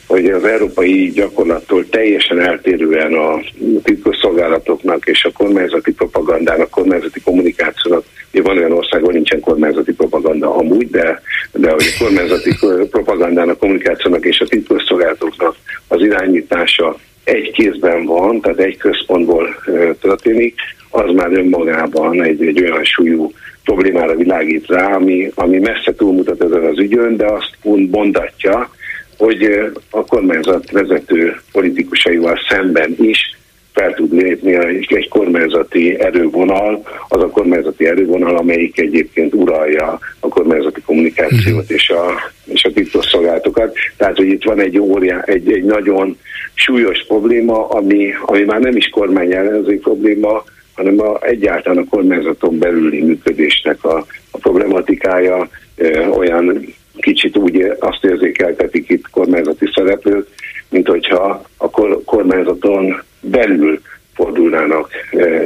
[0.08, 3.40] hogy az európai gyakorlattól teljesen eltérően a
[3.84, 8.04] titkosszolgálatoknak és a kormányzati propagandának, kormányzati kommunikációnak,
[8.34, 12.56] ugye van olyan ország, ahol nincsen kormányzati propaganda amúgy, de, de hogy a kormányzati
[12.96, 15.56] propagandának, kommunikációnak és a titkosszolgálatoknak
[15.88, 19.56] az irányítása egy kézben van, tehát egy központból
[20.02, 23.32] történik, az már önmagában egy, egy olyan súlyú
[23.64, 27.58] problémára világít rá, ami, ami messze túlmutat ezen az ügyön, de azt
[27.92, 28.70] mondatja,
[29.18, 33.40] hogy a kormányzat vezető politikusaival szemben is
[33.74, 34.54] fel tud lépni
[34.88, 42.32] egy kormányzati erővonal, az a kormányzati erővonal, amelyik egyébként uralja a kormányzati kommunikációt és a,
[42.46, 43.76] és a titkosszolgálatokat.
[43.98, 46.18] Tehát, hogy itt van egy, óriá, egy, egy nagyon
[46.54, 50.44] súlyos probléma, ami, ami már nem is kormány ellenzék probléma,
[50.74, 58.06] hanem a, egyáltalán a kormányzaton belüli működésnek a, a problematikája e, olyan kicsit úgy azt
[58.06, 60.28] érzékeltetik itt kormányzati szereplők,
[60.70, 61.70] mint hogyha a
[62.06, 63.82] kormányzaton belül
[64.16, 64.90] fordulnának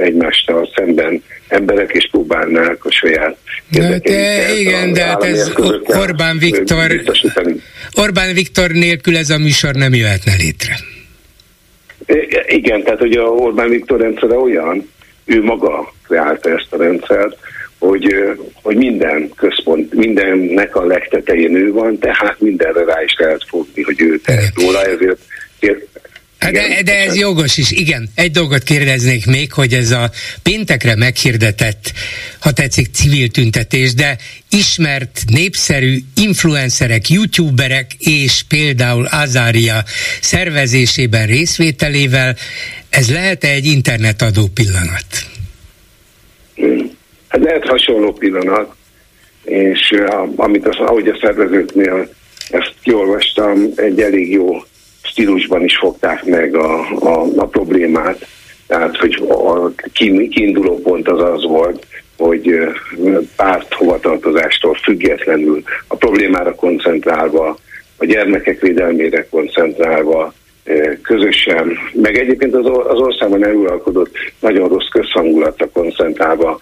[0.02, 3.38] egymással szemben emberek, és próbálnák a saját
[3.70, 4.00] de
[4.60, 5.52] igen, de hát ez
[5.86, 7.02] Orbán Viktor,
[7.94, 10.76] Orbán Viktor nélkül ez a műsor nem jöhetne létre.
[12.48, 14.90] Igen, tehát hogy a Orbán Viktor rendszere olyan,
[15.26, 17.38] ő maga kreálta ezt a rendszert,
[17.78, 18.16] hogy,
[18.62, 24.02] hogy minden központ, mindennek a legtetején ő van, tehát mindenre rá is lehet fogni, hogy
[24.02, 25.20] ő tehet róla, ezért
[26.52, 28.10] de, de ez jogos is, igen.
[28.16, 30.10] Egy dolgot kérdeznék még, hogy ez a
[30.44, 31.92] péntekre meghirdetett,
[32.40, 34.18] ha tetszik, civil tüntetés, de
[34.50, 39.84] ismert, népszerű influencerek, youtuberek és például Azária
[40.22, 42.36] szervezésében részvételével,
[42.90, 45.06] ez lehet -e egy internetadó pillanat?
[47.28, 48.76] Hát lehet hasonló pillanat,
[49.44, 49.94] és
[50.36, 52.10] amit az, ahogy a szervezőknél
[52.50, 54.64] ezt kiolvastam, egy elég jó
[55.16, 58.28] stílusban is fogták meg a, a, a problémát.
[58.68, 59.72] Tehát, hogy a
[60.30, 61.86] kiinduló pont az az volt,
[62.18, 62.58] hogy
[63.36, 67.58] párt hovatartozástól függetlenül a problémára koncentrálva,
[67.98, 70.34] a gyermekek védelmére koncentrálva,
[71.02, 76.62] közösen, meg egyébként az, országban eluralkodott nagyon rossz közhangulatra koncentrálva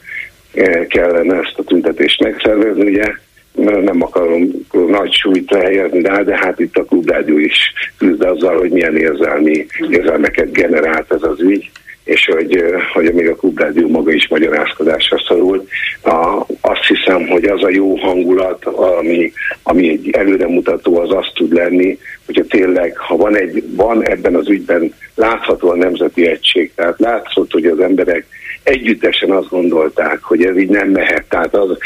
[0.88, 3.14] kellene ezt a tüntetést megszervezni, ugye
[3.56, 8.72] nem akarom nagy súlyt helyezni rá, de hát itt a klubrádió is küzd azzal, hogy
[8.72, 11.72] milyen érzelmi érzelmeket generált ez az ügy,
[12.04, 12.64] és hogy,
[12.94, 15.68] hogy még a klubrádió maga is magyarázkodásra szorul.
[16.04, 19.32] A, azt hiszem, hogy az a jó hangulat, ami,
[19.64, 24.50] ami egy előremutató, az azt tud lenni, hogyha tényleg, ha van, egy, van ebben az
[24.50, 28.26] ügyben látható a nemzeti egység, tehát látszott, hogy az emberek
[28.64, 31.24] együttesen azt gondolták, hogy ez így nem mehet.
[31.30, 31.78] Tehát az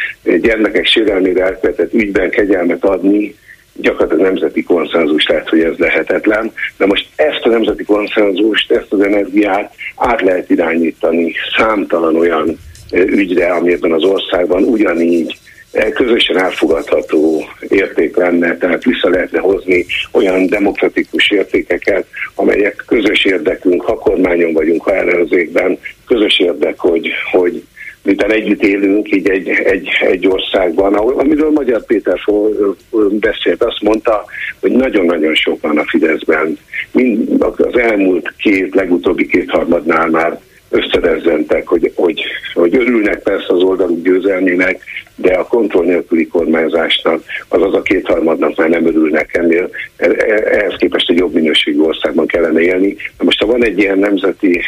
[0.42, 3.36] gyermekek sérelmére elkövetett ügyben kegyelmet adni,
[3.82, 9.02] gyakorlatilag nemzeti konszenzus lehet, hogy ez lehetetlen, de most ezt a nemzeti konszenzust, ezt az
[9.02, 12.60] energiát át lehet irányítani számtalan olyan
[12.92, 15.40] ügyre, ami ebben az országban ugyanígy
[15.94, 22.06] közösen elfogadható érték lenne, tehát vissza lehetne hozni olyan demokratikus értékeket,
[22.36, 25.78] amelyek közös érdekünk, ha kormányon vagyunk, ha ellenzékben,
[26.08, 27.64] közös érdek, hogy, hogy
[28.08, 32.20] miután együtt élünk így egy, egy, egy országban, ahol, amiről Magyar Péter
[33.10, 34.26] beszélt, azt mondta,
[34.60, 36.58] hogy nagyon-nagyon sok van a Fideszben.
[36.92, 40.40] Mind az elmúlt két, legutóbbi kétharmadnál már
[40.70, 42.24] összerezzentek, hogy, hogy,
[42.54, 44.84] hogy örülnek persze az oldaluk győzelmének,
[45.16, 49.70] de a kontroll nélküli kormányzásnak, azaz a kétharmadnak már nem örülnek ennél.
[49.98, 52.96] E, e, ehhez képest egy jobb minőségű országban kellene élni.
[53.18, 54.62] Na most ha van egy ilyen nemzeti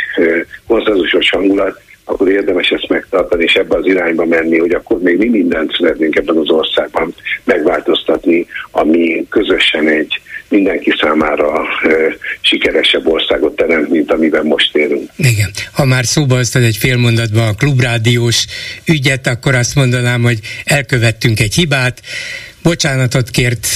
[0.67, 5.27] konszenzusos hangulat, akkor érdemes ezt megtartani, és ebbe az irányba menni, hogy akkor még mi
[5.27, 7.13] mindent szeretnénk ebben az országban
[7.43, 11.89] megváltoztatni, ami közösen egy mindenki számára e,
[12.41, 15.09] sikeresebb országot teremt, mint amiben most élünk.
[15.15, 15.51] Igen.
[15.73, 18.45] Ha már szóba hoztad egy fél mondatban a klubrádiós
[18.85, 22.01] ügyet, akkor azt mondanám, hogy elkövettünk egy hibát,
[22.63, 23.67] bocsánatot kért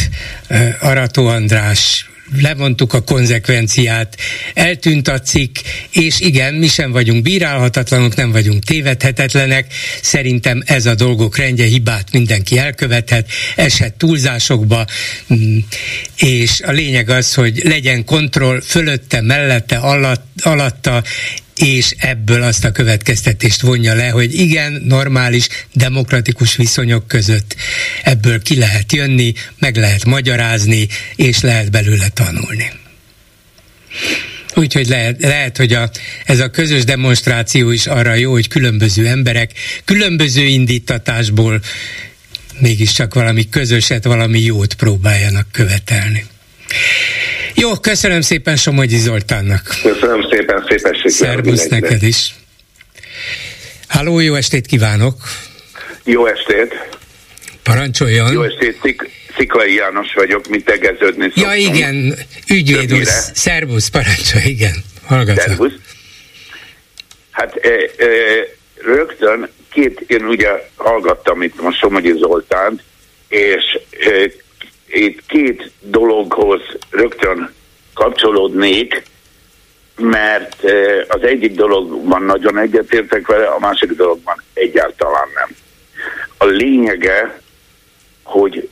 [0.82, 4.18] Arató András levontuk a konzekvenciát,
[4.54, 5.58] eltűnt a cikk,
[5.92, 12.12] és igen, mi sem vagyunk bírálhatatlanok, nem vagyunk tévedhetetlenek, szerintem ez a dolgok rendje, hibát
[12.12, 14.86] mindenki elkövethet, esett túlzásokba,
[15.34, 15.58] mm,
[16.16, 21.04] és a lényeg az, hogy legyen kontroll fölötte, mellette, alatt, alatta,
[21.56, 27.56] és ebből azt a következtetést vonja le, hogy igen, normális, demokratikus viszonyok között
[28.04, 32.72] ebből ki lehet jönni, meg lehet magyarázni, és lehet belőle tanulni.
[34.56, 35.90] Úgyhogy lehet, lehet hogy a,
[36.26, 39.52] ez a közös demonstráció is arra jó, hogy különböző emberek
[39.86, 41.62] különböző indítatásból
[42.60, 46.26] mégiscsak valami közöset, valami jót próbáljanak követelni.
[47.56, 49.62] Jó, köszönöm szépen Somogyi Zoltánnak.
[49.84, 51.12] Köszönöm szépen, szép estét.
[51.12, 52.34] Szervusz neked is.
[53.88, 55.16] Háló, jó estét kívánok.
[56.04, 56.74] Jó estét.
[57.64, 58.32] Parancsoljon.
[58.34, 61.44] Jó estét, Szik- Sziklai János vagyok, mint tegeződni szoktam.
[61.44, 62.16] Ja igen,
[62.50, 63.04] ügyvéd úr,
[63.34, 65.44] szervusz, parancsolj, igen, hallgatok.
[65.44, 65.74] Szervusz.
[67.32, 68.08] Hát e, e,
[68.84, 72.82] rögtön két, én ugye hallgattam itt most Somogyi Zoltánt,
[73.28, 73.64] és
[74.00, 74.32] e,
[74.88, 77.54] itt két dologhoz rögtön
[77.94, 79.04] kapcsolódnék,
[79.98, 80.64] mert
[81.08, 85.50] az egyik dologban nagyon egyetértek vele, a másik dologban egyáltalán nem.
[86.38, 87.42] A lényege,
[88.24, 88.70] hogy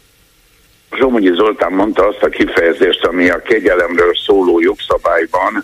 [0.98, 5.64] Zsomogyi Zoltán mondta azt a kifejezést, ami a kegyelemről szóló jogszabályban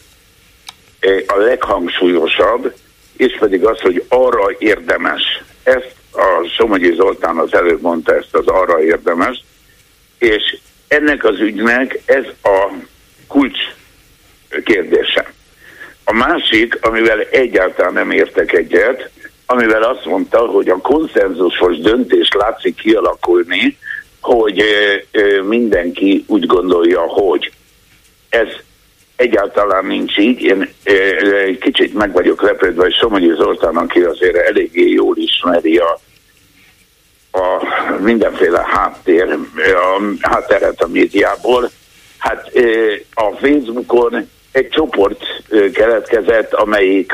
[1.28, 2.74] a leghangsúlyosabb,
[3.18, 5.44] és pedig az, hogy arra érdemes.
[5.64, 9.44] Ezt a Somogyi Zoltán az előbb mondta ezt az arra érdemes,
[10.20, 10.58] és
[10.88, 12.72] ennek az ügynek ez a
[13.28, 13.60] kulcs
[14.64, 15.34] kérdése.
[16.04, 19.10] A másik, amivel egyáltalán nem értek egyet,
[19.46, 23.78] amivel azt mondta, hogy a konszenzusos döntés látszik kialakulni,
[24.22, 24.64] hogy
[25.48, 27.52] mindenki úgy gondolja, hogy
[28.30, 28.48] ez
[29.16, 30.42] egyáltalán nincs így.
[30.42, 30.70] Én
[31.60, 36.00] kicsit meg vagyok lepődve, hogy Somogyi Zoltán, aki azért eléggé jól ismeri a
[37.38, 37.62] a
[38.00, 41.70] mindenféle háttér, a hátteret a médiából.
[42.18, 42.52] Hát
[43.14, 45.24] a Facebookon egy csoport
[45.74, 47.14] keletkezett, amelyik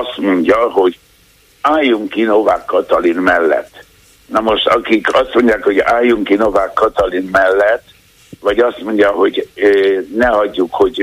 [0.00, 0.98] azt mondja, hogy
[1.60, 3.84] álljunk ki Novák Katalin mellett.
[4.26, 7.84] Na most, akik azt mondják, hogy álljunk ki Novák Katalin mellett,
[8.40, 9.48] vagy azt mondja, hogy
[10.14, 11.00] ne hagyjuk, hogy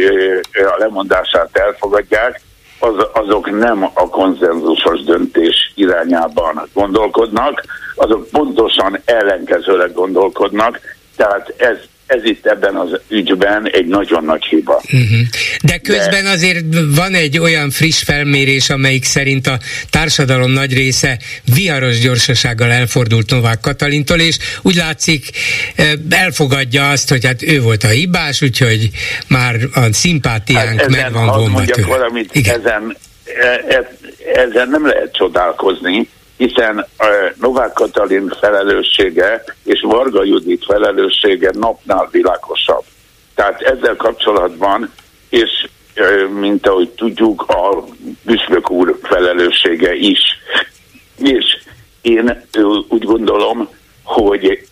[0.53, 2.41] a lemondását elfogadják,
[2.79, 7.63] az, azok nem a konzenzusos döntés irányában gondolkodnak,
[7.95, 10.79] azok pontosan ellenkezőleg gondolkodnak,
[11.15, 11.77] tehát ez
[12.09, 14.81] ez itt ebben az ügyben egy nagyon nagy hiba.
[14.83, 15.19] Uh-huh.
[15.63, 16.29] De közben De...
[16.29, 16.63] azért
[16.95, 19.57] van egy olyan friss felmérés, amelyik szerint a
[19.89, 21.19] társadalom nagy része
[21.55, 25.25] viharos gyorsasággal elfordult Novák Katalintól, és úgy látszik
[26.09, 28.89] elfogadja azt, hogy hát ő volt a hibás, úgyhogy
[29.27, 32.59] már a szimpátiánk hát meg van vonva valamit, Igen.
[32.59, 32.97] Ezen,
[33.41, 33.91] e, e,
[34.33, 36.07] ezen nem lehet csodálkozni,
[36.39, 36.85] hiszen
[37.39, 42.83] Novák Katalin felelőssége és Varga Judit felelőssége napnál világosabb.
[43.35, 44.91] Tehát ezzel kapcsolatban,
[45.29, 45.67] és
[46.39, 47.83] mint ahogy tudjuk, a
[48.25, 50.19] Büszlök úr felelőssége is.
[51.17, 51.45] És
[52.01, 52.45] én
[52.87, 53.69] úgy gondolom,
[54.03, 54.67] hogy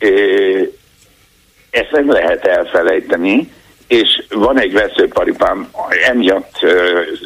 [1.69, 3.51] ezt nem lehet elfelejteni,
[3.87, 5.69] és van egy veszőparipám,
[6.05, 6.65] emiatt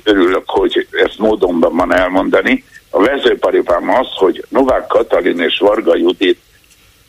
[0.04, 6.40] örülök, hogy ezt módonban van elmondani, a vezőparipám az, hogy Novák Katalin és Varga Judit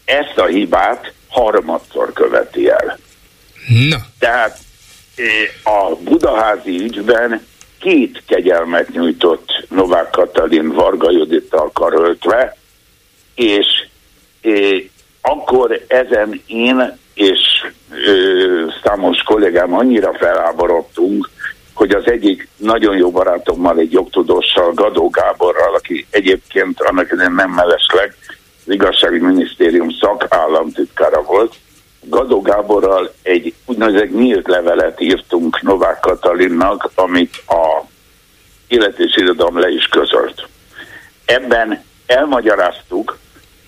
[0.05, 2.99] ezt a hibát harmadszor követi el.
[3.89, 3.97] Na.
[4.19, 4.59] Tehát
[5.17, 7.47] eh, a budaházi ügyben
[7.81, 12.57] két kegyelmet nyújtott Novák Katalin Varga Judittal karöltve,
[13.35, 13.67] és
[14.41, 14.83] eh,
[15.21, 17.41] akkor ezen én és
[18.07, 21.31] ö, számos kollégám annyira feláborodtunk,
[21.83, 27.51] hogy az egyik nagyon jó barátommal, egy jogtudóssal, Gadó Gáborral, aki egyébként annak idején nem
[27.51, 28.15] mellesleg
[28.67, 31.55] az igazsági minisztérium szakállamtitkára volt,
[32.01, 37.85] Gadó Gáborral egy úgynevezett nyílt levelet írtunk Novák Katalinnak, amit a
[38.69, 40.49] élet és irodalom le is közölt.
[41.25, 43.19] Ebben elmagyaráztuk,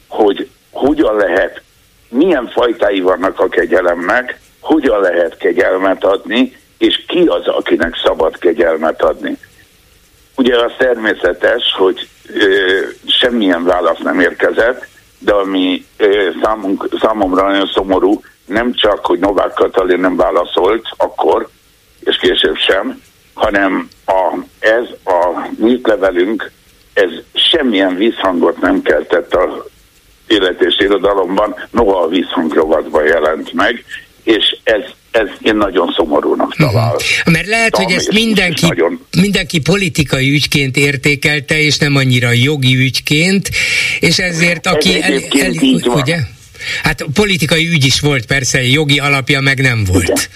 [0.08, 1.62] hogy hogyan lehet,
[2.08, 9.02] milyen fajtái vannak a kegyelemnek, hogyan lehet kegyelmet adni, és ki az, akinek szabad kegyelmet
[9.02, 9.38] adni.
[10.36, 14.86] Ugye az természetes, hogy ö, semmilyen válasz nem érkezett,
[15.18, 21.48] de ami ö, számunk, számomra nagyon szomorú, nem csak, hogy Novák Katalin nem válaszolt akkor,
[22.00, 23.00] és később sem,
[23.34, 26.50] hanem a, ez a nyílt levelünk,
[26.92, 29.66] ez semmilyen visszhangot nem keltett a
[30.26, 33.84] élet és irodalomban, noha a visszhangrovadban jelent meg,
[34.22, 34.82] és ez
[35.14, 36.66] ez én nagyon szomorúnak mhm.
[36.66, 36.94] találom.
[36.94, 37.32] Uh-huh.
[37.32, 39.06] Mert lehet, hogy ezt mindenki, nagyon...
[39.20, 43.48] mindenki politikai ügyként értékelte, és nem annyira jogi ügyként,
[44.00, 45.02] és ezért aki...
[45.02, 45.52] Ez el, el,
[45.84, 46.16] el, ugye?
[46.82, 50.28] Hát politikai ügy is volt, persze, jogi alapja meg nem volt.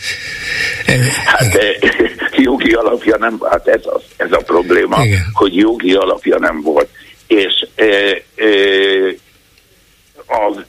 [0.86, 1.02] Igen.
[1.24, 1.58] Hát
[2.48, 5.26] jogi alapja nem, hát ez, az, ez a probléma, Igen.
[5.32, 6.88] hogy jogi alapja nem volt.
[7.26, 8.48] És e, e,
[10.26, 10.64] az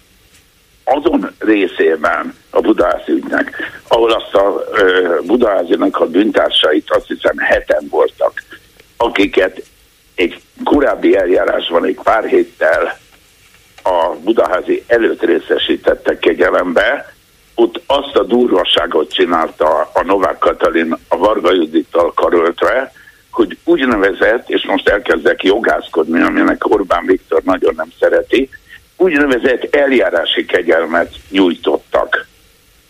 [0.84, 3.56] azon részében a Budaház ügynek,
[3.88, 4.64] ahol azt a
[5.26, 8.44] Budaházinak a bűntársait azt hiszem heten voltak,
[8.98, 9.64] akiket
[10.16, 12.98] egy korábbi eljárásban egy pár héttel
[13.84, 17.14] a Budaházi előtt részesítettek kegyelembe,
[17.56, 22.94] ott azt a durvaságot csinálta a Novák Katalin a Varga Judittal karöltve,
[23.32, 28.50] hogy úgynevezett, és most elkezdek jogászkodni, aminek Orbán Viktor nagyon nem szereti,
[28.98, 32.28] úgynevezett eljárási kegyelmet nyújtottak.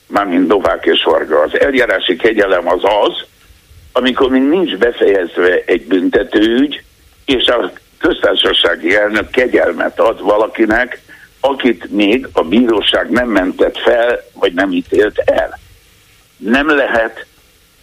[0.10, 1.42] Mármint Novák és Varga.
[1.42, 3.26] Az eljárási kegyelem az az,
[3.92, 6.84] amikor még nincs befejezve egy büntetőügy,
[7.26, 11.02] és a köztársasági elnök kegyelmet ad valakinek,
[11.40, 15.60] akit még a bíróság nem mentett fel, vagy nem ítélt el.
[16.38, 17.26] Nem lehet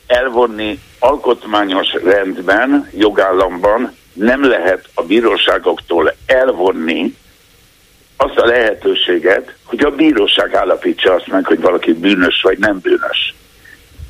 [0.06, 7.16] elvonni alkotmányos rendben, jogállamban, nem lehet a bíróságoktól elvonni
[8.16, 13.34] azt a lehetőséget, hogy a bíróság állapítsa azt meg, hogy valaki bűnös vagy nem bűnös.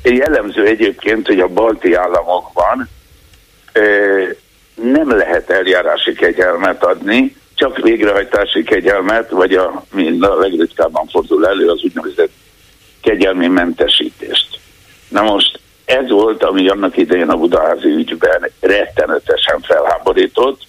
[0.03, 2.89] Jellemző egyébként, hogy a balti államokban
[4.75, 11.69] nem lehet eljárási kegyelmet adni, csak végrehajtási kegyelmet, vagy a, mi a legritkábban fordul elő,
[11.69, 12.31] az úgynevezett
[13.01, 14.59] kegyelmi mentesítést.
[15.09, 20.66] Na most ez volt, ami annak idején a Budaházi ügyben rettenetesen felháborított,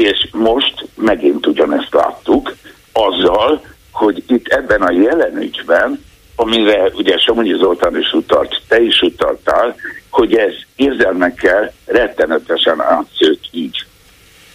[0.00, 2.56] és most megint ugyanezt láttuk,
[2.92, 6.04] azzal, hogy itt ebben a jelen ügyben,
[6.36, 9.76] amire ugye Somonyi Zoltán is utalt, te is utaltál,
[10.10, 13.84] hogy ez érzelmekkel rettenetesen átszőtt ügy.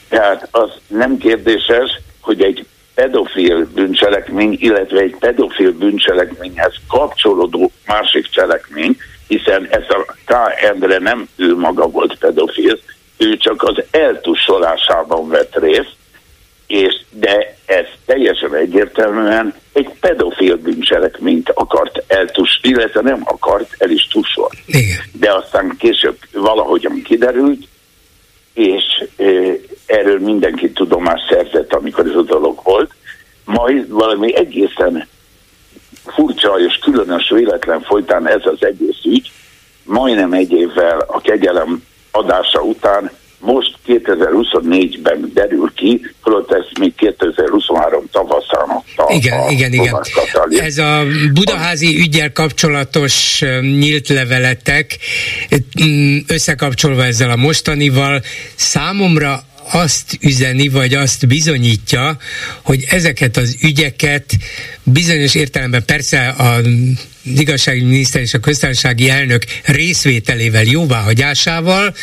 [0.10, 8.98] Tehát az nem kérdéses, hogy egy pedofil bűncselekmény, illetve egy pedofil bűncselekményhez kapcsolódó másik cselekmény,
[9.28, 10.34] hiszen ez a K.
[10.62, 12.80] Endre nem ő maga volt pedofil,
[13.18, 15.96] ő csak az eltussolásában vett részt,
[16.68, 24.08] és de ez teljesen egyértelműen egy pedofil bűncselekményt akart eltus, illetve nem akart, el is
[24.08, 24.50] tussol.
[25.20, 27.68] De aztán később valahogyan kiderült,
[28.54, 28.84] és
[29.18, 29.24] e,
[29.86, 32.92] erről mindenki tudomást szerzett, amikor ez a dolog volt,
[33.44, 35.08] majd valami egészen
[36.06, 39.32] furcsa és különös véletlen folytán ez az egész ügy,
[39.84, 41.84] majdnem egy évvel a kegyelem
[42.16, 49.14] adása után most 2024-ben derül ki, holott ezt még 2023 tavaszán adta.
[49.14, 49.96] Igen, a igen, igen.
[50.50, 54.98] Ez a budaházi ügyel kapcsolatos nyílt leveletek
[56.28, 58.22] összekapcsolva ezzel a mostanival
[58.56, 59.40] számomra
[59.72, 62.18] azt üzeni, vagy azt bizonyítja,
[62.64, 64.26] hogy ezeket az ügyeket
[64.84, 66.60] bizonyos értelemben persze a
[67.26, 71.96] igazsági miniszter és a köztársasági elnök részvételével, jóváhagyásával,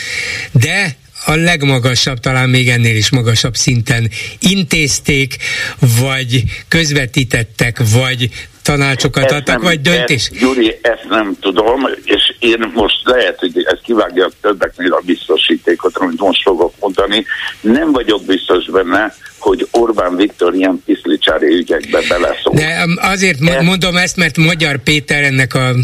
[0.52, 5.36] de a legmagasabb, talán még ennél is magasabb szinten intézték,
[5.78, 8.30] vagy közvetítettek, vagy
[8.62, 10.28] tanácsokat ezt adtak, nem, vagy döntés?
[10.30, 15.96] Ezt, Gyuri, ezt nem tudom, és én most lehet, hogy ez kivágja többeknél a biztosítékot,
[15.96, 17.24] amit most fogok mondani.
[17.60, 22.54] Nem vagyok biztos benne, hogy Orbán Viktor ilyen piszlicsári ügyekbe beleszól.
[22.54, 23.62] De um, azért ezt...
[23.62, 25.74] mondom ezt, mert Magyar Péter ennek a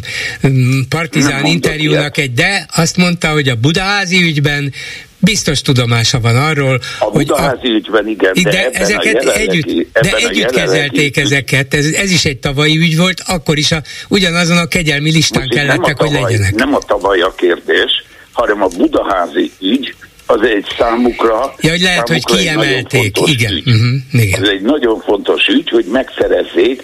[0.43, 4.73] um, partizán interjúnak egy, de azt mondta, hogy a Budaházi ügyben
[5.19, 10.51] biztos tudomása van arról, a hogy a ügyben igen, de, de ezeket együtt, de együtt
[10.51, 15.11] kezelték ezeket, ez, ez is egy tavalyi ügy volt, akkor is a, ugyanazon a kegyelmi
[15.11, 16.55] listán kellettek, hogy legyenek.
[16.55, 19.95] Nem a tavaly a kérdés, hanem a budaházi ügy,
[20.27, 21.55] az egy számukra...
[21.61, 23.55] Ja, hogy lehet, hogy kiemelték, igen.
[23.55, 24.43] Uh-huh, igen.
[24.43, 26.83] Ez egy nagyon fontos ügy, hogy megszerezzék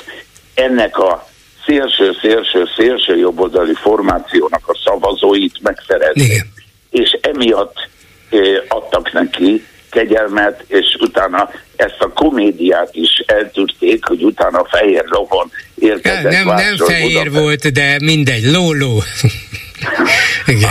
[0.55, 1.29] ennek a
[1.67, 6.23] szélső, szélső, szélső jobboldali formációnak a szavazóit megszerezni.
[6.23, 6.53] Igen.
[6.91, 7.89] És emiatt
[8.69, 15.51] adtak neki kegyelmet, és utána ezt a komédiát is eltűrték, hogy utána a fehér lovon
[15.75, 16.23] érkezett.
[16.23, 17.43] Nem, nem fehér Budapest.
[17.43, 19.03] volt, de mindegy, lóló.
[20.47, 20.71] Igen.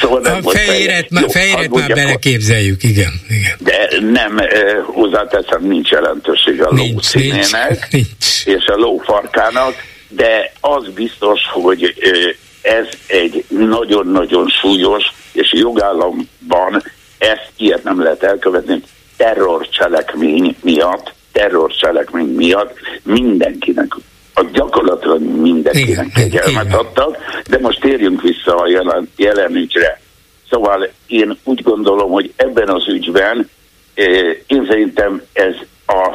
[0.00, 3.56] szóval nem a fehéret, már, fehéret már beleképzeljük, igen, igen.
[3.58, 4.40] De nem,
[4.84, 8.44] hozzáteszem, nincs jelentőség a ló színének, nincs.
[8.44, 9.74] és a ló farkának,
[10.08, 11.94] de az biztos, hogy
[12.62, 15.04] ez egy nagyon-nagyon súlyos,
[15.36, 16.82] és jogállamban
[17.18, 18.82] ezt ilyet nem lehet elkövetni,
[19.16, 23.94] terrorcselekmény miatt, terrorcselekmény miatt mindenkinek
[24.34, 27.16] a gyakorlatilag mindenkinek kegyelmet adtak,
[27.48, 30.00] de most térjünk vissza a jelen, jelen ügyre.
[30.50, 33.50] Szóval én úgy gondolom, hogy ebben az ügyben
[33.94, 35.54] eh, én szerintem ez
[35.86, 36.08] a,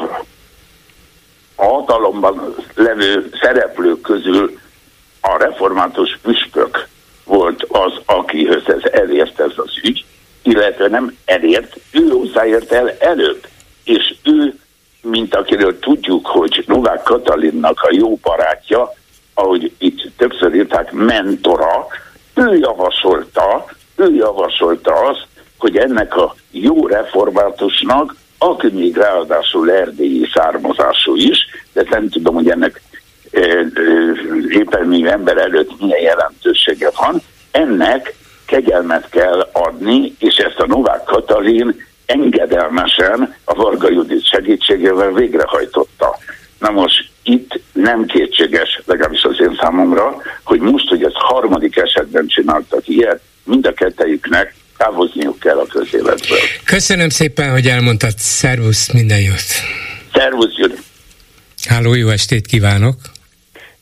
[1.55, 4.59] a hatalomban levő szereplők közül
[5.21, 6.87] a református püspök
[7.31, 10.05] volt az, akihez ez elért ez az ügy,
[10.43, 13.47] illetve nem elért, ő hozzáért el előbb,
[13.83, 14.59] és ő,
[15.01, 18.93] mint akiről tudjuk, hogy Novák Katalinnak a jó barátja,
[19.33, 21.87] ahogy itt többször írták, mentora,
[22.33, 25.27] ő javasolta, ő javasolta azt,
[25.57, 31.37] hogy ennek a jó reformátusnak, aki még ráadásul erdélyi származású is,
[31.73, 32.81] de nem tudom, hogy ennek
[34.49, 37.21] éppen még ember előtt milyen jelentősége van,
[37.51, 38.13] ennek
[38.45, 46.17] kegyelmet kell adni, és ezt a Novák Katalin engedelmesen a Varga Judit segítségével végrehajtotta.
[46.59, 52.27] Na most itt nem kétséges, legalábbis az én számomra, hogy most, hogy ez harmadik esetben
[52.27, 56.39] csináltak ilyet, mind a kettejüknek távozniuk kell a közéletből.
[56.65, 58.13] Köszönöm szépen, hogy elmondtad.
[58.17, 59.43] Szervusz, minden jót.
[60.13, 60.83] Szervusz, Judit.
[61.67, 62.95] Háló, jó estét kívánok.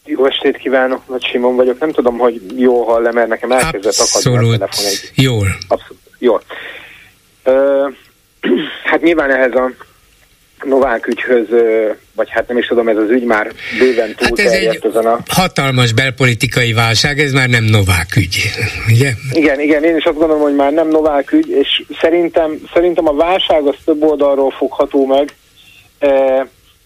[0.09, 1.79] Jó estét kívánok, Nagy Simon vagyok.
[1.79, 4.85] Nem tudom, hogy jól hall mert nekem elkezdett akadni a telefon.
[4.85, 5.11] Egy...
[5.15, 5.47] Jól.
[5.67, 6.01] Abszolút.
[6.19, 6.41] Jól.
[7.43, 7.87] Ö,
[8.89, 9.71] hát nyilván ehhez a
[10.63, 11.47] Novák ügyhöz,
[12.15, 15.05] vagy hát nem is tudom, ez az ügy már bőven túl hát ez egy ezen
[15.05, 15.19] a...
[15.27, 18.51] hatalmas belpolitikai válság, ez már nem Novák ügy,
[18.87, 19.11] ugye?
[19.31, 23.13] Igen, igen, én is azt gondolom, hogy már nem Novák ügy, és szerintem, szerintem a
[23.13, 25.33] válság az több oldalról fogható meg.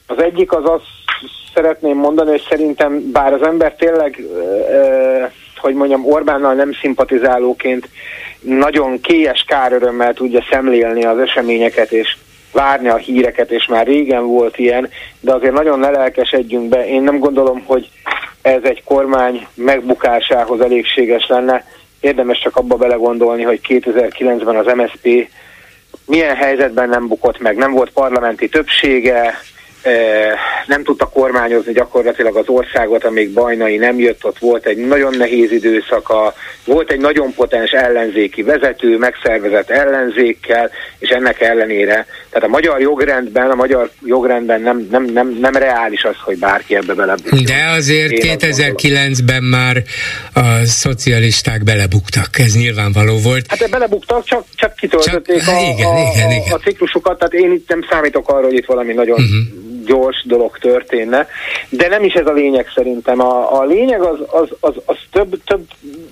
[0.08, 0.82] Az egyik az az
[1.54, 4.22] szeretném mondani, hogy szerintem bár az ember tényleg,
[5.58, 7.90] hogy mondjam, Orbánnal nem szimpatizálóként
[8.40, 12.18] nagyon kélyes kárörömmel tudja szemlélni az eseményeket, és
[12.52, 14.90] várni a híreket, és már régen volt ilyen,
[15.20, 16.88] de azért nagyon ne lelkesedjünk be.
[16.88, 17.90] Én nem gondolom, hogy
[18.42, 21.66] ez egy kormány megbukásához elégséges lenne.
[22.00, 25.30] Érdemes csak abba belegondolni, hogy 2009-ben az MSP
[26.06, 27.56] milyen helyzetben nem bukott meg.
[27.56, 29.34] Nem volt parlamenti többsége,
[30.66, 35.52] nem tudta kormányozni gyakorlatilag az országot, amíg Bajnai nem jött, ott volt egy nagyon nehéz
[35.52, 36.34] időszaka,
[36.66, 40.70] volt egy nagyon potens ellenzéki vezető, megszervezett ellenzékkel,
[41.00, 46.04] és ennek ellenére, tehát a magyar jogrendben, a magyar jogrendben nem, nem, nem, nem reális
[46.04, 47.44] az, hogy bárki ebbe belebukjon.
[47.44, 49.84] De azért 2009-ben már
[50.34, 53.46] a szocialisták belebuktak, ez nyilvánvaló volt.
[53.48, 56.54] Hát belebuktak, csak, csak kitöltötték csak, a, igen, a, igen, igen.
[56.54, 60.58] a ciklusokat, tehát én itt nem számítok arra, hogy itt valami nagyon uh-huh gyors dolog
[60.58, 61.28] történne,
[61.70, 63.22] de nem is ez a lényeg szerintem.
[63.22, 65.66] A, a lényeg az, az, az, az több, több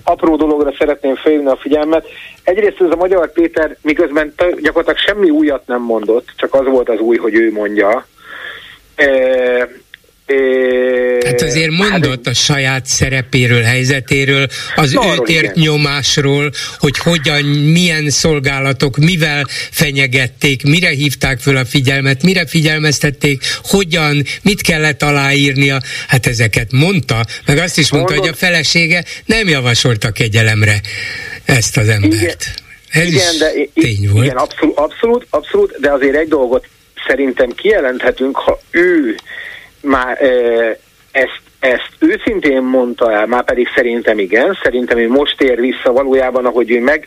[0.04, 2.06] apró dologra szeretném felhívni a figyelmet.
[2.44, 6.98] Egyrészt ez a Magyar Péter miközben gyakorlatilag semmi újat nem mondott, csak az volt az
[7.00, 8.06] új, hogy ő mondja.
[8.94, 9.68] E,
[11.24, 14.46] Hát azért mondott a saját szerepéről, helyzetéről,
[14.76, 21.64] az Na, őt ért nyomásról, hogy hogyan, milyen szolgálatok, mivel fenyegették, mire hívták föl a
[21.64, 25.80] figyelmet, mire figyelmeztették, hogyan, mit kellett aláírnia.
[26.08, 28.30] Hát ezeket mondta, meg azt is mondta, mondott.
[28.30, 30.80] hogy a felesége nem javasolta kegyelemre
[31.44, 32.12] ezt az embert.
[32.12, 32.60] Igen.
[32.92, 34.24] Ez igen, de tény volt.
[34.24, 36.66] Igen, abszolút, abszolút, abszolút, de azért egy dolgot
[37.06, 39.16] szerintem kijelenthetünk, ha ő
[39.82, 40.18] már
[41.12, 46.46] ezt, ezt őszintén mondta el, már pedig szerintem igen, szerintem ő most ér vissza valójában,
[46.46, 47.06] ahogy ő meg,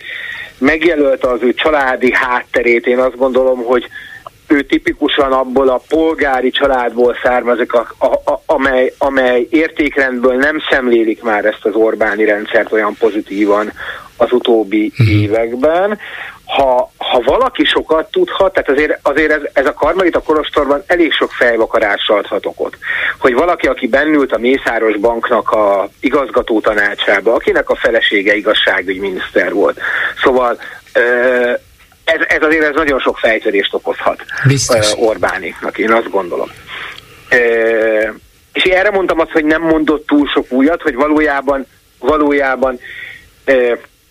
[0.58, 3.88] megjelölte az ő családi hátterét, én azt gondolom, hogy
[4.48, 11.24] ő tipikusan abból a polgári családból származik, a, a, a, amely, amely értékrendből nem szemlélik
[11.24, 13.72] már ezt az Orbáni rendszert olyan pozitívan,
[14.18, 15.22] az utóbbi uh-huh.
[15.22, 16.00] években.
[16.46, 21.32] Ha, ha valaki sokat tudhat, tehát azért, azért ez, ez a Karmelita Kolostorban elég sok
[21.32, 22.78] fejvakarásra adhat okot.
[23.20, 29.80] Hogy valaki, aki bennült a Mészáros Banknak a igazgató tanácsába, akinek a felesége igazságügyminiszter volt.
[30.24, 30.60] Szóval
[32.04, 34.94] ez, ez azért ez nagyon sok fejtörést okozhat Biztos.
[34.98, 36.50] Orbániknak, én azt gondolom.
[38.54, 41.66] És erre mondtam azt, hogy nem mondott túl sok újat, hogy valójában,
[42.00, 42.80] valójában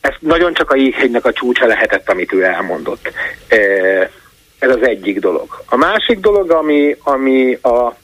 [0.05, 3.13] ez nagyon csak a jéghegynek a csúcsa lehetett, amit ő elmondott.
[4.59, 5.63] Ez az egyik dolog.
[5.69, 7.97] A másik dolog, ami, ami a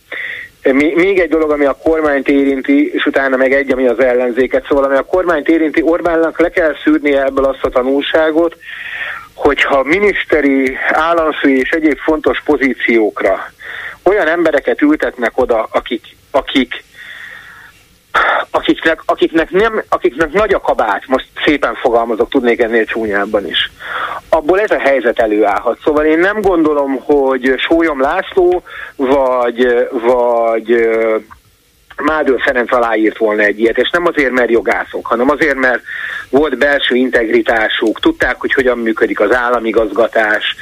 [0.73, 4.67] még egy dolog, ami a kormányt érinti, és utána meg egy, ami az ellenzéket.
[4.69, 8.57] Szóval, ami a kormányt érinti, Orbánnak le kell szűrnie ebből azt a tanulságot,
[9.35, 13.53] hogyha miniszteri, államfő és egyéb fontos pozíciókra
[14.03, 16.85] olyan embereket ültetnek oda, akik, akik
[18.51, 23.71] akiknek, akiknek, nem, akiknek nagy a kabát, most szépen fogalmazok, tudnék ennél csúnyábban is.
[24.29, 25.79] Abból ez a helyzet előállhat.
[25.85, 28.63] Szóval én nem gondolom, hogy Sólyom László
[28.97, 30.89] vagy, vagy
[32.01, 35.83] Mádő Ferenc aláírt volna egy ilyet, és nem azért, mert jogászok, hanem azért, mert
[36.31, 40.57] volt belső integritásuk, tudták, hogy hogyan működik az államigazgatás.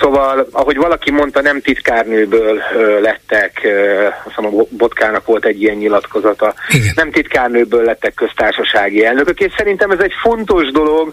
[0.00, 5.76] Szóval, ahogy valaki mondta, nem titkárnőből ö, lettek, ö, azt a Botkának volt egy ilyen
[5.76, 6.92] nyilatkozata, Igen.
[6.94, 11.12] nem titkárnőből lettek köztársasági elnökök, és szerintem ez egy fontos dolog,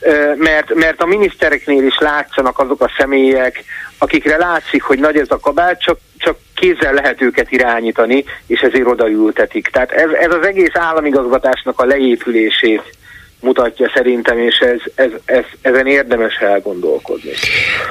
[0.00, 3.64] ö, mert, mert a minisztereknél is látszanak azok a személyek,
[3.98, 8.86] akikre látszik, hogy nagy ez a kabát, csak, csak kézzel lehet őket irányítani, és ezért
[8.86, 9.68] odaültetik.
[9.68, 12.82] Tehát ez, ez az egész államigazgatásnak a leépülését
[13.40, 17.30] mutatja szerintem, és ez, ez, ez, ezen érdemes elgondolkodni.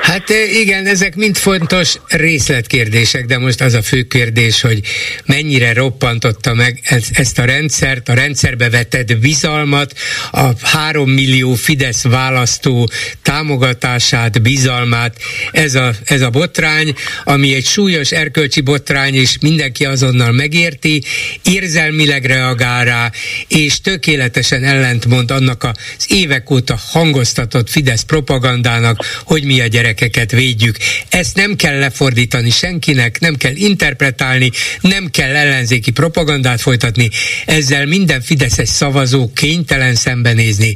[0.01, 0.30] Hát
[0.61, 4.80] igen, ezek mind fontos részletkérdések, de most az a fő kérdés, hogy
[5.26, 6.80] mennyire roppantotta meg
[7.13, 9.93] ezt a rendszert, a rendszerbe vetett bizalmat,
[10.31, 12.89] a három millió Fidesz választó
[13.21, 15.15] támogatását, bizalmát,
[15.51, 16.93] ez a, ez a botrány,
[17.23, 21.03] ami egy súlyos erkölcsi botrány, és mindenki azonnal megérti,
[21.43, 23.11] érzelmileg reagál rá,
[23.47, 30.76] és tökéletesen ellentmond annak az évek óta hangoztatott Fidesz propagandának, hogy mi a gyerekeket védjük.
[31.10, 34.52] Ezt nem kell lefordítani senkinek, nem kell interpretálni,
[34.82, 37.10] nem kell ellenzéki propagandát folytatni,
[37.45, 40.76] ezzel minden Fideszes szavazó kénytelen szembenézni.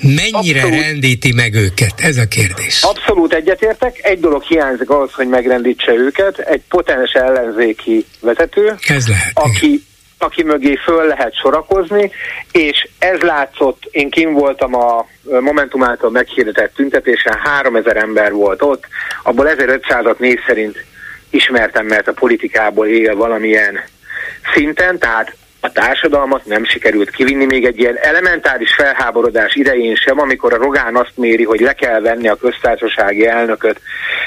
[0.00, 0.80] Mennyire Abszolút.
[0.80, 1.94] rendíti meg őket?
[1.96, 2.82] Ez a kérdés.
[2.82, 3.98] Abszolút egyetértek.
[4.02, 6.38] Egy dolog hiányzik ahhoz, hogy megrendítse őket.
[6.38, 12.10] Egy potens ellenzéki vezető, Ez lehet, aki, igen aki mögé föl lehet sorakozni,
[12.52, 15.06] és ez látszott, én kim voltam a
[15.40, 18.84] Momentum által meghirdetett tüntetésen, 3000 ember volt ott,
[19.22, 20.84] abból 1500-at név szerint
[21.30, 23.80] ismertem, mert a politikából él valamilyen
[24.54, 30.52] szinten, tehát a társadalmat nem sikerült kivinni még egy ilyen elementáris felháborodás idején sem, amikor
[30.52, 33.80] a Rogán azt méri, hogy le kell venni a köztársasági elnököt,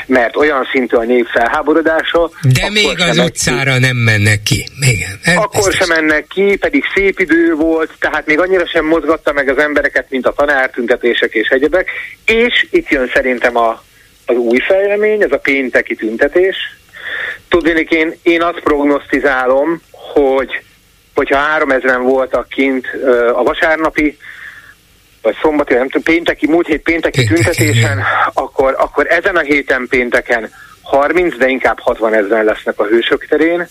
[0.05, 2.29] mert olyan szintű a nép felháborodása.
[2.41, 3.79] De még az utcára ki.
[3.79, 4.65] nem mennek ki.
[4.79, 9.49] Igen, akkor sem mennek ki, pedig szép idő volt, tehát még annyira sem mozgatta meg
[9.49, 11.89] az embereket, mint a tanártüntetések és egyebek.
[12.25, 13.83] És itt jön szerintem a,
[14.25, 16.55] az új fejlemény, ez a pénteki tüntetés.
[17.49, 20.61] Tudnék, én, én azt prognosztizálom, hogy
[21.17, 22.85] hogyha 3000-en voltak kint
[23.33, 24.17] a vasárnapi,
[25.21, 28.03] vagy szombati, nem tudom, pénteki, múlt hét pénteki tüntetésen,
[28.33, 30.49] akkor, akkor ezen a héten pénteken
[30.81, 33.67] 30, de inkább 60 ezeren lesznek a hősök terén.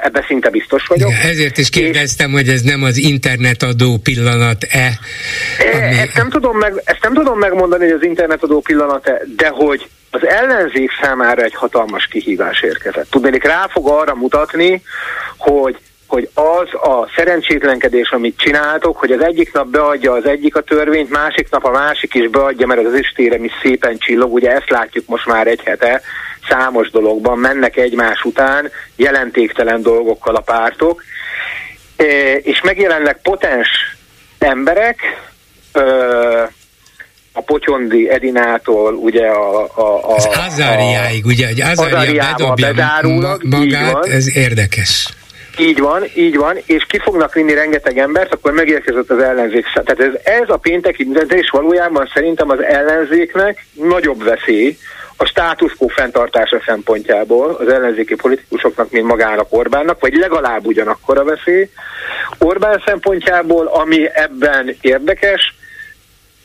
[0.00, 1.10] Ebbe szinte biztos vagyok.
[1.10, 4.98] Ja, ezért is kérdeztem, és, hogy ez nem az internetadó pillanat-e?
[5.74, 5.98] Ami...
[5.98, 10.26] Ezt, nem tudom meg, ezt nem tudom megmondani, hogy az internetadó pillanat-e, de hogy az
[10.26, 13.10] ellenzék számára egy hatalmas kihívás érkezett.
[13.10, 14.82] Tudnék, rá fog arra mutatni,
[15.36, 20.60] hogy hogy az a szerencsétlenkedés, amit csináltok, hogy az egyik nap beadja az egyik a
[20.60, 24.70] törvényt, másik nap a másik is beadja, mert az istérem is szépen csillog, ugye ezt
[24.70, 26.00] látjuk most már egy hete,
[26.48, 31.02] számos dologban mennek egymás után, jelentéktelen dolgokkal a pártok,
[31.96, 32.04] e,
[32.36, 33.68] és megjelennek potens
[34.38, 35.00] emberek,
[37.32, 39.62] a Potyondi Edinától, ugye a...
[39.74, 42.72] a, a az Azáriáig, ugye, hogy Azária bedobja
[43.42, 45.08] magát, ez érdekes.
[45.58, 49.66] Így van, így van, és ki fognak vinni rengeteg embert, akkor megérkezett az ellenzék.
[49.72, 54.76] Tehát ez, ez a pénteki és valójában szerintem az ellenzéknek nagyobb veszély
[55.16, 61.24] a status quo fenntartása szempontjából az ellenzéki politikusoknak, mint magának Orbánnak, vagy legalább ugyanakkor a
[61.24, 61.70] veszély.
[62.38, 65.54] Orbán szempontjából, ami ebben érdekes,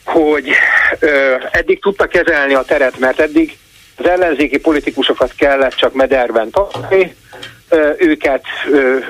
[0.03, 0.49] hogy
[0.99, 3.57] ö, eddig tudta kezelni a teret, mert eddig
[3.97, 7.15] az ellenzéki politikusokat kellett csak mederben tartani,
[7.98, 8.43] őket,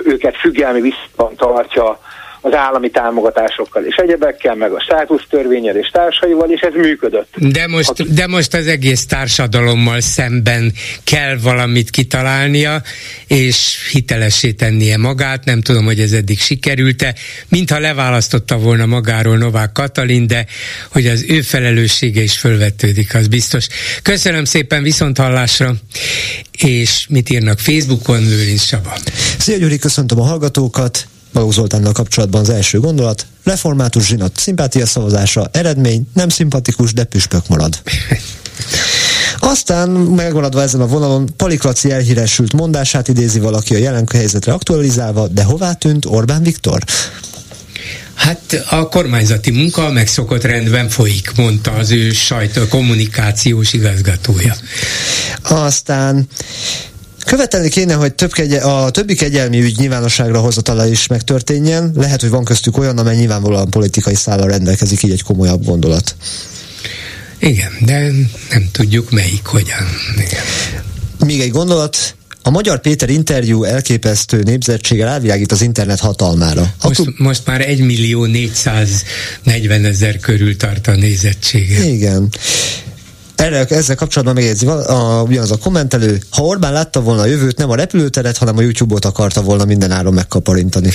[0.04, 2.00] őket függelmi visszaban tartja
[2.42, 7.34] az állami támogatásokkal és egyebekkel, meg a státusztörvényel és társaival, és ez működött.
[7.38, 8.04] De most, Aki...
[8.04, 10.74] de most az egész társadalommal szemben
[11.04, 12.82] kell valamit kitalálnia,
[13.28, 17.16] és hitelessé tennie magát, nem tudom, hogy ez eddig sikerült-e,
[17.50, 20.46] mintha leválasztotta volna magáról Novák Katalin, de
[20.92, 23.68] hogy az ő felelőssége is fölvetődik, az biztos.
[24.04, 25.74] Köszönöm szépen viszont hallásra,
[26.58, 28.94] és mit írnak Facebookon, Lőrinc Saba.
[29.38, 31.08] Szia Gyuri, köszöntöm a hallgatókat.
[31.34, 33.26] Balogh Zoltánnal kapcsolatban az első gondolat.
[33.44, 37.82] Református zsinat szimpátia szavazása, eredmény, nem szimpatikus, de püspök marad.
[39.40, 45.44] Aztán megmaradva ezen a vonalon, Paliklaci elhíresült mondását idézi valaki a jelen helyzetre aktualizálva, de
[45.44, 46.84] hová tűnt Orbán Viktor?
[48.14, 54.56] Hát a kormányzati munka megszokott rendben folyik, mondta az ő sajtó kommunikációs igazgatója.
[55.42, 56.28] Aztán
[57.26, 61.92] Követelni kéne, hogy több kegye, a többi kegyelmi ügy nyilvánosságra hozatala is megtörténjen.
[61.96, 66.16] Lehet, hogy van köztük olyan, amely nyilvánvalóan politikai szállal rendelkezik, így egy komolyabb gondolat.
[67.40, 68.00] Igen, de
[68.50, 69.88] nem tudjuk melyik, hogyan.
[70.16, 70.44] Igen.
[71.26, 76.74] Még egy gondolat, a Magyar Péter interjú elképesztő népzettsége rávilágít az internet hatalmára.
[76.84, 81.84] Most, most már 1 millió 440 ezer körül tart a nézettsége.
[81.84, 82.30] Igen.
[83.42, 87.70] Erre, ezzel kapcsolatban megjegyzi a, ugyanaz a kommentelő, ha Orbán látta volna a jövőt, nem
[87.70, 90.90] a repülőteret, hanem a YouTube-ot akarta volna minden áron megkaparintani.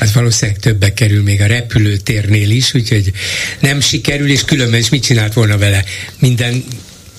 [0.00, 3.12] az valószínűleg többbe kerül még a repülőtérnél is, úgyhogy
[3.60, 5.84] nem sikerül, és különben is mit csinált volna vele?
[6.18, 6.64] Minden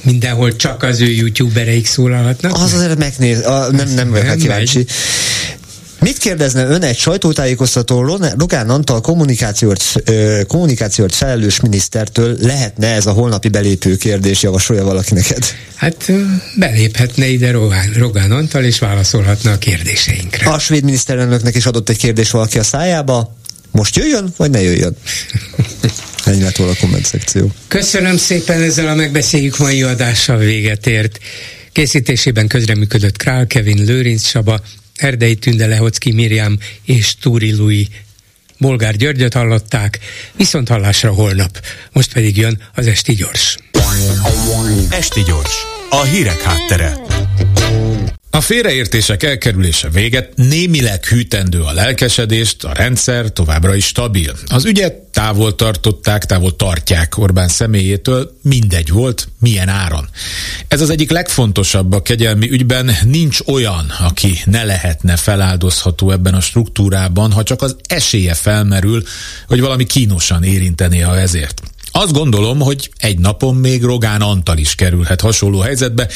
[0.02, 2.54] mindenhol csak az ő youtubereik szólalhatnak?
[2.54, 4.86] Az azért megnéz, a, nem, nem vagyok kíváncsi.
[6.00, 9.84] Mit kérdezne ön egy sajtótájékoztató Rogán Antal kommunikációt,
[10.48, 15.44] kommunikációt felelős minisztertől lehetne ez a holnapi belépő kérdés, javasolja valaki neked?
[15.76, 16.12] Hát
[16.56, 20.50] beléphetne ide Rogán, Rogán Antal, és válaszolhatna a kérdéseinkre.
[20.50, 23.36] A svéd miniszterelnöknek is adott egy kérdés valaki a szájába,
[23.72, 24.96] most jöjjön, vagy ne jöjjön?
[26.26, 27.52] Ennyi lett volna a komment szekció.
[27.68, 31.20] Köszönöm szépen, ezzel a megbeszéljük mai adással véget ért.
[31.72, 34.62] Készítésében közreműködött Král Kevin, Lőrinc Saba,
[34.98, 37.88] Erdei Tünde Lehocki Miriam és Túri Lui.
[38.58, 40.00] Bolgár Györgyöt hallották,
[40.36, 41.66] viszont hallásra holnap.
[41.92, 43.58] Most pedig jön az Esti Gyors.
[44.90, 45.56] Esti Gyors,
[45.90, 47.17] a hírek háttere.
[48.30, 54.34] A félreértések elkerülése véget némileg hűtendő a lelkesedést, a rendszer továbbra is stabil.
[54.48, 60.10] Az ügyet távol tartották, távol tartják Orbán személyétől, mindegy volt, milyen áron.
[60.68, 66.42] Ez az egyik legfontosabb a kegyelmi ügyben, nincs olyan, aki ne lehetne feláldozható ebben a
[66.42, 69.04] struktúrában, ha csak az esélye felmerül,
[69.48, 71.62] hogy valami kínosan érinteni a ezért.
[71.98, 76.08] Azt gondolom, hogy egy napon még Rogán Antal is kerülhet hasonló helyzetbe,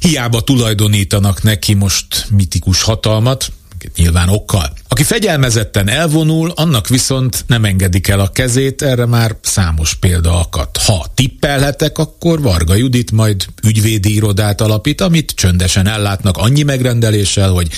[0.00, 3.52] hiába tulajdonítanak neki most mitikus hatalmat,
[3.96, 4.72] nyilván okkal.
[4.88, 10.76] Aki fegyelmezetten elvonul, annak viszont nem engedik el a kezét, erre már számos példa akadt.
[10.76, 17.68] Ha tippelhetek, akkor Varga Judit majd ügyvédi irodát alapít, amit csöndesen ellátnak annyi megrendeléssel, hogy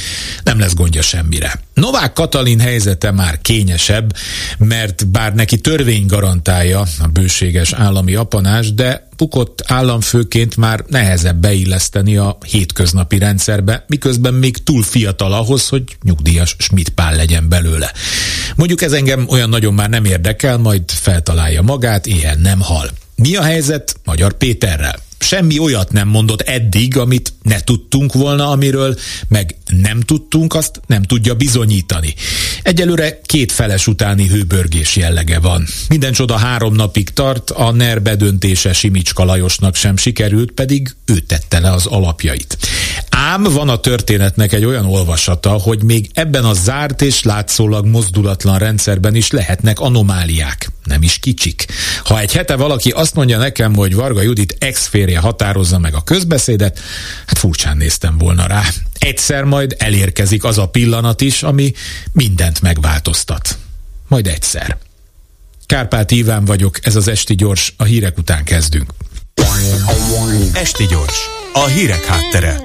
[0.45, 1.61] nem lesz gondja semmire.
[1.75, 4.17] Novák Katalin helyzete már kényesebb,
[4.59, 12.17] mert bár neki törvény garantálja a bőséges állami apanás, de bukott államfőként már nehezebb beilleszteni
[12.17, 17.93] a hétköznapi rendszerbe, miközben még túl fiatal ahhoz, hogy nyugdíjas Schmidt Pál legyen belőle.
[18.57, 22.89] Mondjuk ez engem olyan nagyon már nem érdekel, majd feltalálja magát, ilyen nem hal.
[23.15, 25.08] Mi a helyzet Magyar Péterrel?
[25.19, 28.97] Semmi olyat nem mondott eddig, amit ne tudtunk volna, amiről
[29.29, 32.15] meg nem tudtunk, azt nem tudja bizonyítani.
[32.63, 35.67] Egyelőre két feles utáni hőbörgés jellege van.
[35.89, 41.61] Minden csoda három napig tart, a NER bedöntése Simicska Lajosnak sem sikerült, pedig ő tette
[41.61, 42.59] le az alapjait.
[43.21, 48.59] Ám van a történetnek egy olyan olvasata, hogy még ebben a zárt és látszólag mozdulatlan
[48.59, 51.67] rendszerben is lehetnek anomáliák, nem is kicsik.
[52.05, 56.01] Ha egy hete valaki azt mondja nekem, hogy Varga Judit ex férje határozza meg a
[56.01, 56.81] közbeszédet,
[57.27, 58.63] hát furcsán néztem volna rá.
[58.99, 61.73] Egyszer majd elérkezik az a pillanat is, ami
[62.13, 63.59] mindent megváltoztat.
[64.09, 64.79] Majd egyszer.
[65.67, 68.93] Kárpát Iván vagyok, ez az Esti Gyors, a hírek után kezdünk.
[70.53, 72.61] Esti Gyors, a hírek háttere.